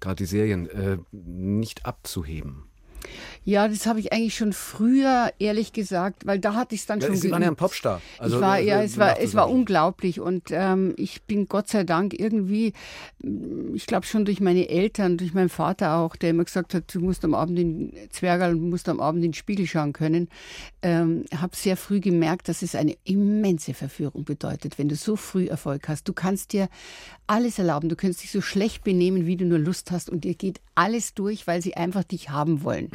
gerade 0.00 0.16
die 0.16 0.26
Serien, 0.26 0.68
äh, 0.70 0.98
nicht 1.10 1.84
abzuheben. 1.84 2.67
Ja, 3.44 3.66
das 3.66 3.86
habe 3.86 3.98
ich 3.98 4.12
eigentlich 4.12 4.34
schon 4.34 4.52
früher, 4.52 5.32
ehrlich 5.38 5.72
gesagt, 5.72 6.26
weil 6.26 6.38
da 6.38 6.54
hatte 6.54 6.74
ich 6.74 6.82
es 6.82 6.86
dann 6.86 7.00
Ja, 7.00 7.06
schon 7.06 7.16
Sie 7.16 7.30
waren 7.30 7.42
ja 7.42 7.48
ein 7.48 7.56
Popstar. 7.56 8.02
Also, 8.18 8.36
ich 8.36 8.42
war, 8.42 8.58
ja, 8.58 8.80
äh, 8.80 8.84
es 8.84 8.98
war, 8.98 9.18
es 9.20 9.34
war 9.34 9.48
unglaublich 9.48 10.20
und 10.20 10.50
ähm, 10.50 10.92
ich 10.98 11.22
bin 11.22 11.48
Gott 11.48 11.68
sei 11.68 11.84
Dank 11.84 12.18
irgendwie, 12.18 12.74
mm, 13.22 13.74
ich 13.74 13.86
glaube 13.86 14.04
schon 14.04 14.26
durch 14.26 14.40
meine 14.40 14.68
Eltern, 14.68 15.16
durch 15.16 15.32
meinen 15.32 15.48
Vater 15.48 15.96
auch, 15.96 16.14
der 16.14 16.30
immer 16.30 16.44
gesagt 16.44 16.74
hat, 16.74 16.94
du 16.94 17.00
musst 17.00 17.24
am 17.24 17.34
Abend 17.34 17.58
in 17.58 17.92
Zwergerl, 18.10 18.52
du 18.52 18.58
musst 18.58 18.88
am 18.88 19.00
Abend 19.00 19.24
in 19.24 19.30
den 19.30 19.34
Spiegel 19.34 19.66
schauen 19.66 19.94
können, 19.94 20.28
ähm, 20.82 21.24
habe 21.34 21.56
sehr 21.56 21.76
früh 21.78 22.00
gemerkt, 22.00 22.48
dass 22.48 22.60
es 22.60 22.74
eine 22.74 22.96
immense 23.04 23.72
Verführung 23.72 24.24
bedeutet, 24.24 24.78
wenn 24.78 24.88
du 24.88 24.94
so 24.94 25.16
früh 25.16 25.46
Erfolg 25.46 25.88
hast. 25.88 26.06
Du 26.06 26.12
kannst 26.12 26.52
dir 26.52 26.68
alles 27.26 27.58
erlauben, 27.58 27.88
du 27.88 27.96
kannst 27.96 28.22
dich 28.22 28.30
so 28.30 28.40
schlecht 28.40 28.84
benehmen, 28.84 29.26
wie 29.26 29.36
du 29.36 29.44
nur 29.44 29.58
Lust 29.58 29.90
hast 29.90 30.10
und 30.10 30.24
dir 30.24 30.34
geht 30.34 30.60
alles 30.74 31.14
durch, 31.14 31.46
weil 31.46 31.62
sie 31.62 31.76
einfach 31.76 32.04
dich 32.04 32.30
haben 32.30 32.62
wollen. 32.62 32.87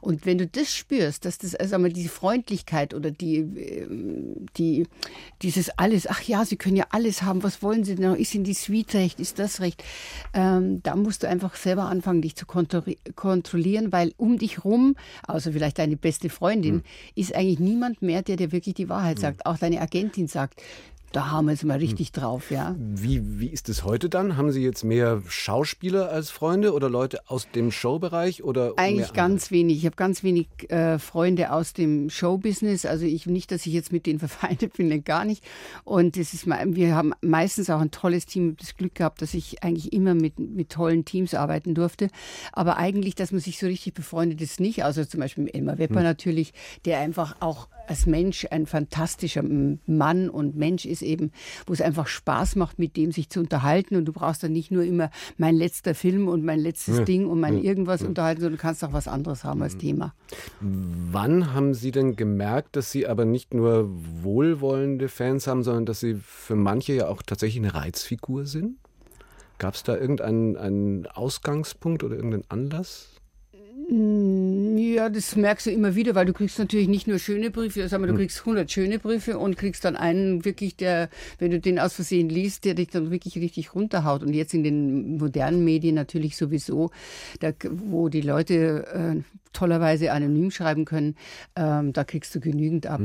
Und 0.00 0.26
wenn 0.26 0.38
du 0.38 0.46
das 0.46 0.74
spürst, 0.74 1.24
dass 1.24 1.38
das 1.38 1.54
also 1.54 1.74
einmal 1.74 1.92
diese 1.92 2.08
Freundlichkeit 2.08 2.94
oder 2.94 3.10
die, 3.10 3.36
ähm, 3.36 4.46
die, 4.56 4.86
dieses 5.42 5.70
alles, 5.78 6.06
ach 6.06 6.22
ja, 6.22 6.44
sie 6.44 6.56
können 6.56 6.76
ja 6.76 6.86
alles 6.90 7.22
haben, 7.22 7.42
was 7.42 7.62
wollen 7.62 7.84
sie 7.84 7.94
denn? 7.94 8.14
Ist 8.14 8.34
ihnen 8.34 8.44
die 8.44 8.54
Suite 8.54 8.94
recht? 8.94 9.20
Ist 9.20 9.38
das 9.38 9.60
recht? 9.60 9.82
Ähm, 10.34 10.82
da 10.82 10.96
musst 10.96 11.22
du 11.22 11.28
einfach 11.28 11.56
selber 11.56 11.84
anfangen, 11.84 12.22
dich 12.22 12.36
zu 12.36 12.46
kontro- 12.46 12.96
kontrollieren, 13.14 13.92
weil 13.92 14.12
um 14.16 14.38
dich 14.38 14.64
rum, 14.64 14.96
außer 15.26 15.52
vielleicht 15.52 15.78
deine 15.78 15.96
beste 15.96 16.28
Freundin, 16.28 16.82
ist 17.14 17.34
eigentlich 17.34 17.58
niemand 17.58 18.02
mehr, 18.02 18.22
der 18.22 18.36
dir 18.36 18.52
wirklich 18.52 18.74
die 18.74 18.88
Wahrheit 18.88 19.18
sagt. 19.18 19.46
Auch 19.46 19.58
deine 19.58 19.80
Agentin 19.80 20.28
sagt, 20.28 20.62
da 21.12 21.30
haben 21.30 21.46
wir 21.46 21.52
es 21.52 21.62
mal 21.62 21.78
richtig 21.78 22.12
drauf, 22.12 22.50
ja. 22.50 22.74
Wie, 22.78 23.40
wie 23.40 23.48
ist 23.48 23.68
es 23.68 23.84
heute 23.84 24.08
dann? 24.08 24.36
Haben 24.36 24.52
Sie 24.52 24.62
jetzt 24.62 24.84
mehr 24.84 25.22
Schauspieler 25.28 26.10
als 26.10 26.30
Freunde 26.30 26.74
oder 26.74 26.90
Leute 26.90 27.20
aus 27.28 27.48
dem 27.54 27.70
Showbereich 27.70 28.42
oder 28.42 28.74
Eigentlich 28.76 29.12
ganz 29.12 29.50
wenig. 29.50 29.78
Ich 29.78 29.86
habe 29.86 29.96
ganz 29.96 30.22
wenig 30.22 30.48
äh, 30.68 30.98
Freunde 30.98 31.52
aus 31.52 31.72
dem 31.72 32.10
Showbusiness. 32.10 32.84
Also 32.84 33.06
ich 33.06 33.26
nicht, 33.26 33.50
dass 33.50 33.66
ich 33.66 33.72
jetzt 33.72 33.92
mit 33.92 34.06
denen 34.06 34.18
verfeindet 34.26 34.74
bin, 34.74 35.04
gar 35.04 35.24
nicht. 35.24 35.42
Und 35.84 36.16
es 36.16 36.34
ist 36.34 36.46
wir 36.46 36.94
haben 36.94 37.12
meistens 37.20 37.70
auch 37.70 37.80
ein 37.80 37.90
tolles 37.90 38.26
Team. 38.26 38.56
Das 38.58 38.76
Glück 38.76 38.94
gehabt, 38.94 39.22
dass 39.22 39.34
ich 39.34 39.62
eigentlich 39.62 39.92
immer 39.92 40.14
mit, 40.14 40.38
mit 40.38 40.70
tollen 40.70 41.04
Teams 41.04 41.34
arbeiten 41.34 41.74
durfte. 41.74 42.08
Aber 42.52 42.76
eigentlich, 42.76 43.14
dass 43.14 43.32
man 43.32 43.40
sich 43.40 43.58
so 43.58 43.66
richtig 43.66 43.94
befreundet 43.94 44.40
ist 44.40 44.60
nicht. 44.60 44.84
Außer 44.84 45.08
zum 45.08 45.20
Beispiel 45.20 45.44
mit 45.44 45.54
Elmar 45.54 45.78
Wepper 45.78 46.02
natürlich, 46.02 46.52
der 46.84 46.98
einfach 46.98 47.36
auch 47.40 47.68
als 47.88 48.06
Mensch 48.06 48.46
ein 48.50 48.66
fantastischer 48.66 49.42
Mann 49.42 50.28
und 50.28 50.56
Mensch 50.56 50.86
ist 50.86 51.02
eben, 51.02 51.32
wo 51.66 51.72
es 51.72 51.80
einfach 51.80 52.06
Spaß 52.06 52.56
macht, 52.56 52.78
mit 52.78 52.96
dem 52.96 53.12
sich 53.12 53.30
zu 53.30 53.40
unterhalten. 53.40 53.96
Und 53.96 54.04
du 54.04 54.12
brauchst 54.12 54.42
dann 54.42 54.52
nicht 54.52 54.70
nur 54.70 54.84
immer 54.84 55.10
mein 55.36 55.56
letzter 55.56 55.94
Film 55.94 56.28
und 56.28 56.44
mein 56.44 56.58
letztes 56.58 57.04
Ding 57.04 57.26
und 57.26 57.40
mein 57.40 57.62
irgendwas 57.62 58.02
unterhalten, 58.02 58.40
sondern 58.40 58.56
du 58.56 58.62
kannst 58.62 58.84
auch 58.84 58.92
was 58.92 59.08
anderes 59.08 59.44
haben 59.44 59.62
als 59.62 59.76
Thema. 59.76 60.14
Wann 60.60 61.52
haben 61.52 61.74
Sie 61.74 61.90
denn 61.90 62.16
gemerkt, 62.16 62.76
dass 62.76 62.90
Sie 62.90 63.06
aber 63.06 63.24
nicht 63.24 63.54
nur 63.54 63.90
wohlwollende 64.22 65.08
Fans 65.08 65.46
haben, 65.46 65.62
sondern 65.62 65.86
dass 65.86 66.00
Sie 66.00 66.14
für 66.14 66.56
manche 66.56 66.94
ja 66.94 67.08
auch 67.08 67.22
tatsächlich 67.22 67.62
eine 67.62 67.74
Reizfigur 67.74 68.46
sind? 68.46 68.76
Gab 69.58 69.74
es 69.74 69.82
da 69.82 69.96
irgendeinen 69.96 70.56
einen 70.56 71.06
Ausgangspunkt 71.06 72.04
oder 72.04 72.16
irgendeinen 72.16 72.44
Anlass? 72.48 73.20
Ja, 74.96 75.10
das 75.10 75.36
merkst 75.36 75.66
du 75.66 75.70
immer 75.72 75.94
wieder, 75.94 76.14
weil 76.14 76.24
du 76.24 76.32
kriegst 76.32 76.58
natürlich 76.58 76.88
nicht 76.88 77.06
nur 77.06 77.18
schöne 77.18 77.50
Briefe, 77.50 77.86
sagen 77.86 78.02
wir, 78.02 78.08
du 78.08 78.16
kriegst 78.16 78.40
100 78.40 78.72
schöne 78.72 78.98
Briefe 78.98 79.38
und 79.38 79.58
kriegst 79.58 79.84
dann 79.84 79.94
einen 79.94 80.46
wirklich, 80.46 80.74
der, 80.74 81.10
wenn 81.38 81.50
du 81.50 81.60
den 81.60 81.78
aus 81.78 81.92
Versehen 81.92 82.30
liest, 82.30 82.64
der 82.64 82.72
dich 82.72 82.88
dann 82.88 83.10
wirklich 83.10 83.36
richtig 83.36 83.74
runterhaut. 83.74 84.22
Und 84.22 84.32
jetzt 84.32 84.54
in 84.54 84.64
den 84.64 85.18
modernen 85.18 85.64
Medien 85.64 85.96
natürlich 85.96 86.38
sowieso, 86.38 86.92
da, 87.40 87.52
wo 87.68 88.08
die 88.08 88.22
Leute 88.22 88.86
äh, 88.90 89.22
tollerweise 89.56 90.12
anonym 90.12 90.50
schreiben 90.50 90.84
können, 90.84 91.16
ähm, 91.56 91.92
da 91.92 92.04
kriegst 92.04 92.34
du 92.34 92.40
genügend 92.40 92.86
ab. 92.86 93.00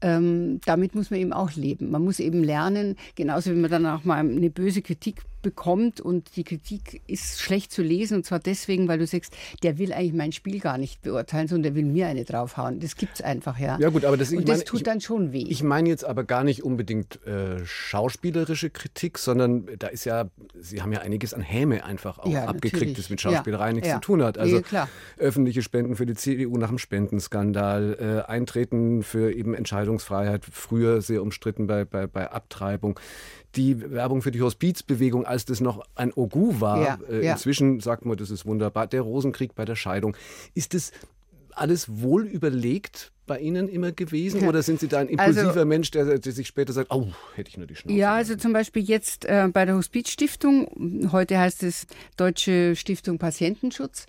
Ähm, 0.00 0.60
damit 0.66 0.94
muss 0.94 1.10
man 1.10 1.20
eben 1.20 1.32
auch 1.32 1.52
leben. 1.54 1.90
Man 1.90 2.02
muss 2.02 2.18
eben 2.20 2.42
lernen, 2.42 2.96
genauso 3.14 3.50
wie 3.52 3.56
man 3.56 3.70
dann 3.70 3.86
auch 3.86 4.04
mal 4.04 4.18
eine 4.18 4.50
böse 4.50 4.82
Kritik 4.82 5.22
bekommt 5.42 6.00
und 6.00 6.36
die 6.36 6.44
Kritik 6.44 7.02
ist 7.08 7.40
schlecht 7.40 7.72
zu 7.72 7.82
lesen 7.82 8.18
und 8.18 8.24
zwar 8.24 8.38
deswegen, 8.38 8.86
weil 8.86 9.00
du 9.00 9.06
sagst, 9.08 9.34
der 9.64 9.76
will 9.76 9.92
eigentlich 9.92 10.12
mein 10.12 10.30
Spiel 10.30 10.60
gar 10.60 10.78
nicht 10.78 11.02
beurteilen, 11.02 11.48
sondern 11.48 11.64
der 11.64 11.74
will 11.74 11.84
mir 11.90 12.06
eine 12.06 12.24
draufhauen. 12.24 12.78
Das 12.78 12.94
gibt's 12.96 13.20
einfach, 13.20 13.58
ja. 13.58 13.76
Ja 13.80 13.88
gut, 13.88 14.04
aber 14.04 14.16
das, 14.16 14.30
und 14.30 14.48
das 14.48 14.58
meine, 14.58 14.64
tut 14.64 14.80
ich, 14.80 14.84
dann 14.84 15.00
schon 15.00 15.32
weh. 15.32 15.44
Ich 15.48 15.64
meine 15.64 15.88
jetzt 15.88 16.04
aber 16.04 16.22
gar 16.22 16.44
nicht 16.44 16.62
unbedingt 16.62 17.18
äh, 17.26 17.58
schauspielerische 17.64 18.70
Kritik, 18.70 19.18
sondern 19.18 19.66
da 19.80 19.88
ist 19.88 20.04
ja, 20.04 20.26
Sie 20.60 20.80
haben 20.80 20.92
ja 20.92 21.00
einiges 21.00 21.34
an 21.34 21.40
Häme 21.42 21.84
einfach 21.84 22.20
auch 22.20 22.26
Ja, 22.32 22.44
abgekriegt, 22.44 22.74
natürlich. 22.74 22.96
das 22.96 23.10
mit 23.10 23.20
Schauspielerei 23.20 23.68
Ja, 23.68 23.72
nichts 23.72 23.88
ja. 23.88 23.94
zu 23.96 24.00
tun 24.00 24.22
hat. 24.22 24.36
Nee, 24.36 24.42
Also 24.42 24.60
klar. 24.62 24.88
öffentliche 25.18 25.62
Spenden 25.62 25.91
für 25.96 26.06
die 26.06 26.14
CDU 26.14 26.56
nach 26.56 26.68
dem 26.68 26.78
Spendenskandal, 26.78 28.24
äh, 28.26 28.30
Eintreten 28.30 29.02
für 29.02 29.32
eben 29.32 29.54
Entscheidungsfreiheit, 29.54 30.44
früher 30.50 31.00
sehr 31.02 31.22
umstritten 31.22 31.66
bei, 31.66 31.84
bei, 31.84 32.06
bei 32.06 32.30
Abtreibung. 32.30 32.98
Die 33.54 33.90
Werbung 33.90 34.22
für 34.22 34.30
die 34.30 34.40
Hospizbewegung, 34.40 35.26
als 35.26 35.44
das 35.44 35.60
noch 35.60 35.84
ein 35.94 36.12
Ogu 36.14 36.60
war, 36.60 36.82
Ja, 36.82 36.98
äh, 37.10 37.24
ja. 37.26 37.32
inzwischen 37.32 37.80
sagt 37.80 38.06
man, 38.06 38.16
das 38.16 38.30
ist 38.30 38.46
wunderbar. 38.46 38.86
Der 38.86 39.02
Rosenkrieg 39.02 39.54
bei 39.54 39.64
der 39.64 39.76
Scheidung. 39.76 40.16
Ist 40.54 40.72
das 40.74 40.90
alles 41.54 42.00
wohl 42.00 42.24
überlegt 42.26 43.12
bei 43.26 43.38
Ihnen 43.38 43.68
immer 43.68 43.92
gewesen? 43.92 44.48
Oder 44.48 44.62
sind 44.62 44.80
Sie 44.80 44.88
da 44.88 44.98
ein 44.98 45.08
impulsiver 45.08 45.48
Also- 45.50 45.64
Mensch, 45.64 45.90
der, 45.92 46.18
der 46.18 46.32
sich 46.32 46.46
später 46.48 46.72
sagt, 46.72 46.92
oh, 46.92 47.08
hätte 47.34 47.50
ich 47.50 47.56
nur 47.56 47.66
die 47.66 47.76
Schnauze? 47.76 47.96
Ja, 47.96 48.14
also 48.14 48.34
zum 48.36 48.52
Beispiel 48.52 48.82
jetzt 48.82 49.24
äh, 49.24 49.48
bei 49.52 49.64
der 49.64 49.76
Hospizstiftung, 49.76 51.10
heute 51.12 51.38
heißt 51.38 51.62
es 51.62 51.86
Deutsche 52.16 52.74
Stiftung 52.76 53.18
Patientenschutz. 53.18 54.06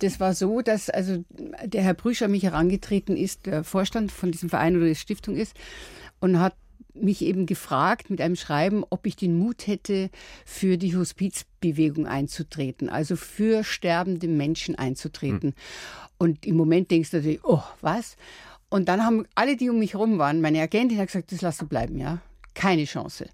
Das 0.00 0.18
war 0.20 0.34
so, 0.34 0.62
dass 0.62 0.90
also 0.90 1.24
der 1.64 1.82
Herr 1.82 1.94
Brüsch 1.94 2.22
an 2.22 2.32
mich 2.32 2.42
herangetreten 2.42 3.16
ist, 3.16 3.46
der 3.46 3.62
Vorstand 3.64 4.10
von 4.12 4.32
diesem 4.32 4.48
Verein 4.50 4.76
oder 4.76 4.86
der 4.86 4.94
Stiftung 4.94 5.36
ist, 5.36 5.54
und 6.18 6.40
hat 6.40 6.54
mich 7.02 7.22
eben 7.22 7.46
gefragt 7.46 8.10
mit 8.10 8.20
einem 8.20 8.36
Schreiben, 8.36 8.84
ob 8.90 9.06
ich 9.06 9.16
den 9.16 9.38
Mut 9.38 9.66
hätte, 9.66 10.10
für 10.44 10.76
die 10.76 10.96
Hospizbewegung 10.96 12.06
einzutreten, 12.06 12.88
also 12.88 13.16
für 13.16 13.64
sterbende 13.64 14.28
Menschen 14.28 14.74
einzutreten. 14.74 15.54
Und 16.18 16.46
im 16.46 16.56
Moment 16.56 16.90
denkst 16.90 17.10
du 17.10 17.18
natürlich, 17.18 17.44
oh, 17.44 17.62
was? 17.80 18.16
Und 18.68 18.88
dann 18.88 19.04
haben 19.04 19.26
alle, 19.34 19.56
die 19.56 19.70
um 19.70 19.78
mich 19.78 19.94
herum 19.94 20.18
waren, 20.18 20.40
meine 20.40 20.60
Agentin 20.60 20.98
hat 20.98 21.08
gesagt, 21.08 21.32
das 21.32 21.42
lass 21.42 21.58
du 21.58 21.66
bleiben, 21.66 21.98
ja. 21.98 22.18
Keine 22.54 22.84
Chance. 22.84 23.28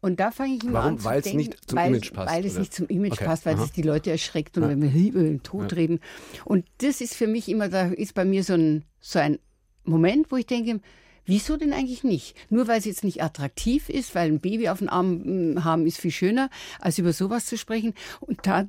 Und 0.00 0.20
da 0.20 0.30
fange 0.30 0.54
ich 0.54 0.62
immer 0.62 0.74
Warum? 0.74 0.92
an 0.92 0.98
zu 0.98 1.08
denken, 1.08 1.36
nicht 1.38 1.68
zum 1.68 1.78
weil, 1.78 1.88
Image 1.88 2.12
passt, 2.12 2.32
Weil 2.32 2.44
es 2.44 2.52
oder? 2.52 2.60
nicht 2.60 2.74
zum 2.74 2.86
Image 2.86 3.12
Okay, 3.12 3.24
passt, 3.24 3.46
weil 3.46 3.56
aha. 3.56 3.64
es 3.64 3.72
die 3.72 3.82
Leute 3.82 4.10
erschreckt 4.10 4.56
und 4.56 4.68
wenn 4.68 4.80
wir 4.80 4.94
über 4.94 5.22
den 5.22 5.42
Tod 5.42 5.74
reden. 5.74 6.00
Und 6.44 6.66
das 6.78 7.00
ist 7.00 7.14
für 7.14 7.26
mich 7.26 7.48
immer, 7.48 7.68
da 7.68 7.88
ist 7.88 8.14
bei 8.14 8.24
mir 8.24 8.44
so 8.44 8.54
ein, 8.54 8.84
so 9.00 9.18
ein 9.18 9.38
Moment, 9.84 10.30
wo 10.30 10.36
ich 10.36 10.46
denke, 10.46 10.80
Wieso 11.28 11.58
denn 11.58 11.74
eigentlich 11.74 12.04
nicht? 12.04 12.34
Nur 12.48 12.68
weil 12.68 12.78
es 12.78 12.86
jetzt 12.86 13.04
nicht 13.04 13.22
attraktiv 13.22 13.90
ist, 13.90 14.14
weil 14.14 14.28
ein 14.30 14.40
Baby 14.40 14.70
auf 14.70 14.78
dem 14.78 14.88
Arm 14.88 15.52
mm, 15.52 15.62
haben 15.62 15.86
ist 15.86 15.98
viel 15.98 16.10
schöner, 16.10 16.48
als 16.80 16.98
über 16.98 17.12
sowas 17.12 17.44
zu 17.44 17.58
sprechen. 17.58 17.92
Und 18.20 18.46
da, 18.46 18.66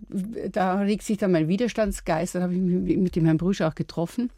da 0.51 0.79
regt 0.79 1.03
sich 1.03 1.17
dann 1.17 1.31
mein 1.31 1.47
Widerstandsgeist. 1.47 2.35
Da 2.35 2.41
habe 2.41 2.53
ich 2.53 2.59
mich 2.59 2.97
mit 2.97 3.15
dem 3.15 3.23
Herrn 3.23 3.37
Brüsch 3.37 3.61
auch 3.61 3.75
getroffen. 3.75 4.29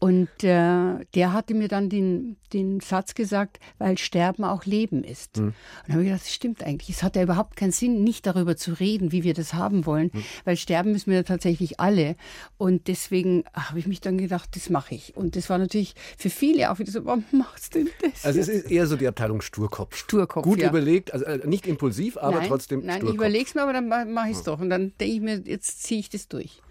Und 0.00 0.28
äh, 0.44 1.04
der 1.14 1.32
hatte 1.32 1.54
mir 1.54 1.66
dann 1.66 1.88
den, 1.88 2.36
den 2.52 2.78
Satz 2.80 3.14
gesagt, 3.14 3.58
weil 3.78 3.98
Sterben 3.98 4.44
auch 4.44 4.64
Leben 4.64 5.02
ist. 5.02 5.38
Und 5.38 5.54
dann 5.86 5.94
habe 5.94 6.02
ich 6.02 6.08
gedacht, 6.08 6.24
das 6.24 6.32
stimmt 6.34 6.62
eigentlich. 6.62 6.90
Es 6.96 7.02
hat 7.02 7.16
ja 7.16 7.22
überhaupt 7.22 7.56
keinen 7.56 7.72
Sinn, 7.72 8.04
nicht 8.04 8.24
darüber 8.24 8.56
zu 8.56 8.72
reden, 8.74 9.10
wie 9.10 9.24
wir 9.24 9.34
das 9.34 9.54
haben 9.54 9.86
wollen, 9.86 10.12
weil 10.44 10.56
sterben 10.56 10.92
müssen 10.92 11.10
wir 11.10 11.18
ja 11.18 11.22
tatsächlich 11.24 11.80
alle. 11.80 12.14
Und 12.58 12.86
deswegen 12.86 13.42
habe 13.52 13.80
ich 13.80 13.88
mich 13.88 14.00
dann 14.00 14.18
gedacht, 14.18 14.50
das 14.54 14.70
mache 14.70 14.94
ich. 14.94 15.16
Und 15.16 15.34
das 15.34 15.50
war 15.50 15.58
natürlich 15.58 15.94
für 16.16 16.30
viele 16.30 16.70
auch 16.70 16.78
wieder 16.78 16.92
so, 16.92 17.04
warum 17.04 17.24
machst 17.32 17.74
du 17.74 17.84
denn 17.84 17.92
das? 18.00 18.24
Also 18.24 18.38
es 18.38 18.48
ist 18.48 18.70
eher 18.70 18.86
so 18.86 18.96
die 18.96 19.08
Abteilung 19.08 19.40
Sturkopf. 19.40 19.96
Sturkopf, 19.96 20.44
Gut 20.44 20.60
ja. 20.60 20.68
überlegt, 20.68 21.12
also 21.12 21.24
äh, 21.24 21.44
nicht 21.44 21.66
impulsiv, 21.66 22.16
aber 22.18 22.38
nein, 22.38 22.48
trotzdem 22.48 22.80
Nein, 22.80 22.88
ich 22.88 22.94
Sturkopf. 22.98 23.14
überlege 23.16 23.44
es 23.46 23.54
mir, 23.54 23.62
aber 23.62 23.72
dann 23.72 23.88
mache 23.88 24.30
ich 24.30 24.36
es 24.36 24.42
doch. 24.44 24.60
Und 24.60 24.70
dann 24.70 24.92
denke 25.00 25.14
ich 25.14 25.20
mir, 25.20 25.42
jetzt 25.44 25.82
ziehe 25.82 25.98
ich 25.98 26.08
das 26.08 26.28
durch. 26.28 26.62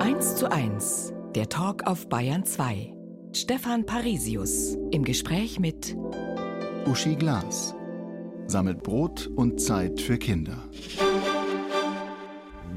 1 0.00 0.36
zu 0.36 0.50
1. 0.50 1.12
Der 1.36 1.50
Talk 1.50 1.86
auf 1.86 2.08
Bayern 2.08 2.46
2. 2.46 2.94
Stefan 3.34 3.84
Parisius 3.84 4.74
im 4.90 5.04
Gespräch 5.04 5.60
mit 5.60 5.94
Uschi 6.86 7.14
Glas. 7.14 7.74
Sammelt 8.46 8.82
Brot 8.82 9.26
und 9.36 9.60
Zeit 9.60 10.00
für 10.00 10.16
Kinder. 10.16 10.66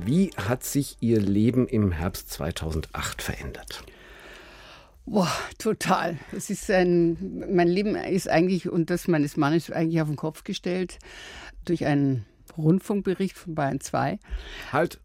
Wie 0.04 0.32
hat 0.36 0.66
sich 0.66 0.98
Ihr 1.00 1.22
Leben 1.22 1.70
im 1.70 1.94
Herbst 1.94 2.32
2008 2.32 3.22
verändert? 3.22 3.86
Boah, 5.06 5.32
total. 5.58 6.20
Das 6.34 6.50
ist 6.50 6.70
ein, 6.70 7.46
mein 7.50 7.70
Leben 7.70 7.96
ist 7.96 8.28
eigentlich 8.28 8.70
und 8.70 8.90
das 8.90 9.08
meines 9.08 9.38
Mannes 9.38 9.72
eigentlich 9.72 10.02
auf 10.02 10.10
den 10.10 10.18
Kopf 10.18 10.44
gestellt 10.44 11.00
durch 11.64 11.86
einen 11.86 12.26
Rundfunkbericht 12.58 13.38
von 13.38 13.56
Bayern 13.56 13.80
2. 13.80 14.20
Halt, 14.74 15.00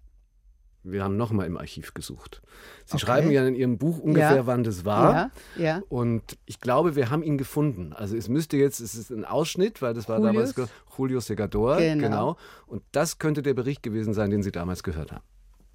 wir 0.85 1.03
haben 1.03 1.17
nochmal 1.17 1.47
im 1.47 1.57
Archiv 1.57 1.95
gesucht. 1.95 2.43
Sie 2.85 2.95
Okay. 2.95 3.07
schreiben 3.07 3.31
ja 3.31 3.47
in 3.47 3.55
Ihrem 3.55 3.79
Buch 3.79 3.99
ungefähr, 3.99 4.37
Ja. 4.37 4.47
wann 4.47 4.63
das 4.65 4.85
war. 4.85 5.13
Ja, 5.13 5.31
ja. 5.65 5.83
Und 5.89 6.23
ich 6.45 6.61
glaube, 6.61 6.95
wir 6.95 7.11
haben 7.11 7.23
ihn 7.23 7.39
gefunden. 7.39 7.93
Also 7.93 8.17
es 8.17 8.29
müsste 8.29 8.57
jetzt, 8.57 8.81
es 8.81 8.95
ist 8.95 9.11
ein 9.11 9.25
Ausschnitt, 9.25 9.83
weil 9.83 9.95
das 9.95 10.09
war 10.09 10.19
Julius? 10.19 10.55
damals 10.55 10.71
Julio 10.97 11.21
Segador. 11.21 11.79
Genau. 11.79 12.03
genau. 12.03 12.37
Und 12.67 12.83
das 12.93 13.19
könnte 13.19 13.43
der 13.43 13.55
Bericht 13.55 13.83
gewesen 13.83 14.15
sein, 14.15 14.31
den 14.31 14.43
Sie 14.43 14.53
damals 14.53 14.83
gehört 14.83 15.11
haben. 15.13 15.25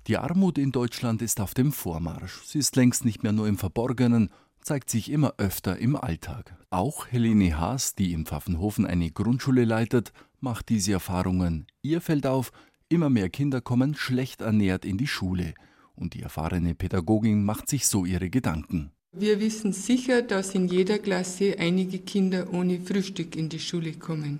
Die 0.07 0.17
Armut 0.17 0.57
in 0.57 0.71
Deutschland 0.71 1.21
ist 1.21 1.41
auf 1.41 1.53
dem 1.53 1.71
Vormarsch. 1.71 2.41
Sie 2.45 2.59
ist 2.59 2.75
längst 2.75 3.03
nicht 3.03 3.21
mehr 3.23 3.31
nur 3.33 3.47
im 3.47 3.57
Verborgenen, 3.57 4.31
zeigt 4.61 4.89
sich 4.89 5.11
immer 5.11 5.33
öfter 5.37 5.77
im 5.77 5.95
Alltag. 5.95 6.55
Auch 6.69 7.07
Helene 7.07 7.59
Haas, 7.59 7.95
die 7.95 8.13
in 8.13 8.25
Pfaffenhofen 8.25 8.85
eine 8.85 9.11
Grundschule 9.11 9.65
leitet, 9.65 10.11
macht 10.39 10.69
diese 10.69 10.93
Erfahrungen. 10.93 11.67
Ihr 11.81 12.01
fällt 12.01 12.25
auf, 12.27 12.51
immer 12.89 13.09
mehr 13.09 13.29
Kinder 13.29 13.61
kommen 13.61 13.95
schlecht 13.95 14.41
ernährt 14.41 14.83
in 14.83 14.97
die 14.97 15.07
Schule. 15.07 15.53
Und 15.95 16.13
die 16.13 16.21
erfahrene 16.21 16.75
Pädagogin 16.75 17.43
macht 17.43 17.69
sich 17.69 17.87
so 17.87 18.05
ihre 18.05 18.29
Gedanken. 18.29 18.91
Wir 19.11 19.39
wissen 19.39 19.73
sicher, 19.73 20.21
dass 20.21 20.53
in 20.53 20.67
jeder 20.67 20.99
Klasse 20.99 21.55
einige 21.57 21.99
Kinder 21.99 22.53
ohne 22.53 22.79
Frühstück 22.79 23.35
in 23.35 23.49
die 23.49 23.59
Schule 23.59 23.93
kommen. 23.93 24.39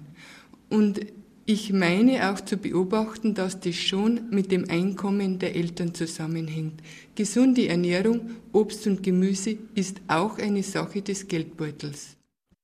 Und 0.70 1.00
ich 1.46 1.74
meine 1.74 2.30
auch 2.30 2.40
zu 2.42 2.58
beobachten, 2.58 3.34
dass 3.34 3.60
das 3.60 3.76
schon 3.76 4.30
mit 4.30 4.52
dem 4.52 4.70
Einkommen 4.70 5.40
der 5.40 5.56
Eltern 5.56 5.96
zusammenhängt. 5.96 6.84
Gesunde 7.16 7.68
Ernährung, 7.68 8.30
Obst 8.54 8.86
und 8.86 9.02
Gemüse 9.02 9.58
ist 9.74 10.00
auch 10.08 10.38
eine 10.38 10.62
Sache 10.62 11.02
des 11.02 11.28
Geldbeutels. 11.28 12.18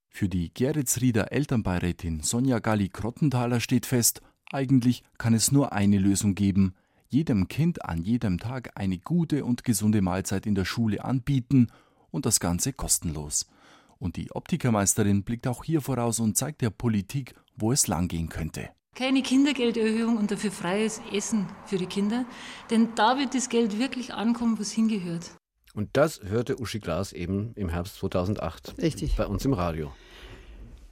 Für 0.10 0.30
die 0.30 0.52
Geretsrieder 0.54 1.32
Elternbeirätin 1.32 2.22
Sonja 2.22 2.60
Galli-Krottenthaler 2.60 3.60
steht 3.60 3.88
fest, 3.88 4.22
eigentlich 4.56 5.04
kann 5.18 5.34
es 5.34 5.52
nur 5.52 5.74
eine 5.74 6.00
Lösung 6.00 6.34
geben, 6.34 6.74
jedem 7.10 7.48
Kind 7.48 7.84
an 7.84 8.02
jedem 8.04 8.40
Tag 8.40 8.72
eine 8.76 8.98
gute 8.98 9.44
und 9.44 9.64
gesunde 9.66 10.02
Mahlzeit 10.02 10.46
in 10.46 10.56
der 10.56 10.66
Schule 10.66 11.04
anbieten 11.04 11.68
und 12.10 12.26
das 12.26 12.40
Ganze 12.40 12.72
kostenlos. 12.72 13.48
Und 14.00 14.16
die 14.16 14.32
Optikermeisterin 14.32 15.24
blickt 15.24 15.48
auch 15.48 15.64
hier 15.64 15.82
voraus 15.82 16.20
und 16.20 16.38
zeigt 16.38 16.62
der 16.62 16.70
Politik, 16.70 17.36
wo 17.58 17.72
es 17.74 17.88
langgehen 17.88 18.30
könnte. 18.30 18.70
Keine 18.96 19.22
Kindergelderhöhung 19.24 20.16
und 20.16 20.32
dafür 20.32 20.52
freies 20.52 21.02
Essen 21.12 21.48
für 21.66 21.78
die 21.78 21.86
Kinder, 21.86 22.26
denn 22.70 22.96
da 22.96 23.20
wird 23.20 23.36
das 23.36 23.50
Geld 23.50 23.78
wirklich 23.78 24.14
ankommen, 24.14 24.58
wo 24.58 24.62
es 24.62 24.72
hingehört. 24.72 25.32
Und 25.74 25.90
das 25.94 26.22
hörte 26.24 26.62
Uschi 26.62 26.80
Glas 26.80 27.12
eben 27.12 27.52
im 27.56 27.68
Herbst 27.68 27.98
2008 27.98 28.76
Richtig. 28.78 29.18
bei 29.18 29.28
uns 29.28 29.44
im 29.44 29.52
Radio. 29.52 29.92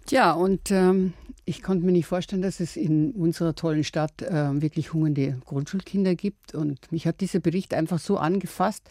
Tja, 0.05 0.33
und 0.33 0.69
ähm, 0.69 1.13
ich 1.45 1.61
konnte 1.61 1.85
mir 1.85 1.91
nicht 1.91 2.05
vorstellen, 2.05 2.41
dass 2.41 2.59
es 2.59 2.75
in 2.75 3.11
unserer 3.11 3.55
tollen 3.55 3.83
Stadt 3.83 4.21
äh, 4.21 4.61
wirklich 4.61 4.93
hungernde 4.93 5.39
Grundschulkinder 5.45 6.15
gibt. 6.15 6.53
Und 6.53 6.91
mich 6.91 7.07
hat 7.07 7.21
dieser 7.21 7.39
Bericht 7.39 7.73
einfach 7.73 7.99
so 7.99 8.17
angefasst, 8.17 8.83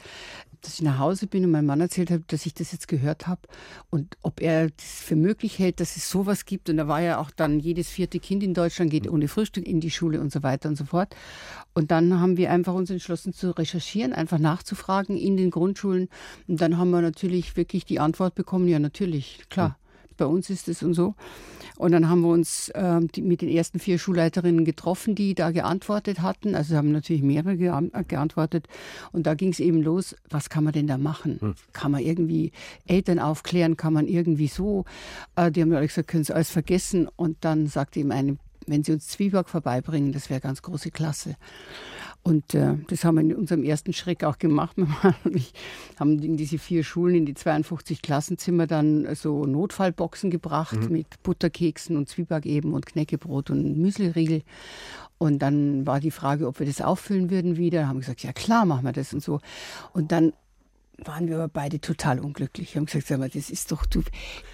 dass 0.62 0.74
ich 0.74 0.82
nach 0.82 0.98
Hause 0.98 1.26
bin 1.26 1.44
und 1.44 1.50
meinem 1.50 1.66
Mann 1.66 1.80
erzählt 1.80 2.10
habe, 2.10 2.22
dass 2.28 2.46
ich 2.46 2.54
das 2.54 2.72
jetzt 2.72 2.88
gehört 2.88 3.26
habe 3.26 3.40
und 3.90 4.16
ob 4.22 4.40
er 4.40 4.70
das 4.70 4.86
für 4.86 5.16
möglich 5.16 5.58
hält, 5.58 5.80
dass 5.80 5.96
es 5.96 6.08
sowas 6.08 6.44
gibt. 6.44 6.70
Und 6.70 6.76
da 6.76 6.88
war 6.88 7.00
ja 7.00 7.18
auch 7.18 7.30
dann 7.30 7.58
jedes 7.58 7.88
vierte 7.88 8.20
Kind 8.20 8.42
in 8.42 8.54
Deutschland 8.54 8.90
geht 8.90 9.08
ohne 9.08 9.28
Frühstück 9.28 9.66
in 9.66 9.80
die 9.80 9.90
Schule 9.90 10.20
und 10.20 10.30
so 10.32 10.42
weiter 10.42 10.68
und 10.68 10.76
so 10.76 10.84
fort. 10.84 11.16
Und 11.74 11.90
dann 11.90 12.20
haben 12.20 12.36
wir 12.36 12.50
einfach 12.50 12.74
uns 12.74 12.90
entschlossen 12.90 13.32
zu 13.32 13.50
recherchieren, 13.50 14.12
einfach 14.12 14.38
nachzufragen 14.38 15.16
in 15.16 15.36
den 15.36 15.50
Grundschulen. 15.50 16.08
Und 16.46 16.60
dann 16.60 16.78
haben 16.78 16.90
wir 16.90 17.00
natürlich 17.02 17.56
wirklich 17.56 17.84
die 17.84 17.98
Antwort 17.98 18.34
bekommen, 18.34 18.68
ja 18.68 18.78
natürlich, 18.78 19.40
klar 19.50 19.78
bei 20.16 20.26
uns 20.26 20.50
ist 20.50 20.68
es 20.68 20.82
und 20.82 20.94
so. 20.94 21.14
Und 21.76 21.92
dann 21.92 22.08
haben 22.08 22.20
wir 22.20 22.28
uns 22.28 22.68
äh, 22.70 23.00
die, 23.00 23.22
mit 23.22 23.42
den 23.42 23.48
ersten 23.48 23.78
vier 23.78 23.98
Schulleiterinnen 23.98 24.64
getroffen, 24.64 25.14
die 25.14 25.34
da 25.34 25.50
geantwortet 25.50 26.20
hatten. 26.20 26.54
Also 26.54 26.76
haben 26.76 26.92
natürlich 26.92 27.22
mehrere 27.22 27.56
geantwortet. 27.56 28.68
Und 29.12 29.26
da 29.26 29.34
ging 29.34 29.50
es 29.50 29.60
eben 29.60 29.82
los, 29.82 30.14
was 30.30 30.48
kann 30.48 30.64
man 30.64 30.72
denn 30.72 30.86
da 30.86 30.98
machen? 30.98 31.38
Hm. 31.40 31.54
Kann 31.72 31.92
man 31.92 32.02
irgendwie 32.02 32.52
Eltern 32.86 33.18
aufklären? 33.18 33.76
Kann 33.76 33.92
man 33.92 34.06
irgendwie 34.06 34.48
so? 34.48 34.84
Äh, 35.34 35.50
die 35.50 35.62
haben 35.62 35.72
alle 35.72 35.86
gesagt, 35.86 36.08
können 36.08 36.24
Sie 36.24 36.34
alles 36.34 36.50
vergessen. 36.50 37.08
Und 37.16 37.38
dann 37.40 37.66
sagte 37.66 38.00
ihm 38.00 38.10
eine, 38.10 38.36
wenn 38.66 38.84
Sie 38.84 38.92
uns 38.92 39.08
Zwieback 39.08 39.48
vorbeibringen, 39.48 40.12
das 40.12 40.30
wäre 40.30 40.40
ganz 40.40 40.62
große 40.62 40.90
Klasse. 40.90 41.36
Und 42.24 42.54
äh, 42.54 42.74
das 42.86 43.04
haben 43.04 43.16
wir 43.16 43.22
in 43.22 43.34
unserem 43.34 43.64
ersten 43.64 43.92
Schreck 43.92 44.22
auch 44.22 44.38
gemacht. 44.38 44.76
Wir 45.24 45.42
haben 45.98 46.22
in 46.22 46.36
diese 46.36 46.58
vier 46.58 46.84
Schulen, 46.84 47.16
in 47.16 47.26
die 47.26 47.34
52 47.34 48.00
Klassenzimmer 48.00 48.68
dann 48.68 49.12
so 49.16 49.44
Notfallboxen 49.44 50.30
gebracht 50.30 50.78
mhm. 50.78 50.92
mit 50.92 51.22
Butterkeksen 51.24 51.96
und 51.96 52.08
Zwieback 52.08 52.46
eben 52.46 52.74
und 52.74 52.86
Knäckebrot 52.86 53.50
und 53.50 53.76
Müsliriegel. 53.76 54.42
Und 55.18 55.40
dann 55.40 55.84
war 55.86 55.98
die 55.98 56.12
Frage, 56.12 56.46
ob 56.46 56.60
wir 56.60 56.66
das 56.66 56.80
auffüllen 56.80 57.30
würden 57.30 57.56
wieder. 57.56 57.88
Haben 57.88 57.96
wir 57.96 58.00
gesagt, 58.00 58.22
ja 58.22 58.32
klar, 58.32 58.66
machen 58.66 58.84
wir 58.84 58.92
das 58.92 59.12
und 59.12 59.22
so. 59.22 59.40
Und 59.92 60.12
dann 60.12 60.32
waren 60.98 61.28
wir 61.28 61.36
aber 61.36 61.48
beide 61.48 61.80
total 61.80 62.20
unglücklich. 62.20 62.74
Wir 62.74 62.80
haben 62.80 62.86
gesagt, 62.86 63.06
sag 63.06 63.18
mal, 63.18 63.28
das 63.28 63.50
ist 63.50 63.72
doch, 63.72 63.86
du, 63.86 64.02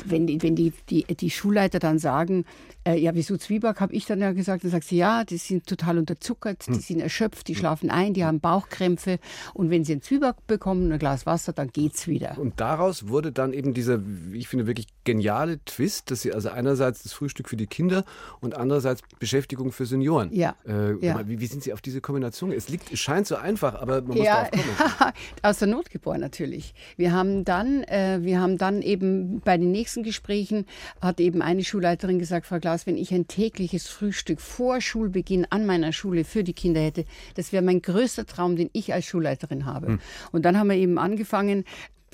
wenn, 0.05 0.27
die, 0.27 0.43
wenn 0.43 0.57
die, 0.57 0.73
die, 0.89 1.05
die 1.05 1.31
Schulleiter 1.31 1.79
dann 1.79 1.99
sagen, 1.99 2.45
äh, 2.89 2.99
ja, 2.99 3.15
wieso 3.15 3.37
Zwieback, 3.37 3.81
habe 3.81 3.93
ich 3.93 4.07
dann 4.07 4.21
ja 4.21 4.33
gesagt, 4.33 4.65
dann 4.65 4.71
sagt 4.71 4.85
sie, 4.85 4.97
ja, 4.97 5.25
die 5.25 5.37
sind 5.37 5.67
total 5.67 5.99
unterzuckert, 5.99 6.67
die 6.67 6.73
hm. 6.73 6.81
sind 6.81 7.01
erschöpft, 7.01 7.49
die 7.49 7.55
schlafen 7.55 7.91
ein, 7.91 8.15
die 8.15 8.25
haben 8.25 8.41
Bauchkrämpfe 8.41 9.19
und 9.53 9.71
wenn 9.71 9.85
sie 9.85 9.93
einen 9.93 10.03
Zwieback 10.03 10.47
bekommen, 10.47 10.91
ein 10.91 10.99
Glas 10.99 11.27
Wasser, 11.27 11.53
dann 11.53 11.69
geht's 11.69 12.09
wieder. 12.09 12.39
Und 12.39 12.61
daraus 12.61 13.09
wurde 13.09 13.31
dann 13.31 13.53
eben 13.53 13.75
dieser, 13.75 14.01
ich 14.33 14.49
finde, 14.49 14.67
wirklich 14.67 14.87
geniale 15.05 15.63
Twist, 15.65 16.11
dass 16.11 16.23
sie 16.23 16.33
also 16.33 16.49
einerseits 16.49 17.03
das 17.03 17.13
Frühstück 17.13 17.49
für 17.49 17.57
die 17.57 17.67
Kinder 17.67 18.05
und 18.41 18.57
andererseits 18.57 19.03
Beschäftigung 19.19 19.73
für 19.73 19.87
Senioren. 19.87 20.33
Ja. 20.33 20.55
Äh, 20.67 21.05
ja. 21.05 21.27
Wie, 21.27 21.41
wie, 21.41 21.47
sind 21.47 21.63
Sie 21.63 21.73
auf 21.73 21.81
diese 21.81 22.01
Kombination? 22.01 22.53
Es 22.53 22.69
liegt, 22.69 22.93
es 22.93 23.01
scheint 23.01 23.27
so 23.27 23.37
einfach, 23.37 23.75
aber 23.75 24.03
man 24.03 24.17
muss 24.17 24.27
ja, 24.27 24.49
darauf 24.51 24.51
kommen. 24.51 25.13
aus 25.43 25.59
der 25.59 25.69
Not 25.69 25.91
geboren 25.91 26.21
natürlich. 26.21 26.75
Wir 26.97 27.13
haben 27.13 27.45
dann, 27.45 27.83
äh, 27.85 28.19
wir 28.23 28.41
haben 28.41 28.59
dann 28.59 28.83
eben 28.83 29.41
bei 29.41 29.57
den 29.57 29.73
nächsten 29.73 30.03
Gesprächen 30.03 30.67
hat 31.01 31.21
eben 31.21 31.43
eine 31.43 31.65
Schulleiterin 31.65 32.19
gesagt, 32.19 32.47
Frau 32.47 32.59
Glas, 32.59 32.78
wenn 32.87 32.97
ich 32.97 33.13
ein 33.13 33.29
tägliches 33.29 33.89
Frühstück 33.89 34.41
vor 34.41 34.81
Schulbeginn 34.81 35.47
an 35.51 35.67
meiner 35.67 35.93
Schule 35.93 36.25
für 36.25 36.45
die 36.45 36.53
Kinder 36.53 36.81
hätte, 36.81 37.05
das 37.35 37.53
wäre 37.53 37.63
mein 37.63 37.83
größter 37.83 38.27
Traum, 38.27 38.57
den 38.57 38.71
ich 38.73 38.93
als 38.93 39.07
Schulleiterin 39.07 39.67
habe. 39.67 39.87
Hm. 39.89 40.01
Und 40.33 40.45
dann 40.45 40.59
haben 40.59 40.69
wir 40.69 40.77
eben 40.77 40.99
angefangen, 40.99 41.65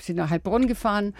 sind 0.01 0.17
nach 0.17 0.31
Heilbronn 0.31 0.67
gefahren 0.67 1.15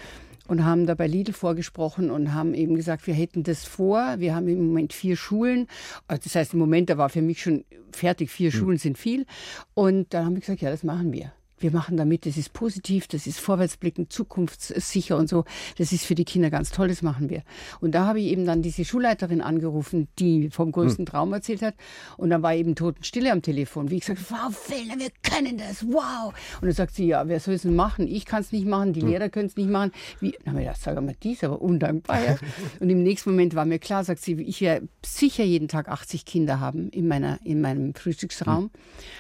und 0.47 0.65
haben 0.65 0.87
da 0.87 0.95
bei 0.95 1.07
Lidl 1.07 1.33
vorgesprochen 1.33 2.11
und 2.11 2.35
haben 2.35 2.55
eben 2.55 2.75
gesagt, 2.75 3.07
wir 3.07 3.15
hätten 3.15 3.43
das 3.43 3.65
vor. 3.65 4.17
Wir 4.19 4.35
haben 4.35 4.49
im 4.49 4.67
Moment 4.67 4.93
vier 4.93 5.17
Schulen. 5.17 5.69
Also 6.07 6.23
das 6.25 6.35
heißt, 6.35 6.53
im 6.55 6.59
Moment, 6.59 6.91
da 6.91 6.99
war 6.99 7.09
für 7.09 7.23
mich 7.23 7.43
schon 7.43 7.65
fertig, 7.93 8.31
vier 8.31 8.51
hm. 8.51 8.59
Schulen 8.59 8.79
sind 8.79 8.99
viel. 8.99 9.27
Und 9.75 10.13
dann 10.13 10.27
haben 10.27 10.35
wir 10.35 10.41
gesagt, 10.41 10.61
ja, 10.61 10.71
das 10.71 10.83
machen 10.83 11.13
wir 11.13 11.33
wir 11.59 11.71
machen 11.71 11.97
damit, 11.97 12.27
das 12.27 12.37
ist 12.37 12.53
positiv, 12.53 13.07
das 13.07 13.27
ist 13.27 13.41
vorwärtsblickend, 13.41 14.13
zukunftssicher 14.13 15.17
und 15.17 15.29
so. 15.29 15.45
Das 15.79 15.93
ist 15.93 16.05
für 16.05 16.15
die 16.15 16.25
Kinder 16.25 16.51
ganz 16.51 16.71
toll, 16.71 16.89
das 16.89 17.03
machen 17.03 17.31
wir. 17.31 17.43
Und 17.81 17.95
da 17.95 18.07
habe 18.07 18.21
ich 18.21 18.27
eben 18.27 18.45
dann 18.45 18.63
diese 18.63 18.85
Schulleiterin 18.85 19.41
angerufen, 19.41 20.09
die 20.19 20.51
vom 20.51 20.73
größten 20.73 21.07
hm. 21.07 21.11
Traum 21.11 21.33
erzählt 21.33 21.63
hat. 21.63 21.75
Und 22.17 22.31
dann 22.31 22.43
war 22.43 22.55
eben 22.55 22.75
Totenstille 22.75 23.31
am 23.31 23.41
Telefon. 23.43 23.91
Wie 23.91 23.97
ich 23.97 24.01
gesagt, 24.01 24.21
Frau 24.21 24.51
Fellner, 24.51 24.99
wir 24.99 25.11
können 25.23 25.59
das, 25.59 25.87
wow. 25.87 26.35
Und 26.61 26.67
dann 26.67 26.73
sagt 26.73 26.95
sie, 26.95 27.07
ja, 27.07 27.27
wer 27.29 27.41
soll 27.41 27.55
es 27.55 27.63
denn 27.63 27.77
machen? 27.77 28.09
Ich 28.09 28.25
kann 28.25 28.41
es 28.41 28.53
nicht 28.53 28.67
machen, 28.67 28.93
die 28.93 29.03
hm. 29.03 29.09
Lehrer 29.09 29.29
können 29.29 29.47
es 29.47 29.57
nicht 29.57 29.71
machen. 29.71 29.93
Wie? 30.21 30.37
Habe 30.47 30.59
ich 30.59 30.67
gedacht, 30.67 30.81
sag 30.83 31.01
mal, 31.01 31.15
die 31.23 31.33
ist 31.33 31.45
aber 31.45 31.63
undankbar. 31.63 32.25
Ja? 32.25 32.37
und 32.81 32.91
im 32.91 33.03
nächsten 33.03 33.31
Moment 33.31 33.55
war 33.55 33.65
mir 33.65 33.79
klar, 33.79 34.05
sagt 34.05 34.21
sie, 34.21 34.35
ich 34.43 34.61
werde 34.61 34.89
sicher 35.05 35.45
jeden 35.45 35.69
Tag 35.69 35.89
80 35.89 36.25
Kinder 36.25 36.59
haben 36.61 36.91
in, 36.91 37.07
meiner, 37.07 37.39
in 37.45 37.61
meinem 37.61 37.95
Frühstücksraum. 37.95 38.65
Hm. 38.65 38.71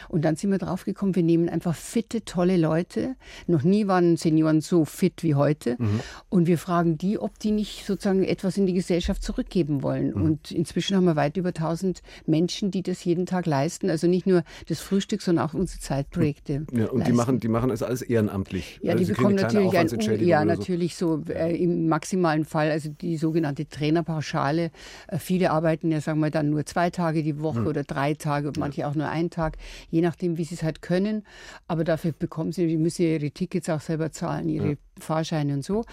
Und 0.09 0.25
dann 0.25 0.37
sind 0.37 0.51
wir 0.51 0.59
draufgekommen, 0.59 1.14
wir 1.14 1.23
nehmen 1.23 1.49
einfach 1.49 1.75
fitte, 1.75 2.23
tolle 2.24 2.56
Leute. 2.56 3.16
Noch 3.46 3.62
nie 3.62 3.87
waren 3.87 4.16
Senioren 4.16 4.60
so 4.60 4.84
fit 4.84 5.22
wie 5.22 5.34
heute. 5.34 5.76
Mhm. 5.78 6.00
Und 6.28 6.46
wir 6.46 6.58
fragen 6.58 6.98
die, 6.98 7.18
ob 7.18 7.38
die 7.38 7.52
nicht 7.52 7.87
sozusagen 7.87 8.24
etwas 8.24 8.56
in 8.56 8.66
die 8.66 8.74
Gesellschaft 8.74 9.22
zurückgeben 9.22 9.82
wollen. 9.82 10.14
Mhm. 10.14 10.22
Und 10.22 10.50
inzwischen 10.50 10.96
haben 10.96 11.04
wir 11.04 11.16
weit 11.16 11.37
über 11.37 11.50
1000 11.50 12.02
Menschen, 12.26 12.70
die 12.70 12.82
das 12.82 13.04
jeden 13.04 13.26
Tag 13.26 13.46
leisten. 13.46 13.88
Also 13.88 14.06
nicht 14.08 14.26
nur 14.26 14.42
das 14.68 14.80
Frühstück, 14.80 15.22
sondern 15.22 15.46
auch 15.46 15.54
unsere 15.54 15.80
Zeitprojekte. 15.80 16.66
Ja, 16.72 16.87
und 16.87 17.06
die 17.06 17.12
machen, 17.12 17.40
die 17.40 17.48
machen 17.48 17.70
es 17.70 17.82
alles 17.82 18.02
ehrenamtlich. 18.02 18.80
Ja, 18.82 18.92
also 18.92 19.04
die 19.04 19.12
bekommen 19.12 19.37
natürlich 19.37 19.76
ein, 19.76 20.24
ja, 20.26 20.44
natürlich 20.44 20.96
so, 20.96 21.04
so 21.04 21.32
äh, 21.32 21.56
im 21.56 21.88
maximalen 21.88 22.44
Fall, 22.44 22.70
also 22.70 22.88
die 22.88 23.16
sogenannte 23.16 23.68
Trainerpauschale. 23.68 24.70
Äh, 25.08 25.18
viele 25.18 25.50
arbeiten 25.50 25.90
ja, 25.90 26.00
sagen 26.00 26.20
wir 26.20 26.30
dann 26.30 26.50
nur 26.50 26.64
zwei 26.66 26.90
Tage 26.90 27.22
die 27.22 27.40
Woche 27.40 27.60
mhm. 27.60 27.66
oder 27.66 27.84
drei 27.84 28.14
Tage, 28.14 28.52
manche 28.58 28.82
ja. 28.82 28.88
auch 28.88 28.94
nur 28.94 29.08
einen 29.08 29.30
Tag, 29.30 29.58
je 29.90 30.00
nachdem, 30.00 30.38
wie 30.38 30.44
sie 30.44 30.54
es 30.54 30.62
halt 30.62 30.82
können. 30.82 31.24
Aber 31.68 31.84
dafür 31.84 32.12
bekommen 32.18 32.53
sie, 32.53 32.66
die 32.66 32.77
müssen 32.77 33.03
ihre 33.03 33.31
Tickets 33.31 33.68
auch 33.68 33.81
selber 33.81 34.12
zahlen, 34.12 34.48
ihre 34.48 34.70
ja. 34.70 34.77
Fahrscheine 34.98 35.54
und 35.54 35.64
so. 35.64 35.85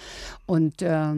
Und 0.46 0.82
äh, 0.82 1.14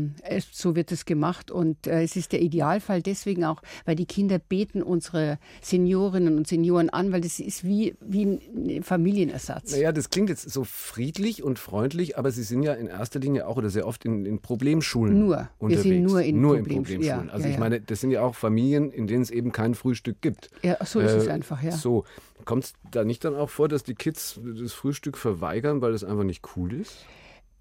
so 0.52 0.76
wird 0.76 0.92
es 0.92 1.06
gemacht. 1.06 1.52
Und 1.52 1.88
äh, 1.88 2.04
es 2.04 2.16
ist 2.16 2.32
der 2.32 2.42
Idealfall 2.42 3.02
deswegen 3.02 3.46
auch, 3.46 3.62
weil 3.86 3.96
die 3.96 4.06
Kinder 4.06 4.40
beten 4.40 4.82
unsere 4.82 5.38
Seniorinnen 5.62 6.38
und 6.38 6.48
Senioren 6.48 6.90
an, 6.90 7.12
weil 7.12 7.22
das 7.22 7.40
ist 7.40 7.64
wie, 7.64 7.96
wie 8.02 8.26
ein 8.26 8.84
Familienersatz. 8.84 9.72
Naja, 9.72 9.92
das 9.92 10.10
klingt 10.10 10.30
jetzt 10.30 10.50
so 10.50 10.64
friedlich 10.64 11.44
und 11.44 11.60
freundlich, 11.60 12.18
aber 12.18 12.32
Sie 12.32 12.44
sind 12.44 12.64
ja 12.64 12.74
in 12.74 12.88
erster 12.88 13.20
Linie 13.20 13.48
auch 13.48 13.58
oder 13.58 13.70
sehr 13.70 13.88
oft 13.88 14.06
in, 14.06 14.26
in 14.26 14.40
Problemschulen 14.40 15.20
nur. 15.20 15.50
unterwegs. 15.60 15.86
Wir 15.86 15.94
sind 15.94 16.04
nur 16.04 16.22
in, 16.22 16.42
nur 16.42 16.56
Problem, 16.58 16.78
in 16.78 16.84
Problemschulen. 16.84 17.28
Ja, 17.28 17.34
also 17.34 17.46
ja, 17.46 17.50
ich 17.50 17.56
ja. 17.56 17.60
meine, 17.60 17.82
das 17.82 18.02
sind 18.02 18.12
ja 18.12 18.22
auch 18.22 18.36
Familien, 18.36 18.92
in 18.92 19.08
denen 19.08 19.24
es 19.24 19.32
eben 19.32 19.52
kein 19.52 19.76
Frühstück 19.76 20.22
gibt. 20.22 20.50
Ja, 20.62 20.78
so 20.86 21.00
ist 21.00 21.12
äh, 21.12 21.18
es 21.18 21.28
einfach, 21.28 21.62
ja. 21.62 21.72
So, 21.72 22.06
kommt 22.46 22.66
es 22.66 22.74
da 22.92 23.04
nicht 23.04 23.24
dann 23.26 23.36
auch 23.36 23.50
vor, 23.50 23.68
dass 23.68 23.84
die 23.84 23.96
Kids 23.96 24.40
das 24.44 24.74
Frühstück 24.74 25.18
verweigern, 25.18 25.82
weil 25.82 25.92
das 25.92 26.04
einfach 26.04 26.24
nicht 26.24 26.44
cool 26.56 26.74
ist? 26.74 27.06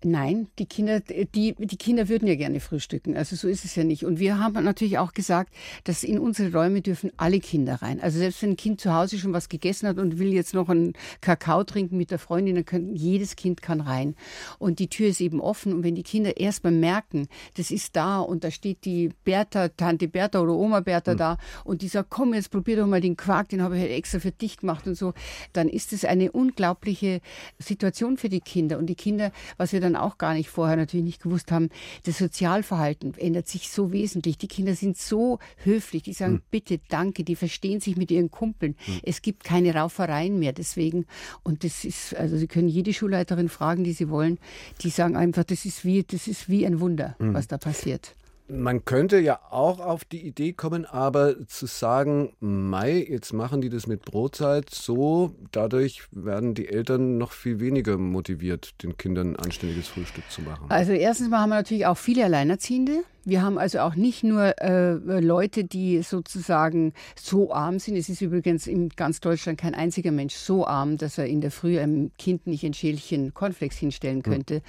Nein, 0.04 0.48
die 0.58 0.66
Kinder, 0.66 1.00
die, 1.00 1.54
die 1.58 1.76
Kinder 1.76 2.08
würden 2.08 2.26
ja 2.26 2.34
gerne 2.34 2.60
frühstücken. 2.60 3.16
Also 3.16 3.36
so 3.36 3.48
ist 3.48 3.64
es 3.64 3.74
ja 3.76 3.84
nicht. 3.84 4.04
Und 4.04 4.18
wir 4.18 4.38
haben 4.38 4.64
natürlich 4.64 4.98
auch 4.98 5.12
gesagt, 5.12 5.54
dass 5.84 6.02
in 6.02 6.18
unsere 6.18 6.52
Räume 6.52 6.82
dürfen 6.82 7.12
alle 7.16 7.40
Kinder 7.40 7.76
rein. 7.82 8.00
Also 8.00 8.18
selbst 8.18 8.42
wenn 8.42 8.50
ein 8.50 8.56
Kind 8.56 8.80
zu 8.80 8.92
Hause 8.92 9.18
schon 9.18 9.32
was 9.32 9.48
gegessen 9.48 9.88
hat 9.88 9.98
und 9.98 10.18
will 10.18 10.32
jetzt 10.32 10.54
noch 10.54 10.68
einen 10.68 10.94
Kakao 11.20 11.64
trinken 11.64 11.96
mit 11.96 12.10
der 12.10 12.18
Freundin, 12.18 12.56
dann 12.56 12.64
kann 12.64 12.94
jedes 12.94 13.36
Kind 13.36 13.62
kann 13.62 13.80
rein. 13.80 14.14
Und 14.58 14.78
die 14.78 14.88
Tür 14.88 15.08
ist 15.08 15.20
eben 15.20 15.40
offen. 15.40 15.72
Und 15.72 15.84
wenn 15.84 15.94
die 15.94 16.02
Kinder 16.02 16.36
erstmal 16.36 16.72
merken, 16.72 17.28
das 17.56 17.70
ist 17.70 17.96
da 17.96 18.20
und 18.20 18.44
da 18.44 18.50
steht 18.50 18.84
die 18.84 19.10
Bertha, 19.24 19.68
Tante 19.68 20.08
Bertha 20.08 20.40
oder 20.40 20.54
Oma 20.54 20.80
Bertha 20.80 21.14
mhm. 21.14 21.18
da 21.18 21.38
und 21.64 21.82
die 21.82 21.88
sagt, 21.88 22.10
komm, 22.10 22.34
jetzt 22.34 22.50
probier 22.50 22.76
doch 22.76 22.86
mal 22.86 23.00
den 23.00 23.16
Quark, 23.16 23.48
den 23.50 23.62
habe 23.62 23.76
ich 23.76 23.82
halt 23.82 23.92
extra 23.92 24.18
für 24.18 24.32
dich 24.32 24.58
gemacht 24.58 24.86
und 24.86 24.96
so, 24.96 25.14
dann 25.52 25.68
ist 25.68 25.92
es 25.92 26.04
eine 26.04 26.32
unglaubliche 26.32 27.20
Situation 27.58 28.16
für 28.16 28.28
die 28.28 28.40
Kinder. 28.40 28.78
Und 28.78 28.86
die 28.86 28.94
Kinder, 28.94 29.32
was 29.56 29.72
wir 29.72 29.80
dann 29.80 29.91
dann 29.92 30.02
auch 30.02 30.18
gar 30.18 30.34
nicht 30.34 30.48
vorher 30.48 30.76
natürlich 30.76 31.04
nicht 31.04 31.22
gewusst 31.22 31.52
haben, 31.52 31.68
das 32.04 32.18
Sozialverhalten 32.18 33.14
ändert 33.14 33.48
sich 33.48 33.70
so 33.70 33.92
wesentlich. 33.92 34.38
Die 34.38 34.48
Kinder 34.48 34.74
sind 34.74 34.96
so 34.96 35.38
höflich, 35.62 36.02
die 36.02 36.12
sagen 36.12 36.34
hm. 36.34 36.42
bitte, 36.50 36.80
danke, 36.88 37.24
die 37.24 37.36
verstehen 37.36 37.80
sich 37.80 37.96
mit 37.96 38.10
ihren 38.10 38.30
Kumpeln. 38.30 38.76
Hm. 38.84 39.00
Es 39.02 39.22
gibt 39.22 39.44
keine 39.44 39.74
Raufereien 39.74 40.38
mehr 40.38 40.52
deswegen. 40.52 41.06
Und 41.42 41.64
das 41.64 41.84
ist, 41.84 42.14
also 42.16 42.36
Sie 42.36 42.46
können 42.46 42.68
jede 42.68 42.92
Schulleiterin 42.92 43.48
fragen, 43.48 43.84
die 43.84 43.92
Sie 43.92 44.08
wollen, 44.08 44.38
die 44.82 44.90
sagen 44.90 45.16
einfach, 45.16 45.44
das 45.44 45.64
ist 45.64 45.84
wie, 45.84 46.02
das 46.02 46.26
ist 46.26 46.48
wie 46.48 46.66
ein 46.66 46.80
Wunder, 46.80 47.16
hm. 47.18 47.34
was 47.34 47.48
da 47.48 47.58
passiert. 47.58 48.14
Man 48.54 48.84
könnte 48.84 49.18
ja 49.18 49.40
auch 49.50 49.80
auf 49.80 50.04
die 50.04 50.20
Idee 50.26 50.52
kommen, 50.52 50.84
aber 50.84 51.46
zu 51.46 51.66
sagen, 51.66 52.34
Mai, 52.40 53.06
jetzt 53.08 53.32
machen 53.32 53.62
die 53.62 53.70
das 53.70 53.86
mit 53.86 54.04
Brotzeit 54.04 54.68
so, 54.68 55.34
dadurch 55.52 56.02
werden 56.10 56.54
die 56.54 56.68
Eltern 56.68 57.16
noch 57.16 57.32
viel 57.32 57.60
weniger 57.60 57.96
motiviert, 57.96 58.82
den 58.82 58.96
Kindern 58.98 59.36
ein 59.36 59.36
anständiges 59.36 59.88
Frühstück 59.88 60.24
zu 60.30 60.42
machen. 60.42 60.66
Also 60.68 60.92
erstens 60.92 61.30
mal 61.30 61.40
haben 61.40 61.50
wir 61.50 61.56
natürlich 61.56 61.86
auch 61.86 61.96
viele 61.96 62.24
Alleinerziehende, 62.24 63.04
wir 63.24 63.42
haben 63.42 63.58
also 63.58 63.80
auch 63.80 63.94
nicht 63.94 64.24
nur 64.24 64.60
äh, 64.60 64.94
Leute, 65.20 65.64
die 65.64 66.02
sozusagen 66.02 66.92
so 67.14 67.52
arm 67.52 67.78
sind. 67.78 67.96
Es 67.96 68.08
ist 68.08 68.20
übrigens 68.20 68.66
in 68.66 68.88
ganz 68.90 69.20
Deutschland 69.20 69.58
kein 69.58 69.74
einziger 69.74 70.10
Mensch 70.10 70.34
so 70.34 70.66
arm, 70.66 70.96
dass 70.96 71.18
er 71.18 71.26
in 71.26 71.40
der 71.40 71.50
Früh 71.50 71.78
einem 71.78 72.10
Kind 72.18 72.46
nicht 72.46 72.64
ein 72.64 72.74
Schälchen 72.74 73.34
Cornflakes 73.34 73.78
hinstellen 73.78 74.22
hm. 74.24 74.32
könnte, 74.32 74.62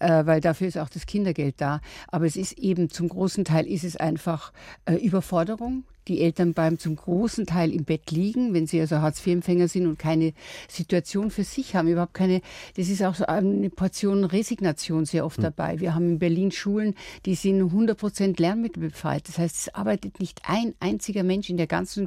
mhm. 0.00 0.06
äh, 0.06 0.26
weil 0.26 0.40
dafür 0.40 0.68
ist 0.68 0.78
auch 0.78 0.88
das 0.88 1.06
Kindergeld 1.06 1.60
da. 1.60 1.80
Aber 2.08 2.26
es 2.26 2.36
ist 2.36 2.58
eben 2.58 2.90
zum 2.90 3.08
großen 3.08 3.44
Teil 3.44 3.66
ist 3.66 3.84
es 3.84 3.96
einfach 3.96 4.52
äh, 4.86 4.94
Überforderung 4.94 5.84
die 6.08 6.20
Eltern 6.20 6.54
beim 6.54 6.78
zum 6.78 6.96
großen 6.96 7.46
Teil 7.46 7.72
im 7.72 7.84
Bett 7.84 8.10
liegen, 8.10 8.54
wenn 8.54 8.66
sie 8.66 8.80
also 8.80 8.98
Hartz-IV-Empfänger 8.98 9.68
sind 9.68 9.86
und 9.86 9.98
keine 9.98 10.32
Situation 10.68 11.30
für 11.30 11.44
sich 11.44 11.74
haben, 11.74 11.88
überhaupt 11.88 12.14
keine, 12.14 12.40
das 12.76 12.88
ist 12.88 13.02
auch 13.02 13.14
so 13.14 13.26
eine 13.26 13.70
Portion 13.70 14.24
Resignation 14.24 15.04
sehr 15.04 15.24
oft 15.24 15.38
hm. 15.38 15.44
dabei. 15.44 15.80
Wir 15.80 15.94
haben 15.94 16.08
in 16.08 16.18
Berlin 16.18 16.50
Schulen, 16.50 16.94
die 17.26 17.34
sind 17.34 17.60
100 17.60 17.98
Prozent 17.98 18.40
lernmittelbefreit. 18.40 19.28
Das 19.28 19.38
heißt, 19.38 19.56
es 19.56 19.74
arbeitet 19.74 20.20
nicht 20.20 20.42
ein 20.44 20.74
einziger 20.80 21.22
Mensch 21.22 21.50
in 21.50 21.56
der 21.56 21.66
ganzen, 21.66 22.06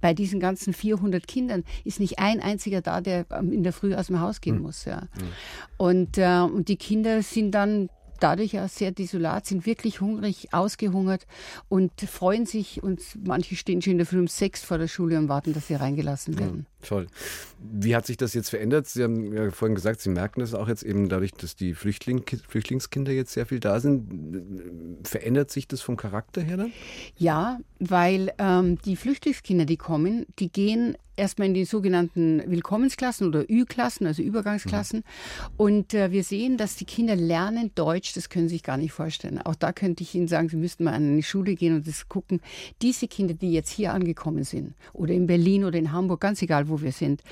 bei 0.00 0.14
diesen 0.14 0.40
ganzen 0.40 0.72
400 0.72 1.26
Kindern 1.26 1.64
ist 1.84 2.00
nicht 2.00 2.18
ein 2.18 2.40
einziger 2.40 2.80
da, 2.80 3.00
der 3.00 3.26
in 3.40 3.62
der 3.62 3.72
Früh 3.72 3.94
aus 3.94 4.06
dem 4.06 4.20
Haus 4.20 4.40
gehen 4.40 4.56
hm. 4.56 4.62
muss. 4.62 4.84
Ja. 4.84 5.00
Hm. 5.00 5.08
Und, 5.76 6.18
äh, 6.18 6.40
und 6.40 6.68
die 6.68 6.76
Kinder 6.76 7.22
sind 7.22 7.52
dann 7.52 7.88
dadurch 8.20 8.58
auch 8.58 8.68
sehr 8.68 8.90
desolat, 8.90 9.46
sind 9.46 9.66
wirklich 9.66 10.00
hungrig, 10.00 10.48
ausgehungert 10.52 11.26
und 11.68 11.92
freuen 12.00 12.46
sich 12.46 12.82
und 12.82 13.00
manche 13.26 13.56
stehen 13.56 13.82
schon 13.82 13.92
in 13.92 13.98
der 13.98 14.06
Früh 14.06 14.18
um 14.18 14.28
sechs 14.28 14.62
vor 14.62 14.78
der 14.78 14.88
Schule 14.88 15.18
und 15.18 15.28
warten, 15.28 15.52
dass 15.52 15.68
sie 15.68 15.74
reingelassen 15.74 16.38
werden. 16.38 16.66
Toll. 16.82 17.08
Wie 17.58 17.96
hat 17.96 18.06
sich 18.06 18.16
das 18.16 18.34
jetzt 18.34 18.50
verändert? 18.50 18.86
Sie 18.86 19.02
haben 19.02 19.32
ja 19.32 19.50
vorhin 19.50 19.74
gesagt, 19.74 20.00
Sie 20.00 20.10
merken 20.10 20.40
das 20.40 20.54
auch 20.54 20.68
jetzt 20.68 20.84
eben 20.84 21.08
dadurch, 21.08 21.32
dass 21.32 21.56
die 21.56 21.74
Flüchtling, 21.74 22.24
Flüchtlingskinder 22.48 23.10
jetzt 23.10 23.32
sehr 23.32 23.46
viel 23.46 23.58
da 23.58 23.80
sind. 23.80 25.02
Verändert 25.02 25.50
sich 25.50 25.66
das 25.66 25.80
vom 25.80 25.96
Charakter 25.96 26.40
her 26.40 26.56
dann? 26.56 26.72
Ja, 27.16 27.58
weil 27.80 28.32
ähm, 28.38 28.78
die 28.82 28.94
Flüchtlingskinder, 28.94 29.64
die 29.64 29.76
kommen, 29.76 30.26
die 30.38 30.50
gehen 30.52 30.96
erstmal 31.18 31.48
in 31.48 31.54
die 31.54 31.64
sogenannten 31.64 32.42
Willkommensklassen 32.46 33.26
oder 33.26 33.44
Ü-Klassen, 33.50 34.06
also 34.06 34.22
Übergangsklassen. 34.22 35.00
Mhm. 35.00 35.54
Und 35.56 35.94
äh, 35.94 36.12
wir 36.12 36.22
sehen, 36.22 36.56
dass 36.56 36.76
die 36.76 36.84
Kinder 36.84 37.16
lernen 37.16 37.72
Deutsch, 37.74 38.14
das 38.14 38.30
können 38.30 38.48
Sie 38.48 38.54
sich 38.54 38.62
gar 38.62 38.76
nicht 38.76 38.92
vorstellen. 38.92 39.40
Auch 39.42 39.56
da 39.56 39.72
könnte 39.72 40.02
ich 40.02 40.14
Ihnen 40.14 40.28
sagen, 40.28 40.48
Sie 40.48 40.56
müssten 40.56 40.84
mal 40.84 40.94
an 40.94 41.02
eine 41.02 41.22
Schule 41.22 41.54
gehen 41.54 41.74
und 41.74 41.86
das 41.86 42.08
gucken. 42.08 42.40
Diese 42.80 43.08
Kinder, 43.08 43.34
die 43.34 43.52
jetzt 43.52 43.70
hier 43.70 43.92
angekommen 43.92 44.44
sind, 44.44 44.74
oder 44.92 45.12
in 45.12 45.26
Berlin 45.26 45.64
oder 45.64 45.78
in 45.78 45.92
Hamburg, 45.92 46.20
ganz 46.20 46.40
egal, 46.40 46.67
wo 46.68 46.80
wir 46.80 46.92
sind, 46.92 47.22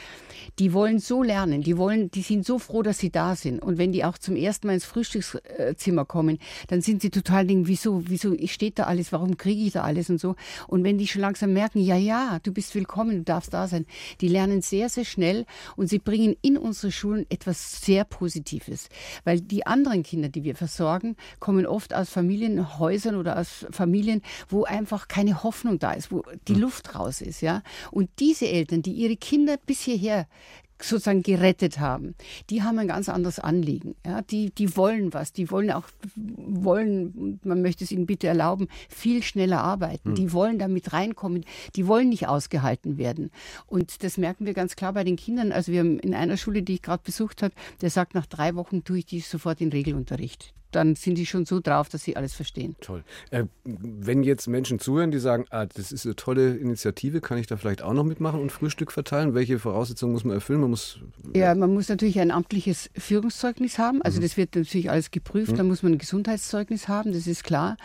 die 0.58 0.72
wollen 0.72 0.98
so 0.98 1.22
lernen, 1.22 1.62
die 1.62 1.76
wollen, 1.76 2.10
die 2.10 2.22
sind 2.22 2.46
so 2.46 2.58
froh, 2.58 2.82
dass 2.82 2.98
sie 2.98 3.10
da 3.10 3.36
sind. 3.36 3.62
Und 3.62 3.78
wenn 3.78 3.92
die 3.92 4.04
auch 4.04 4.18
zum 4.18 4.36
ersten 4.36 4.66
Mal 4.66 4.74
ins 4.74 4.84
Frühstückszimmer 4.84 6.04
kommen, 6.04 6.38
dann 6.68 6.80
sind 6.80 7.02
sie 7.02 7.10
total 7.10 7.46
denken, 7.46 7.66
wieso, 7.66 8.08
wieso 8.08 8.34
steht 8.46 8.78
da 8.78 8.84
alles, 8.84 9.12
warum 9.12 9.36
kriege 9.36 9.62
ich 9.62 9.72
da 9.72 9.82
alles 9.82 10.10
und 10.10 10.18
so. 10.18 10.36
Und 10.66 10.84
wenn 10.84 10.98
die 10.98 11.06
schon 11.06 11.22
langsam 11.22 11.52
merken, 11.52 11.80
ja, 11.80 11.96
ja, 11.96 12.38
du 12.42 12.52
bist 12.52 12.74
willkommen, 12.74 13.18
du 13.18 13.22
darfst 13.24 13.52
da 13.52 13.68
sein. 13.68 13.86
Die 14.20 14.28
lernen 14.28 14.62
sehr, 14.62 14.88
sehr 14.88 15.04
schnell 15.04 15.46
und 15.76 15.88
sie 15.88 15.98
bringen 15.98 16.36
in 16.42 16.56
unsere 16.56 16.92
Schulen 16.92 17.26
etwas 17.28 17.82
sehr 17.82 18.04
Positives. 18.04 18.88
Weil 19.24 19.40
die 19.40 19.66
anderen 19.66 20.02
Kinder, 20.02 20.28
die 20.28 20.44
wir 20.44 20.54
versorgen, 20.54 21.16
kommen 21.38 21.66
oft 21.66 21.94
aus 21.94 22.08
Familienhäusern 22.08 23.16
oder 23.16 23.38
aus 23.38 23.66
Familien, 23.70 24.22
wo 24.48 24.64
einfach 24.64 25.08
keine 25.08 25.42
Hoffnung 25.42 25.78
da 25.78 25.92
ist, 25.92 26.10
wo 26.10 26.22
die 26.48 26.54
hm. 26.54 26.60
Luft 26.62 26.94
raus 26.94 27.20
ist, 27.20 27.40
ja. 27.40 27.62
Und 27.90 28.08
diese 28.18 28.48
Eltern, 28.48 28.82
die 28.82 28.92
ihre 28.92 29.16
Kinder 29.16 29.25
bis 29.66 29.80
hierher 29.80 30.26
sozusagen 30.82 31.22
gerettet 31.22 31.78
haben, 31.78 32.14
die 32.50 32.62
haben 32.62 32.78
ein 32.78 32.88
ganz 32.88 33.08
anderes 33.08 33.38
Anliegen. 33.38 33.94
Ja, 34.04 34.22
die, 34.22 34.50
die 34.50 34.76
wollen 34.76 35.14
was, 35.14 35.32
die 35.32 35.50
wollen 35.50 35.70
auch, 35.70 35.84
wollen, 36.14 37.40
man 37.44 37.62
möchte 37.62 37.84
es 37.84 37.90
ihnen 37.90 38.06
bitte 38.06 38.26
erlauben, 38.26 38.68
viel 38.88 39.22
schneller 39.22 39.62
arbeiten. 39.62 40.10
Hm. 40.10 40.14
Die 40.14 40.32
wollen 40.32 40.58
damit 40.58 40.92
reinkommen, 40.92 41.44
die 41.76 41.86
wollen 41.86 42.10
nicht 42.10 42.28
ausgehalten 42.28 42.98
werden. 42.98 43.30
Und 43.66 44.02
das 44.02 44.18
merken 44.18 44.46
wir 44.46 44.54
ganz 44.54 44.76
klar 44.76 44.92
bei 44.92 45.04
den 45.04 45.16
Kindern. 45.16 45.52
Also 45.52 45.72
wir 45.72 45.80
haben 45.80 45.98
in 45.98 46.14
einer 46.14 46.36
Schule, 46.36 46.62
die 46.62 46.74
ich 46.74 46.82
gerade 46.82 47.02
besucht 47.02 47.42
habe, 47.42 47.54
der 47.80 47.90
sagt, 47.90 48.14
nach 48.14 48.26
drei 48.26 48.54
Wochen 48.54 48.84
tue 48.84 48.98
ich 48.98 49.06
die 49.06 49.20
sofort 49.20 49.60
in 49.60 49.70
Regelunterricht 49.70 50.52
dann 50.76 50.94
sind 50.94 51.16
die 51.16 51.26
schon 51.26 51.46
so 51.46 51.60
drauf, 51.60 51.88
dass 51.88 52.04
sie 52.04 52.16
alles 52.16 52.34
verstehen. 52.34 52.76
Toll. 52.80 53.02
Äh, 53.30 53.44
wenn 53.64 54.22
jetzt 54.22 54.46
Menschen 54.46 54.78
zuhören, 54.78 55.10
die 55.10 55.18
sagen, 55.18 55.46
ah, 55.50 55.66
das 55.66 55.92
ist 55.92 56.04
eine 56.04 56.16
tolle 56.16 56.56
Initiative, 56.56 57.20
kann 57.20 57.38
ich 57.38 57.46
da 57.46 57.56
vielleicht 57.56 57.82
auch 57.82 57.92
noch 57.92 58.04
mitmachen 58.04 58.40
und 58.40 58.52
Frühstück 58.52 58.92
verteilen? 58.92 59.34
Welche 59.34 59.58
Voraussetzungen 59.58 60.12
muss 60.12 60.24
man 60.24 60.34
erfüllen? 60.34 60.60
Man 60.60 60.70
muss 60.70 60.98
ja, 61.34 61.54
man 61.54 61.72
muss 61.72 61.88
natürlich 61.88 62.20
ein 62.20 62.30
amtliches 62.30 62.90
Führungszeugnis 62.96 63.78
haben. 63.78 64.02
Also 64.02 64.18
mhm. 64.18 64.22
das 64.22 64.36
wird 64.36 64.54
natürlich 64.54 64.90
alles 64.90 65.10
geprüft. 65.10 65.52
Mhm. 65.52 65.56
Dann 65.56 65.68
muss 65.68 65.82
man 65.82 65.92
ein 65.92 65.98
Gesundheitszeugnis 65.98 66.88
haben, 66.88 67.12
das 67.12 67.26
ist 67.26 67.44
klar. 67.44 67.76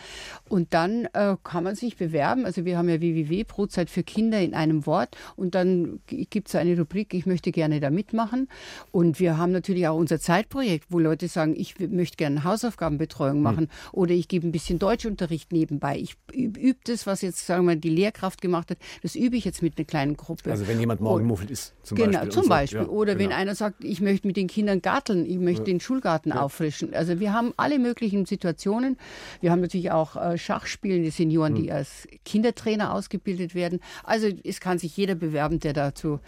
Und 0.48 0.74
dann 0.74 1.06
äh, 1.12 1.36
kann 1.42 1.64
man 1.64 1.74
sich 1.74 1.96
bewerben. 1.96 2.44
Also 2.44 2.64
wir 2.64 2.76
haben 2.76 2.88
ja 2.88 3.00
www 3.00 3.44
Brotzeit 3.44 3.90
für 3.90 4.02
Kinder 4.02 4.40
in 4.40 4.54
einem 4.54 4.86
Wort. 4.86 5.16
Und 5.36 5.54
dann 5.54 6.00
gibt 6.06 6.48
es 6.48 6.54
eine 6.54 6.76
Rubrik, 6.78 7.14
ich 7.14 7.26
möchte 7.26 7.52
gerne 7.52 7.80
da 7.80 7.90
mitmachen. 7.90 8.48
Und 8.90 9.20
wir 9.20 9.38
haben 9.38 9.52
natürlich 9.52 9.86
auch 9.88 9.96
unser 9.96 10.20
Zeitprojekt, 10.20 10.86
wo 10.90 10.98
Leute 10.98 11.28
sagen, 11.28 11.54
ich 11.56 11.78
möchte 11.78 12.16
gerne 12.16 12.44
Hausaufgaben 12.44 12.81
Hausaufgabenbetreuung 12.82 13.36
hm. 13.36 13.42
machen 13.42 13.64
mhm. 13.64 13.88
oder 13.92 14.12
ich 14.12 14.28
gebe 14.28 14.46
ein 14.46 14.52
bisschen 14.52 14.78
Deutschunterricht 14.78 15.52
nebenbei. 15.52 15.98
Ich 15.98 16.16
übe 16.34 16.78
das, 16.84 17.06
was 17.06 17.22
jetzt, 17.22 17.46
sagen 17.46 17.62
wir 17.64 17.74
mal, 17.74 17.76
die 17.76 17.90
Lehrkraft 17.90 18.40
gemacht 18.40 18.70
hat, 18.70 18.78
das 19.02 19.14
übe 19.14 19.36
ich 19.36 19.44
jetzt 19.44 19.62
mit 19.62 19.78
einer 19.78 19.84
kleinen 19.84 20.16
Gruppe. 20.16 20.50
Also 20.50 20.66
wenn 20.68 20.80
jemand 20.80 21.00
morgen 21.00 21.26
muffelt 21.26 21.50
ist, 21.50 21.74
zum 21.82 21.96
genau, 21.96 22.18
Beispiel. 22.18 22.30
Zum 22.32 22.48
Beispiel. 22.48 22.80
Ja, 22.80 22.88
oder 22.88 23.14
genau. 23.14 23.30
wenn 23.30 23.36
einer 23.36 23.54
sagt, 23.54 23.84
ich 23.84 24.00
möchte 24.00 24.26
mit 24.26 24.36
den 24.36 24.48
Kindern 24.48 24.82
garteln, 24.82 25.26
ich 25.26 25.38
möchte 25.38 25.62
ja. 25.62 25.66
den 25.66 25.80
Schulgarten 25.80 26.30
ja. 26.30 26.42
auffrischen. 26.42 26.94
Also 26.94 27.20
wir 27.20 27.32
haben 27.32 27.52
alle 27.56 27.78
möglichen 27.78 28.26
Situationen. 28.26 28.96
Wir 29.40 29.50
haben 29.50 29.60
natürlich 29.60 29.90
auch 29.90 30.16
äh, 30.16 30.38
Schachspielende 30.38 31.10
Senioren, 31.10 31.54
mhm. 31.54 31.62
die 31.62 31.72
als 31.72 32.08
Kindertrainer 32.24 32.94
ausgebildet 32.94 33.54
werden. 33.54 33.80
Also 34.04 34.28
es 34.44 34.60
kann 34.60 34.78
sich 34.78 34.96
jeder 34.96 35.14
bewerben, 35.14 35.60
der 35.60 35.72
dazu 35.72 36.20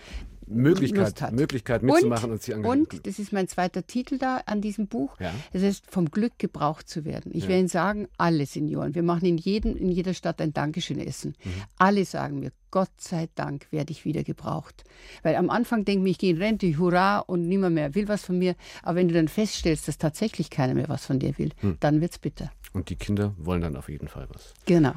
Möglichkeit, 0.46 1.32
Möglichkeit 1.32 1.82
mitzumachen 1.82 2.26
und, 2.26 2.32
und 2.32 2.42
sie 2.42 2.52
engagieren. 2.52 2.86
Und, 2.90 3.06
das 3.06 3.18
ist 3.18 3.32
mein 3.32 3.48
zweiter 3.48 3.86
Titel 3.86 4.18
da 4.18 4.40
an 4.46 4.60
diesem 4.60 4.86
Buch, 4.86 5.18
ja. 5.20 5.32
das 5.52 5.62
heißt, 5.62 5.90
vom 5.90 6.10
Glück 6.10 6.38
gebraucht 6.38 6.88
zu 6.88 7.04
werden. 7.04 7.32
Ich 7.34 7.44
ja. 7.44 7.50
will 7.50 7.58
Ihnen 7.58 7.68
sagen, 7.68 8.08
alle 8.18 8.46
Senioren, 8.46 8.94
wir 8.94 9.02
machen 9.02 9.26
in, 9.26 9.38
jedem, 9.38 9.76
in 9.76 9.90
jeder 9.90 10.14
Stadt 10.14 10.40
ein 10.40 10.52
Dankeschön-Essen. 10.52 11.34
Mhm. 11.42 11.50
Alle 11.78 12.04
sagen 12.04 12.40
mir, 12.40 12.52
Gott 12.70 12.90
sei 12.98 13.28
Dank 13.36 13.68
werde 13.70 13.92
ich 13.92 14.04
wieder 14.04 14.24
gebraucht. 14.24 14.82
Weil 15.22 15.36
am 15.36 15.48
Anfang 15.48 15.84
denke 15.84 16.06
ich, 16.06 16.12
ich 16.12 16.18
gehe 16.18 16.32
in 16.32 16.38
Rente, 16.38 16.76
hurra, 16.76 17.20
und 17.20 17.46
niemand 17.46 17.76
mehr 17.76 17.94
will 17.94 18.08
was 18.08 18.24
von 18.24 18.36
mir. 18.36 18.56
Aber 18.82 18.96
wenn 18.96 19.08
du 19.08 19.14
dann 19.14 19.28
feststellst, 19.28 19.86
dass 19.86 19.96
tatsächlich 19.96 20.50
keiner 20.50 20.74
mehr 20.74 20.88
was 20.88 21.06
von 21.06 21.20
dir 21.20 21.38
will, 21.38 21.50
mhm. 21.62 21.76
dann 21.78 22.02
es 22.02 22.18
bitter. 22.18 22.50
Und 22.72 22.90
die 22.90 22.96
Kinder 22.96 23.34
wollen 23.38 23.60
dann 23.60 23.76
auf 23.76 23.88
jeden 23.88 24.08
Fall 24.08 24.26
was. 24.32 24.54
Genau. 24.66 24.94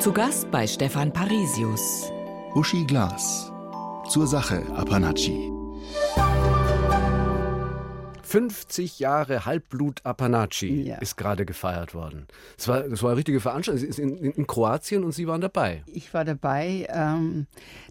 Zu 0.00 0.12
Gast 0.12 0.50
bei 0.50 0.66
Stefan 0.66 1.12
Parisius. 1.12 2.10
Uschi 2.54 2.84
Glas 2.84 3.51
zur 4.08 4.26
Sache, 4.26 4.66
Apanachi. 4.76 5.52
50 8.32 8.98
Jahre 8.98 9.44
Halbblut 9.44 10.06
Apanaci 10.06 10.84
ja. 10.84 10.96
ist 10.96 11.18
gerade 11.18 11.44
gefeiert 11.44 11.92
worden. 11.92 12.26
Das 12.56 12.66
war, 12.66 12.80
das 12.80 13.02
war 13.02 13.10
eine 13.10 13.18
richtige 13.18 13.40
Veranstaltung. 13.40 13.84
Es 13.84 13.86
ist 13.86 13.98
in, 13.98 14.16
in, 14.16 14.32
in, 14.32 14.46
Kroatien 14.46 15.04
und 15.04 15.12
Sie 15.12 15.26
waren 15.26 15.42
dabei. 15.42 15.82
Ich 15.84 16.14
war 16.14 16.24
dabei. 16.24 16.86
Ähm, 16.88 17.46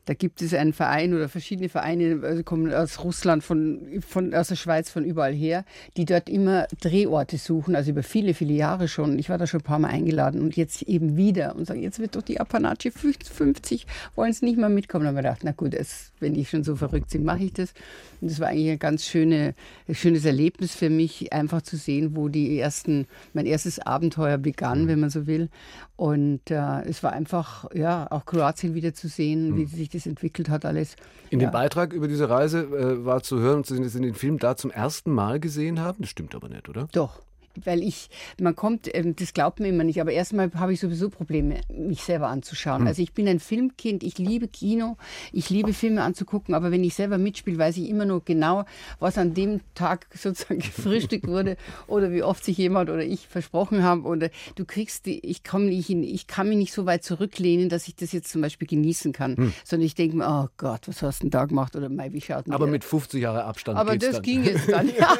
da 0.05 0.15
gibt 0.15 0.41
es 0.41 0.55
einen 0.55 0.73
Verein 0.73 1.13
oder 1.13 1.29
verschiedene 1.29 1.69
Vereine, 1.69 2.21
also 2.23 2.41
kommen 2.41 2.73
aus 2.73 3.03
Russland, 3.03 3.43
von, 3.43 4.01
von, 4.07 4.33
aus 4.33 4.47
der 4.47 4.55
Schweiz, 4.55 4.89
von 4.89 5.05
überall 5.05 5.31
her, 5.31 5.63
die 5.95 6.05
dort 6.05 6.27
immer 6.27 6.65
Drehorte 6.79 7.37
suchen, 7.37 7.75
also 7.75 7.91
über 7.91 8.01
viele, 8.01 8.33
viele 8.33 8.53
Jahre 8.53 8.87
schon. 8.87 9.19
Ich 9.19 9.29
war 9.29 9.37
da 9.37 9.45
schon 9.45 9.59
ein 9.59 9.63
paar 9.63 9.77
Mal 9.77 9.89
eingeladen 9.89 10.41
und 10.41 10.57
jetzt 10.57 10.81
eben 10.81 11.17
wieder 11.17 11.55
und 11.55 11.67
sagen, 11.67 11.83
jetzt 11.83 11.99
wird 11.99 12.15
doch 12.15 12.23
die 12.23 12.39
Apanaci 12.39 12.89
50, 12.89 13.85
wollen 14.15 14.31
es 14.31 14.41
nicht 14.41 14.57
mal 14.57 14.69
mitkommen. 14.69 15.03
Da 15.03 15.09
haben 15.09 15.15
wir 15.17 15.21
gedacht, 15.21 15.41
na 15.43 15.51
gut, 15.51 15.75
es, 15.75 16.11
wenn 16.19 16.33
die 16.33 16.45
schon 16.45 16.63
so 16.63 16.75
verrückt 16.75 17.11
sind, 17.11 17.23
mache 17.23 17.43
ich 17.43 17.53
das. 17.53 17.75
Und 18.21 18.31
das 18.31 18.39
war 18.39 18.47
eigentlich 18.47 18.71
ein 18.71 18.79
ganz 18.79 19.05
schöne, 19.05 19.53
schönes 19.91 20.25
Erlebnis 20.31 20.73
für 20.73 20.89
mich, 20.89 21.33
einfach 21.33 21.61
zu 21.61 21.75
sehen, 21.75 22.15
wo 22.15 22.29
die 22.29 22.57
ersten, 22.57 23.05
mein 23.33 23.45
erstes 23.45 23.79
Abenteuer 23.79 24.37
begann, 24.37 24.83
mhm. 24.83 24.87
wenn 24.87 24.99
man 25.01 25.09
so 25.09 25.27
will. 25.27 25.49
Und 25.97 26.49
äh, 26.49 26.81
es 26.83 27.03
war 27.03 27.11
einfach, 27.11 27.65
ja, 27.73 28.07
auch 28.09 28.25
Kroatien 28.25 28.73
wieder 28.73 28.93
zu 28.93 29.09
sehen, 29.09 29.51
mhm. 29.51 29.57
wie 29.57 29.65
sich 29.65 29.89
das 29.89 30.05
entwickelt 30.05 30.49
hat, 30.49 30.65
alles. 30.65 30.95
In 31.29 31.39
ja. 31.39 31.49
dem 31.49 31.51
Beitrag 31.51 31.91
über 31.91 32.07
diese 32.07 32.29
Reise 32.29 32.61
äh, 32.61 33.05
war 33.05 33.21
zu 33.21 33.39
hören, 33.39 33.63
dass 33.63 33.93
Sie 33.93 34.01
den 34.01 34.15
Film 34.15 34.39
da 34.39 34.55
zum 34.55 34.71
ersten 34.71 35.11
Mal 35.11 35.39
gesehen 35.39 35.79
haben. 35.79 35.97
Das 36.01 36.09
stimmt 36.09 36.33
aber 36.33 36.47
nicht, 36.47 36.69
oder? 36.69 36.87
Doch 36.93 37.21
weil 37.63 37.83
ich, 37.83 38.09
man 38.39 38.55
kommt, 38.55 38.93
ähm, 38.93 39.15
das 39.15 39.33
glaubt 39.33 39.59
mir 39.59 39.69
immer 39.69 39.83
nicht, 39.83 40.01
aber 40.01 40.11
erstmal 40.11 40.51
habe 40.55 40.73
ich 40.73 40.79
sowieso 40.79 41.09
Probleme, 41.09 41.61
mich 41.69 42.03
selber 42.03 42.27
anzuschauen. 42.27 42.81
Hm. 42.81 42.87
Also 42.87 43.01
ich 43.01 43.13
bin 43.13 43.27
ein 43.27 43.39
Filmkind, 43.39 44.03
ich 44.03 44.17
liebe 44.17 44.47
Kino, 44.47 44.97
ich 45.31 45.49
liebe 45.49 45.73
Filme 45.73 46.03
anzugucken, 46.03 46.53
aber 46.55 46.71
wenn 46.71 46.83
ich 46.83 46.95
selber 46.95 47.17
mitspiele, 47.17 47.57
weiß 47.57 47.77
ich 47.77 47.89
immer 47.89 48.05
nur 48.05 48.23
genau, 48.23 48.65
was 48.99 49.17
an 49.17 49.33
dem 49.33 49.61
Tag 49.75 50.07
sozusagen 50.13 50.59
gefrühstückt 50.59 51.27
wurde 51.27 51.57
oder 51.87 52.11
wie 52.11 52.23
oft 52.23 52.43
sich 52.43 52.57
jemand 52.57 52.89
oder 52.89 53.03
ich 53.03 53.27
versprochen 53.27 53.83
haben. 53.83 54.05
Oder 54.05 54.29
du 54.55 54.65
kriegst, 54.65 55.05
die, 55.05 55.19
ich, 55.19 55.43
komm 55.43 55.65
nicht 55.65 55.89
in, 55.89 56.03
ich 56.03 56.27
kann 56.27 56.49
mich 56.49 56.57
nicht 56.57 56.73
so 56.73 56.85
weit 56.85 57.03
zurücklehnen, 57.03 57.69
dass 57.69 57.87
ich 57.87 57.95
das 57.95 58.11
jetzt 58.11 58.31
zum 58.31 58.41
Beispiel 58.41 58.67
genießen 58.67 59.13
kann, 59.13 59.37
hm. 59.37 59.53
sondern 59.63 59.85
ich 59.85 59.95
denke 59.95 60.17
mir, 60.17 60.27
oh 60.27 60.49
Gott, 60.57 60.87
was 60.87 61.01
hast 61.01 61.19
du 61.19 61.25
denn 61.25 61.31
da 61.31 61.45
gemacht 61.45 61.75
oder 61.75 61.89
Mai, 61.89 62.11
wie 62.13 62.21
schaut 62.21 62.47
denn 62.47 62.53
Aber 62.53 62.67
mit 62.67 62.83
50 62.83 63.21
Jahre 63.21 63.43
Abstand 63.43 63.77
Aber 63.77 63.97
das 63.97 64.15
dann. 64.15 64.21
ging 64.21 64.43
jetzt 64.43 64.69
dann, 64.69 64.87
ja. 64.99 65.15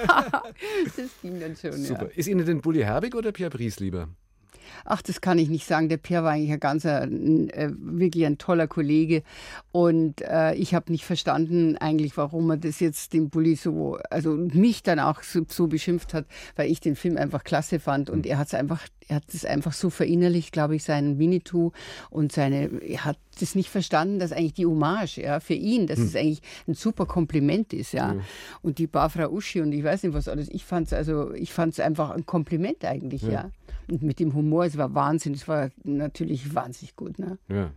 das 0.96 1.10
ging 1.22 1.40
dann 1.40 1.56
schon, 1.56 1.74
Super. 1.74 2.06
Ja. 2.06 2.12
Ist 2.22 2.28
Ihnen 2.28 2.46
denn 2.46 2.62
Bulli 2.62 2.84
Herbig 2.84 3.16
oder 3.16 3.32
Pierre 3.32 3.50
Brice 3.50 3.80
lieber? 3.80 4.08
Ach, 4.86 5.02
das 5.02 5.22
kann 5.22 5.40
ich 5.40 5.50
nicht 5.50 5.66
sagen. 5.66 5.90
Der 5.90 5.98
Pierre 5.98 6.24
war 6.24 6.34
eigentlich 6.34 6.52
ein 6.52 6.60
ganz, 6.60 6.86
äh, 6.86 7.08
wirklich 7.10 8.28
ein 8.28 8.38
toller 8.38 8.68
Kollege. 8.68 9.24
Und 9.72 10.22
äh, 10.22 10.54
ich 10.54 10.76
habe 10.76 10.92
nicht 10.92 11.04
verstanden 11.04 11.78
eigentlich, 11.78 12.16
warum 12.18 12.52
er 12.52 12.58
das 12.58 12.80
jetzt 12.80 13.14
dem 13.14 13.32
Bulli 13.32 13.56
so, 13.56 13.98
also 14.12 14.36
mich 14.36 14.84
dann 14.84 15.00
auch 15.00 15.24
so, 15.24 15.42
so, 15.48 15.66
beschimpft 15.66 16.14
hat, 16.14 16.28
weil 16.56 16.70
ich 16.70 16.80
den 16.80 16.96
Film 16.96 17.18
einfach 17.18 17.44
klasse 17.44 17.80
fand. 17.80 18.12
Und 18.12 18.28
er 18.28 18.38
hat 18.38 18.46
es 18.46 18.54
einfach, 18.54 18.82
er 19.08 19.18
hat 19.18 19.34
es 19.34 19.46
einfach 19.46 19.74
so 19.74 19.90
verinnerlicht, 19.90 20.52
glaube 20.52 20.76
ich, 20.76 20.84
seinen 20.84 21.20
Winnetou 21.20 21.72
und 22.10 22.32
seine, 22.32 22.70
er 22.82 23.06
hat 23.06 23.18
das 23.40 23.56
nicht 23.56 23.70
verstanden, 23.70 24.20
dass 24.20 24.32
eigentlich 24.32 24.54
die 24.54 24.66
Hommage, 24.66 25.18
ja, 25.18 25.40
für 25.40 25.54
ihn, 25.54 25.88
dass 25.88 26.00
hm. 26.00 26.06
es 26.06 26.16
eigentlich 26.16 26.42
ein 26.68 26.74
super 26.74 27.06
Kompliment 27.06 27.74
ist, 27.74 27.94
ja. 27.94 28.14
ja. 28.14 28.22
Und 28.62 28.78
die 28.78 28.88
Bafra 28.88 29.30
Uschi 29.30 29.62
und 29.62 29.72
ich 29.72 29.84
weiß 29.84 30.04
nicht 30.04 30.14
was 30.14 30.28
alles. 30.28 30.50
Ich 30.50 30.66
fand 30.66 30.88
es 30.88 30.94
also, 30.94 31.34
ich 31.34 31.52
fand 31.52 31.74
es 31.74 31.80
einfach 31.80 32.12
ein 32.12 32.26
Kompliment 32.26 32.86
eigentlich, 32.86 33.24
ja. 33.24 33.32
ja. 33.32 33.52
Und 33.90 34.04
mit 34.04 34.20
dem 34.20 34.34
Humor, 34.34 34.66
es 34.66 34.78
war 34.78 34.94
Wahnsinn, 34.94 35.34
es 35.34 35.48
war 35.48 35.70
natürlich 35.84 36.54
wahnsinnig 36.54 36.96
gut. 36.96 37.20
Ne? 37.20 37.38
Ja. 37.50 37.72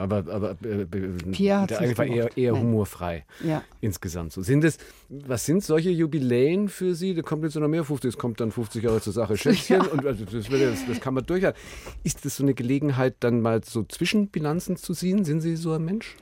Aber, 0.00 0.24
aber 0.32 0.52
äh, 0.62 0.86
der 0.86 1.78
eigentlich 1.78 1.98
war 1.98 2.06
eher, 2.06 2.34
eher 2.34 2.58
humorfrei 2.58 3.26
ja. 3.44 3.62
insgesamt. 3.82 4.32
So 4.32 4.40
sind 4.40 4.64
es, 4.64 4.78
was 5.10 5.44
sind 5.44 5.62
solche 5.62 5.90
Jubiläen 5.90 6.70
für 6.70 6.94
Sie? 6.94 7.12
Da 7.12 7.20
kommt 7.20 7.44
jetzt 7.44 7.54
noch 7.56 7.68
mehr 7.68 7.84
50, 7.84 8.08
es 8.08 8.16
kommt 8.16 8.40
dann 8.40 8.50
50 8.50 8.82
Jahre 8.82 9.02
zur 9.02 9.12
Sache 9.12 9.36
Schätzchen 9.36 9.82
ja. 9.82 9.86
und 9.88 10.06
also 10.06 10.24
das, 10.24 10.48
das, 10.48 10.86
das, 10.88 11.00
kann 11.02 11.12
man 11.12 11.26
durchhalten. 11.26 11.60
Ist 12.02 12.24
das 12.24 12.36
so 12.36 12.42
eine 12.42 12.54
Gelegenheit, 12.54 13.16
dann 13.20 13.42
mal 13.42 13.62
so 13.62 13.82
Zwischenbilanzen 13.82 14.76
zu 14.76 14.94
ziehen? 14.94 15.26
Sind 15.26 15.42
Sie 15.42 15.54
so 15.56 15.72
ein 15.72 15.84
Mensch? 15.84 16.16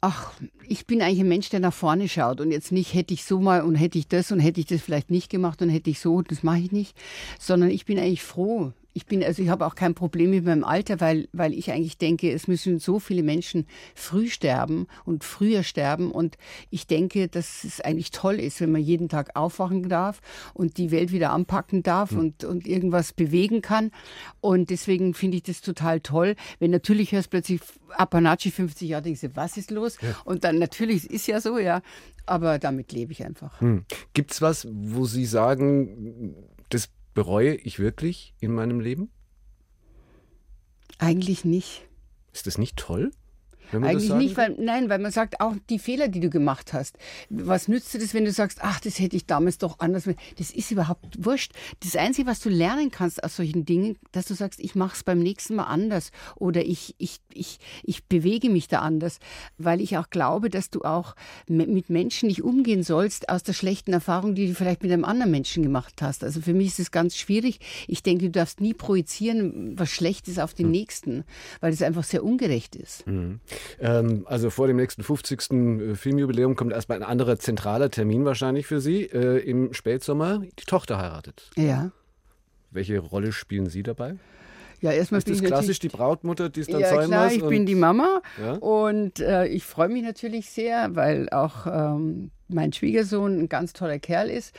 Ach, 0.00 0.32
ich 0.68 0.86
bin 0.86 1.02
eigentlich 1.02 1.20
ein 1.20 1.28
Mensch, 1.28 1.48
der 1.48 1.58
nach 1.58 1.74
vorne 1.74 2.08
schaut 2.08 2.40
und 2.40 2.52
jetzt 2.52 2.70
nicht 2.70 2.94
hätte 2.94 3.14
ich 3.14 3.24
so 3.24 3.40
mal 3.40 3.62
und 3.62 3.74
hätte 3.74 3.98
ich 3.98 4.06
das 4.06 4.30
und 4.30 4.38
hätte 4.38 4.60
ich 4.60 4.66
das 4.66 4.80
vielleicht 4.80 5.10
nicht 5.10 5.28
gemacht 5.28 5.60
und 5.60 5.70
hätte 5.70 5.90
ich 5.90 5.98
so, 5.98 6.22
das 6.22 6.44
mache 6.44 6.60
ich 6.60 6.70
nicht, 6.70 6.96
sondern 7.40 7.70
ich 7.70 7.84
bin 7.84 7.98
eigentlich 7.98 8.22
froh, 8.22 8.72
ich 8.94 9.06
bin, 9.06 9.24
also 9.24 9.42
ich 9.42 9.48
habe 9.48 9.66
auch 9.66 9.74
kein 9.74 9.94
Problem 9.94 10.30
mit 10.30 10.44
meinem 10.44 10.64
Alter, 10.64 11.00
weil, 11.00 11.28
weil 11.32 11.54
ich 11.54 11.70
eigentlich 11.70 11.98
denke, 11.98 12.30
es 12.30 12.46
müssen 12.46 12.78
so 12.78 12.98
viele 12.98 13.22
Menschen 13.22 13.66
früh 13.94 14.28
sterben 14.28 14.86
und 15.04 15.24
früher 15.24 15.62
sterben. 15.62 16.10
Und 16.10 16.36
ich 16.70 16.86
denke, 16.86 17.28
dass 17.28 17.64
es 17.64 17.80
eigentlich 17.80 18.10
toll 18.10 18.34
ist, 18.34 18.60
wenn 18.60 18.72
man 18.72 18.82
jeden 18.82 19.08
Tag 19.08 19.34
aufwachen 19.34 19.88
darf 19.88 20.20
und 20.54 20.76
die 20.76 20.90
Welt 20.90 21.12
wieder 21.12 21.32
anpacken 21.32 21.82
darf 21.82 22.12
mhm. 22.12 22.18
und, 22.18 22.44
und 22.44 22.66
irgendwas 22.66 23.12
bewegen 23.12 23.62
kann. 23.62 23.90
Und 24.40 24.70
deswegen 24.70 25.14
finde 25.14 25.38
ich 25.38 25.44
das 25.44 25.62
total 25.62 26.00
toll. 26.00 26.34
Wenn 26.58 26.70
natürlich 26.70 27.12
hörst 27.12 27.30
plötzlich 27.30 27.60
Apanachi 27.90 28.50
50 28.50 28.88
Jahre, 28.88 29.02
denkst 29.02 29.22
du, 29.22 29.36
was 29.36 29.56
ist 29.56 29.70
los? 29.70 29.96
Ja. 30.00 30.16
Und 30.24 30.44
dann 30.44 30.58
natürlich 30.58 31.08
ist 31.10 31.26
ja 31.26 31.40
so, 31.40 31.58
ja. 31.58 31.82
Aber 32.26 32.58
damit 32.58 32.92
lebe 32.92 33.12
ich 33.12 33.24
einfach. 33.24 33.60
Hm. 33.60 33.84
Gibt 34.14 34.32
es 34.32 34.42
was, 34.42 34.68
wo 34.70 35.06
Sie 35.06 35.24
sagen, 35.24 36.34
das 36.68 36.88
bereue 37.14 37.54
ich 37.54 37.78
wirklich 37.78 38.34
in 38.40 38.52
meinem 38.52 38.80
Leben? 38.80 39.10
Eigentlich 40.98 41.44
nicht. 41.44 41.88
Ist 42.32 42.46
das 42.46 42.58
nicht 42.58 42.76
toll? 42.76 43.10
Eigentlich 43.72 44.12
nicht, 44.14 44.36
weil, 44.36 44.56
nein, 44.58 44.88
weil 44.88 44.98
man 44.98 45.12
sagt, 45.12 45.40
auch 45.40 45.54
die 45.70 45.78
Fehler, 45.78 46.08
die 46.08 46.20
du 46.20 46.30
gemacht 46.30 46.72
hast. 46.72 46.98
Was 47.30 47.68
nützt 47.68 47.94
dir 47.94 47.98
das, 47.98 48.14
wenn 48.14 48.24
du 48.24 48.32
sagst, 48.32 48.58
ach, 48.62 48.80
das 48.80 48.98
hätte 48.98 49.16
ich 49.16 49.26
damals 49.26 49.58
doch 49.58 49.78
anders. 49.80 50.08
Das 50.38 50.50
ist 50.50 50.70
überhaupt 50.70 51.24
wurscht. 51.24 51.52
Das 51.80 51.96
Einzige, 51.96 52.28
was 52.28 52.40
du 52.40 52.48
lernen 52.48 52.90
kannst 52.90 53.22
aus 53.24 53.36
solchen 53.36 53.64
Dingen, 53.64 53.96
dass 54.12 54.26
du 54.26 54.34
sagst, 54.34 54.60
ich 54.60 54.74
mache 54.74 54.96
es 54.96 55.04
beim 55.04 55.18
nächsten 55.18 55.54
Mal 55.54 55.64
anders 55.64 56.10
oder 56.36 56.64
ich, 56.64 56.94
ich, 56.98 57.20
ich, 57.32 57.58
ich 57.82 58.04
bewege 58.04 58.50
mich 58.50 58.68
da 58.68 58.80
anders, 58.80 59.18
weil 59.58 59.80
ich 59.80 59.96
auch 59.96 60.10
glaube, 60.10 60.50
dass 60.50 60.70
du 60.70 60.82
auch 60.82 61.14
mit 61.48 61.90
Menschen 61.90 62.28
nicht 62.28 62.42
umgehen 62.42 62.82
sollst 62.82 63.28
aus 63.28 63.42
der 63.42 63.52
schlechten 63.52 63.92
Erfahrung, 63.92 64.34
die 64.34 64.48
du 64.48 64.54
vielleicht 64.54 64.82
mit 64.82 64.92
einem 64.92 65.04
anderen 65.04 65.30
Menschen 65.30 65.62
gemacht 65.62 66.02
hast. 66.02 66.24
Also 66.24 66.40
für 66.40 66.54
mich 66.54 66.68
ist 66.68 66.80
es 66.80 66.90
ganz 66.90 67.16
schwierig. 67.16 67.60
Ich 67.88 68.02
denke, 68.02 68.26
du 68.26 68.30
darfst 68.30 68.60
nie 68.60 68.74
projizieren, 68.74 69.78
was 69.78 69.90
schlecht 69.90 70.28
ist 70.28 70.38
auf 70.38 70.54
den 70.54 70.66
hm. 70.66 70.72
Nächsten, 70.72 71.24
weil 71.60 71.72
es 71.72 71.82
einfach 71.82 72.04
sehr 72.04 72.24
ungerecht 72.24 72.76
ist. 72.76 73.06
Hm. 73.06 73.40
Ähm, 73.80 74.26
also 74.26 74.50
vor 74.50 74.66
dem 74.66 74.76
nächsten 74.76 75.02
50. 75.02 75.50
Äh, 75.50 75.94
Filmjubiläum 75.94 76.56
kommt 76.56 76.72
erstmal 76.72 76.98
ein 76.98 77.08
anderer 77.08 77.38
zentraler 77.38 77.90
Termin 77.90 78.24
wahrscheinlich 78.24 78.66
für 78.66 78.80
Sie. 78.80 79.04
Äh, 79.04 79.38
Im 79.38 79.72
Spätsommer, 79.72 80.40
die 80.40 80.64
Tochter 80.64 80.98
heiratet. 80.98 81.50
Ja. 81.56 81.90
Welche 82.70 82.98
Rolle 82.98 83.32
spielen 83.32 83.68
Sie 83.68 83.82
dabei? 83.82 84.16
Ja, 84.82 84.90
erstmal 84.90 85.18
ist 85.18 85.30
das 85.30 85.40
klassisch 85.40 85.78
die 85.78 85.88
Brautmutter, 85.88 86.48
die 86.48 86.60
es 86.60 86.66
dann 86.66 86.80
ja, 86.80 86.88
sein 86.90 87.06
klar, 87.06 87.24
muss? 87.26 87.34
ich 87.34 87.46
bin 87.46 87.66
die 87.66 87.76
Mama 87.76 88.20
ja? 88.40 88.54
und 88.54 89.20
äh, 89.20 89.46
ich 89.46 89.64
freue 89.64 89.88
mich 89.88 90.02
natürlich 90.02 90.50
sehr, 90.50 90.96
weil 90.96 91.30
auch 91.30 91.68
ähm, 91.68 92.32
mein 92.48 92.72
Schwiegersohn 92.72 93.38
ein 93.38 93.48
ganz 93.48 93.72
toller 93.72 94.00
Kerl 94.00 94.28
ist. 94.28 94.54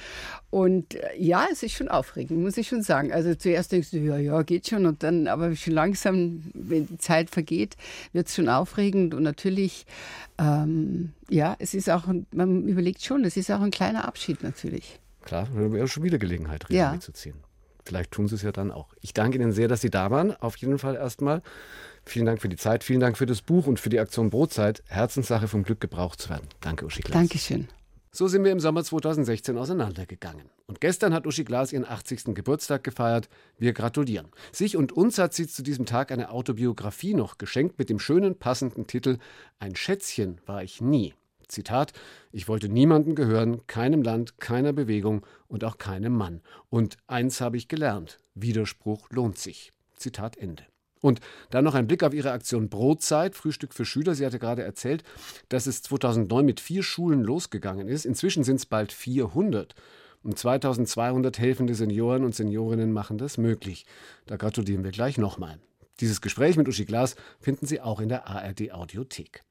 Und 0.49 0.95
äh, 0.95 1.09
ja, 1.17 1.47
es 1.51 1.61
ist 1.61 1.73
schon 1.73 1.89
aufregend, 1.89 2.39
muss 2.39 2.55
ich 2.55 2.69
schon 2.69 2.83
sagen. 2.83 3.11
Also 3.11 3.35
zuerst 3.35 3.73
denkst 3.73 3.91
du, 3.91 3.97
ja, 3.97 4.17
ja, 4.17 4.41
geht 4.43 4.67
schon. 4.67 4.85
Und 4.85 5.03
dann, 5.03 5.27
aber 5.27 5.53
schon 5.57 5.73
langsam, 5.73 6.43
wenn 6.53 6.87
die 6.87 6.97
Zeit 6.97 7.29
vergeht, 7.29 7.75
wird 8.13 8.27
es 8.27 8.35
schon 8.35 8.47
aufregend. 8.47 9.13
Und 9.13 9.23
natürlich, 9.23 9.85
ähm, 10.39 11.11
ja, 11.29 11.57
es 11.59 11.73
ist 11.73 11.89
auch, 11.89 12.03
man 12.31 12.63
überlegt 12.65 13.03
schon, 13.03 13.25
es 13.25 13.35
ist 13.35 13.51
auch 13.51 13.61
ein 13.61 13.71
kleiner 13.71 14.07
Abschied 14.07 14.41
natürlich. 14.41 14.99
Klar, 15.21 15.47
wir 15.53 15.81
haben 15.81 15.87
schon 15.87 16.03
wieder 16.03 16.17
Gelegenheit, 16.17 16.63
Resümee 16.69 16.77
ja. 16.77 16.99
zu 16.99 17.11
ziehen. 17.11 17.35
Vielleicht 17.85 18.11
tun 18.11 18.27
sie 18.27 18.35
es 18.35 18.41
ja 18.41 18.51
dann 18.51 18.71
auch. 18.71 18.89
Ich 19.01 19.13
danke 19.13 19.37
Ihnen 19.37 19.51
sehr, 19.51 19.67
dass 19.67 19.81
Sie 19.81 19.89
da 19.89 20.11
waren. 20.11 20.35
Auf 20.35 20.55
jeden 20.57 20.79
Fall 20.79 20.95
erstmal. 20.95 21.41
Vielen 22.05 22.25
Dank 22.25 22.41
für 22.41 22.49
die 22.49 22.57
Zeit, 22.57 22.83
vielen 22.83 22.99
Dank 22.99 23.17
für 23.17 23.25
das 23.25 23.41
Buch 23.41 23.67
und 23.67 23.79
für 23.79 23.89
die 23.89 23.99
Aktion 23.99 24.29
Brotzeit. 24.29 24.83
Herzenssache 24.87 25.47
vom 25.47 25.63
Glück 25.63 25.79
gebraucht 25.79 26.21
zu 26.21 26.29
werden. 26.29 26.47
Danke, 26.61 26.85
Uschi 26.85 27.01
Glas. 27.01 27.13
Dankeschön. 27.13 27.67
So 28.15 28.27
sind 28.27 28.43
wir 28.43 28.51
im 28.51 28.59
Sommer 28.59 28.83
2016 28.83 29.57
auseinandergegangen. 29.57 30.49
Und 30.67 30.79
gestern 30.81 31.15
hat 31.15 31.25
Uschi 31.25 31.43
Glas 31.43 31.73
ihren 31.73 31.85
80. 31.85 32.35
Geburtstag 32.35 32.83
gefeiert. 32.83 33.27
Wir 33.57 33.73
gratulieren. 33.73 34.27
Sich 34.51 34.77
und 34.77 34.91
uns 34.91 35.17
hat 35.17 35.33
sie 35.33 35.47
zu 35.47 35.63
diesem 35.63 35.87
Tag 35.87 36.11
eine 36.11 36.29
Autobiografie 36.29 37.15
noch 37.15 37.39
geschenkt 37.39 37.79
mit 37.79 37.89
dem 37.89 37.99
schönen 37.99 38.37
passenden 38.37 38.85
Titel 38.85 39.17
Ein 39.57 39.75
Schätzchen 39.75 40.39
war 40.45 40.61
ich 40.61 40.79
nie. 40.79 41.15
Zitat, 41.47 41.93
ich 42.31 42.47
wollte 42.47 42.69
niemandem 42.69 43.15
gehören, 43.15 43.65
keinem 43.67 44.01
Land, 44.01 44.39
keiner 44.39 44.73
Bewegung 44.73 45.25
und 45.47 45.63
auch 45.63 45.77
keinem 45.77 46.13
Mann. 46.13 46.41
Und 46.69 46.97
eins 47.07 47.41
habe 47.41 47.57
ich 47.57 47.67
gelernt, 47.67 48.19
Widerspruch 48.35 49.09
lohnt 49.09 49.37
sich. 49.37 49.73
Zitat 49.95 50.37
Ende. 50.37 50.63
Und 51.03 51.19
dann 51.49 51.65
noch 51.65 51.75
ein 51.75 51.87
Blick 51.87 52.01
auf 52.01 52.13
Ihre 52.13 52.31
Aktion 52.31 52.69
Brotzeit, 52.69 53.35
Frühstück 53.35 53.73
für 53.73 53.83
Schüler. 53.83 54.15
Sie 54.15 54.25
hatte 54.25 54.39
gerade 54.39 54.63
erzählt, 54.63 55.03
dass 55.49 55.67
es 55.67 55.81
2009 55.81 56.45
mit 56.45 56.59
vier 56.61 56.81
Schulen 56.81 57.21
losgegangen 57.23 57.89
ist. 57.89 58.05
Inzwischen 58.05 58.45
sind 58.45 58.55
es 58.55 58.65
bald 58.65 58.93
400. 58.93 59.75
Und 60.23 60.39
2200 60.39 61.37
helfende 61.37 61.75
Senioren 61.75 62.23
und 62.23 62.33
Seniorinnen 62.33 62.93
machen 62.93 63.17
das 63.17 63.37
möglich. 63.37 63.85
Da 64.27 64.37
gratulieren 64.37 64.85
wir 64.85 64.91
gleich 64.91 65.17
nochmal. 65.17 65.59
Dieses 65.99 66.21
Gespräch 66.21 66.55
mit 66.55 66.69
Uschi 66.69 66.85
Glas 66.85 67.17
finden 67.41 67.65
Sie 67.65 67.81
auch 67.81 67.99
in 67.99 68.07
der 68.07 68.27
ARD 68.27 68.71
Audiothek. 68.71 69.43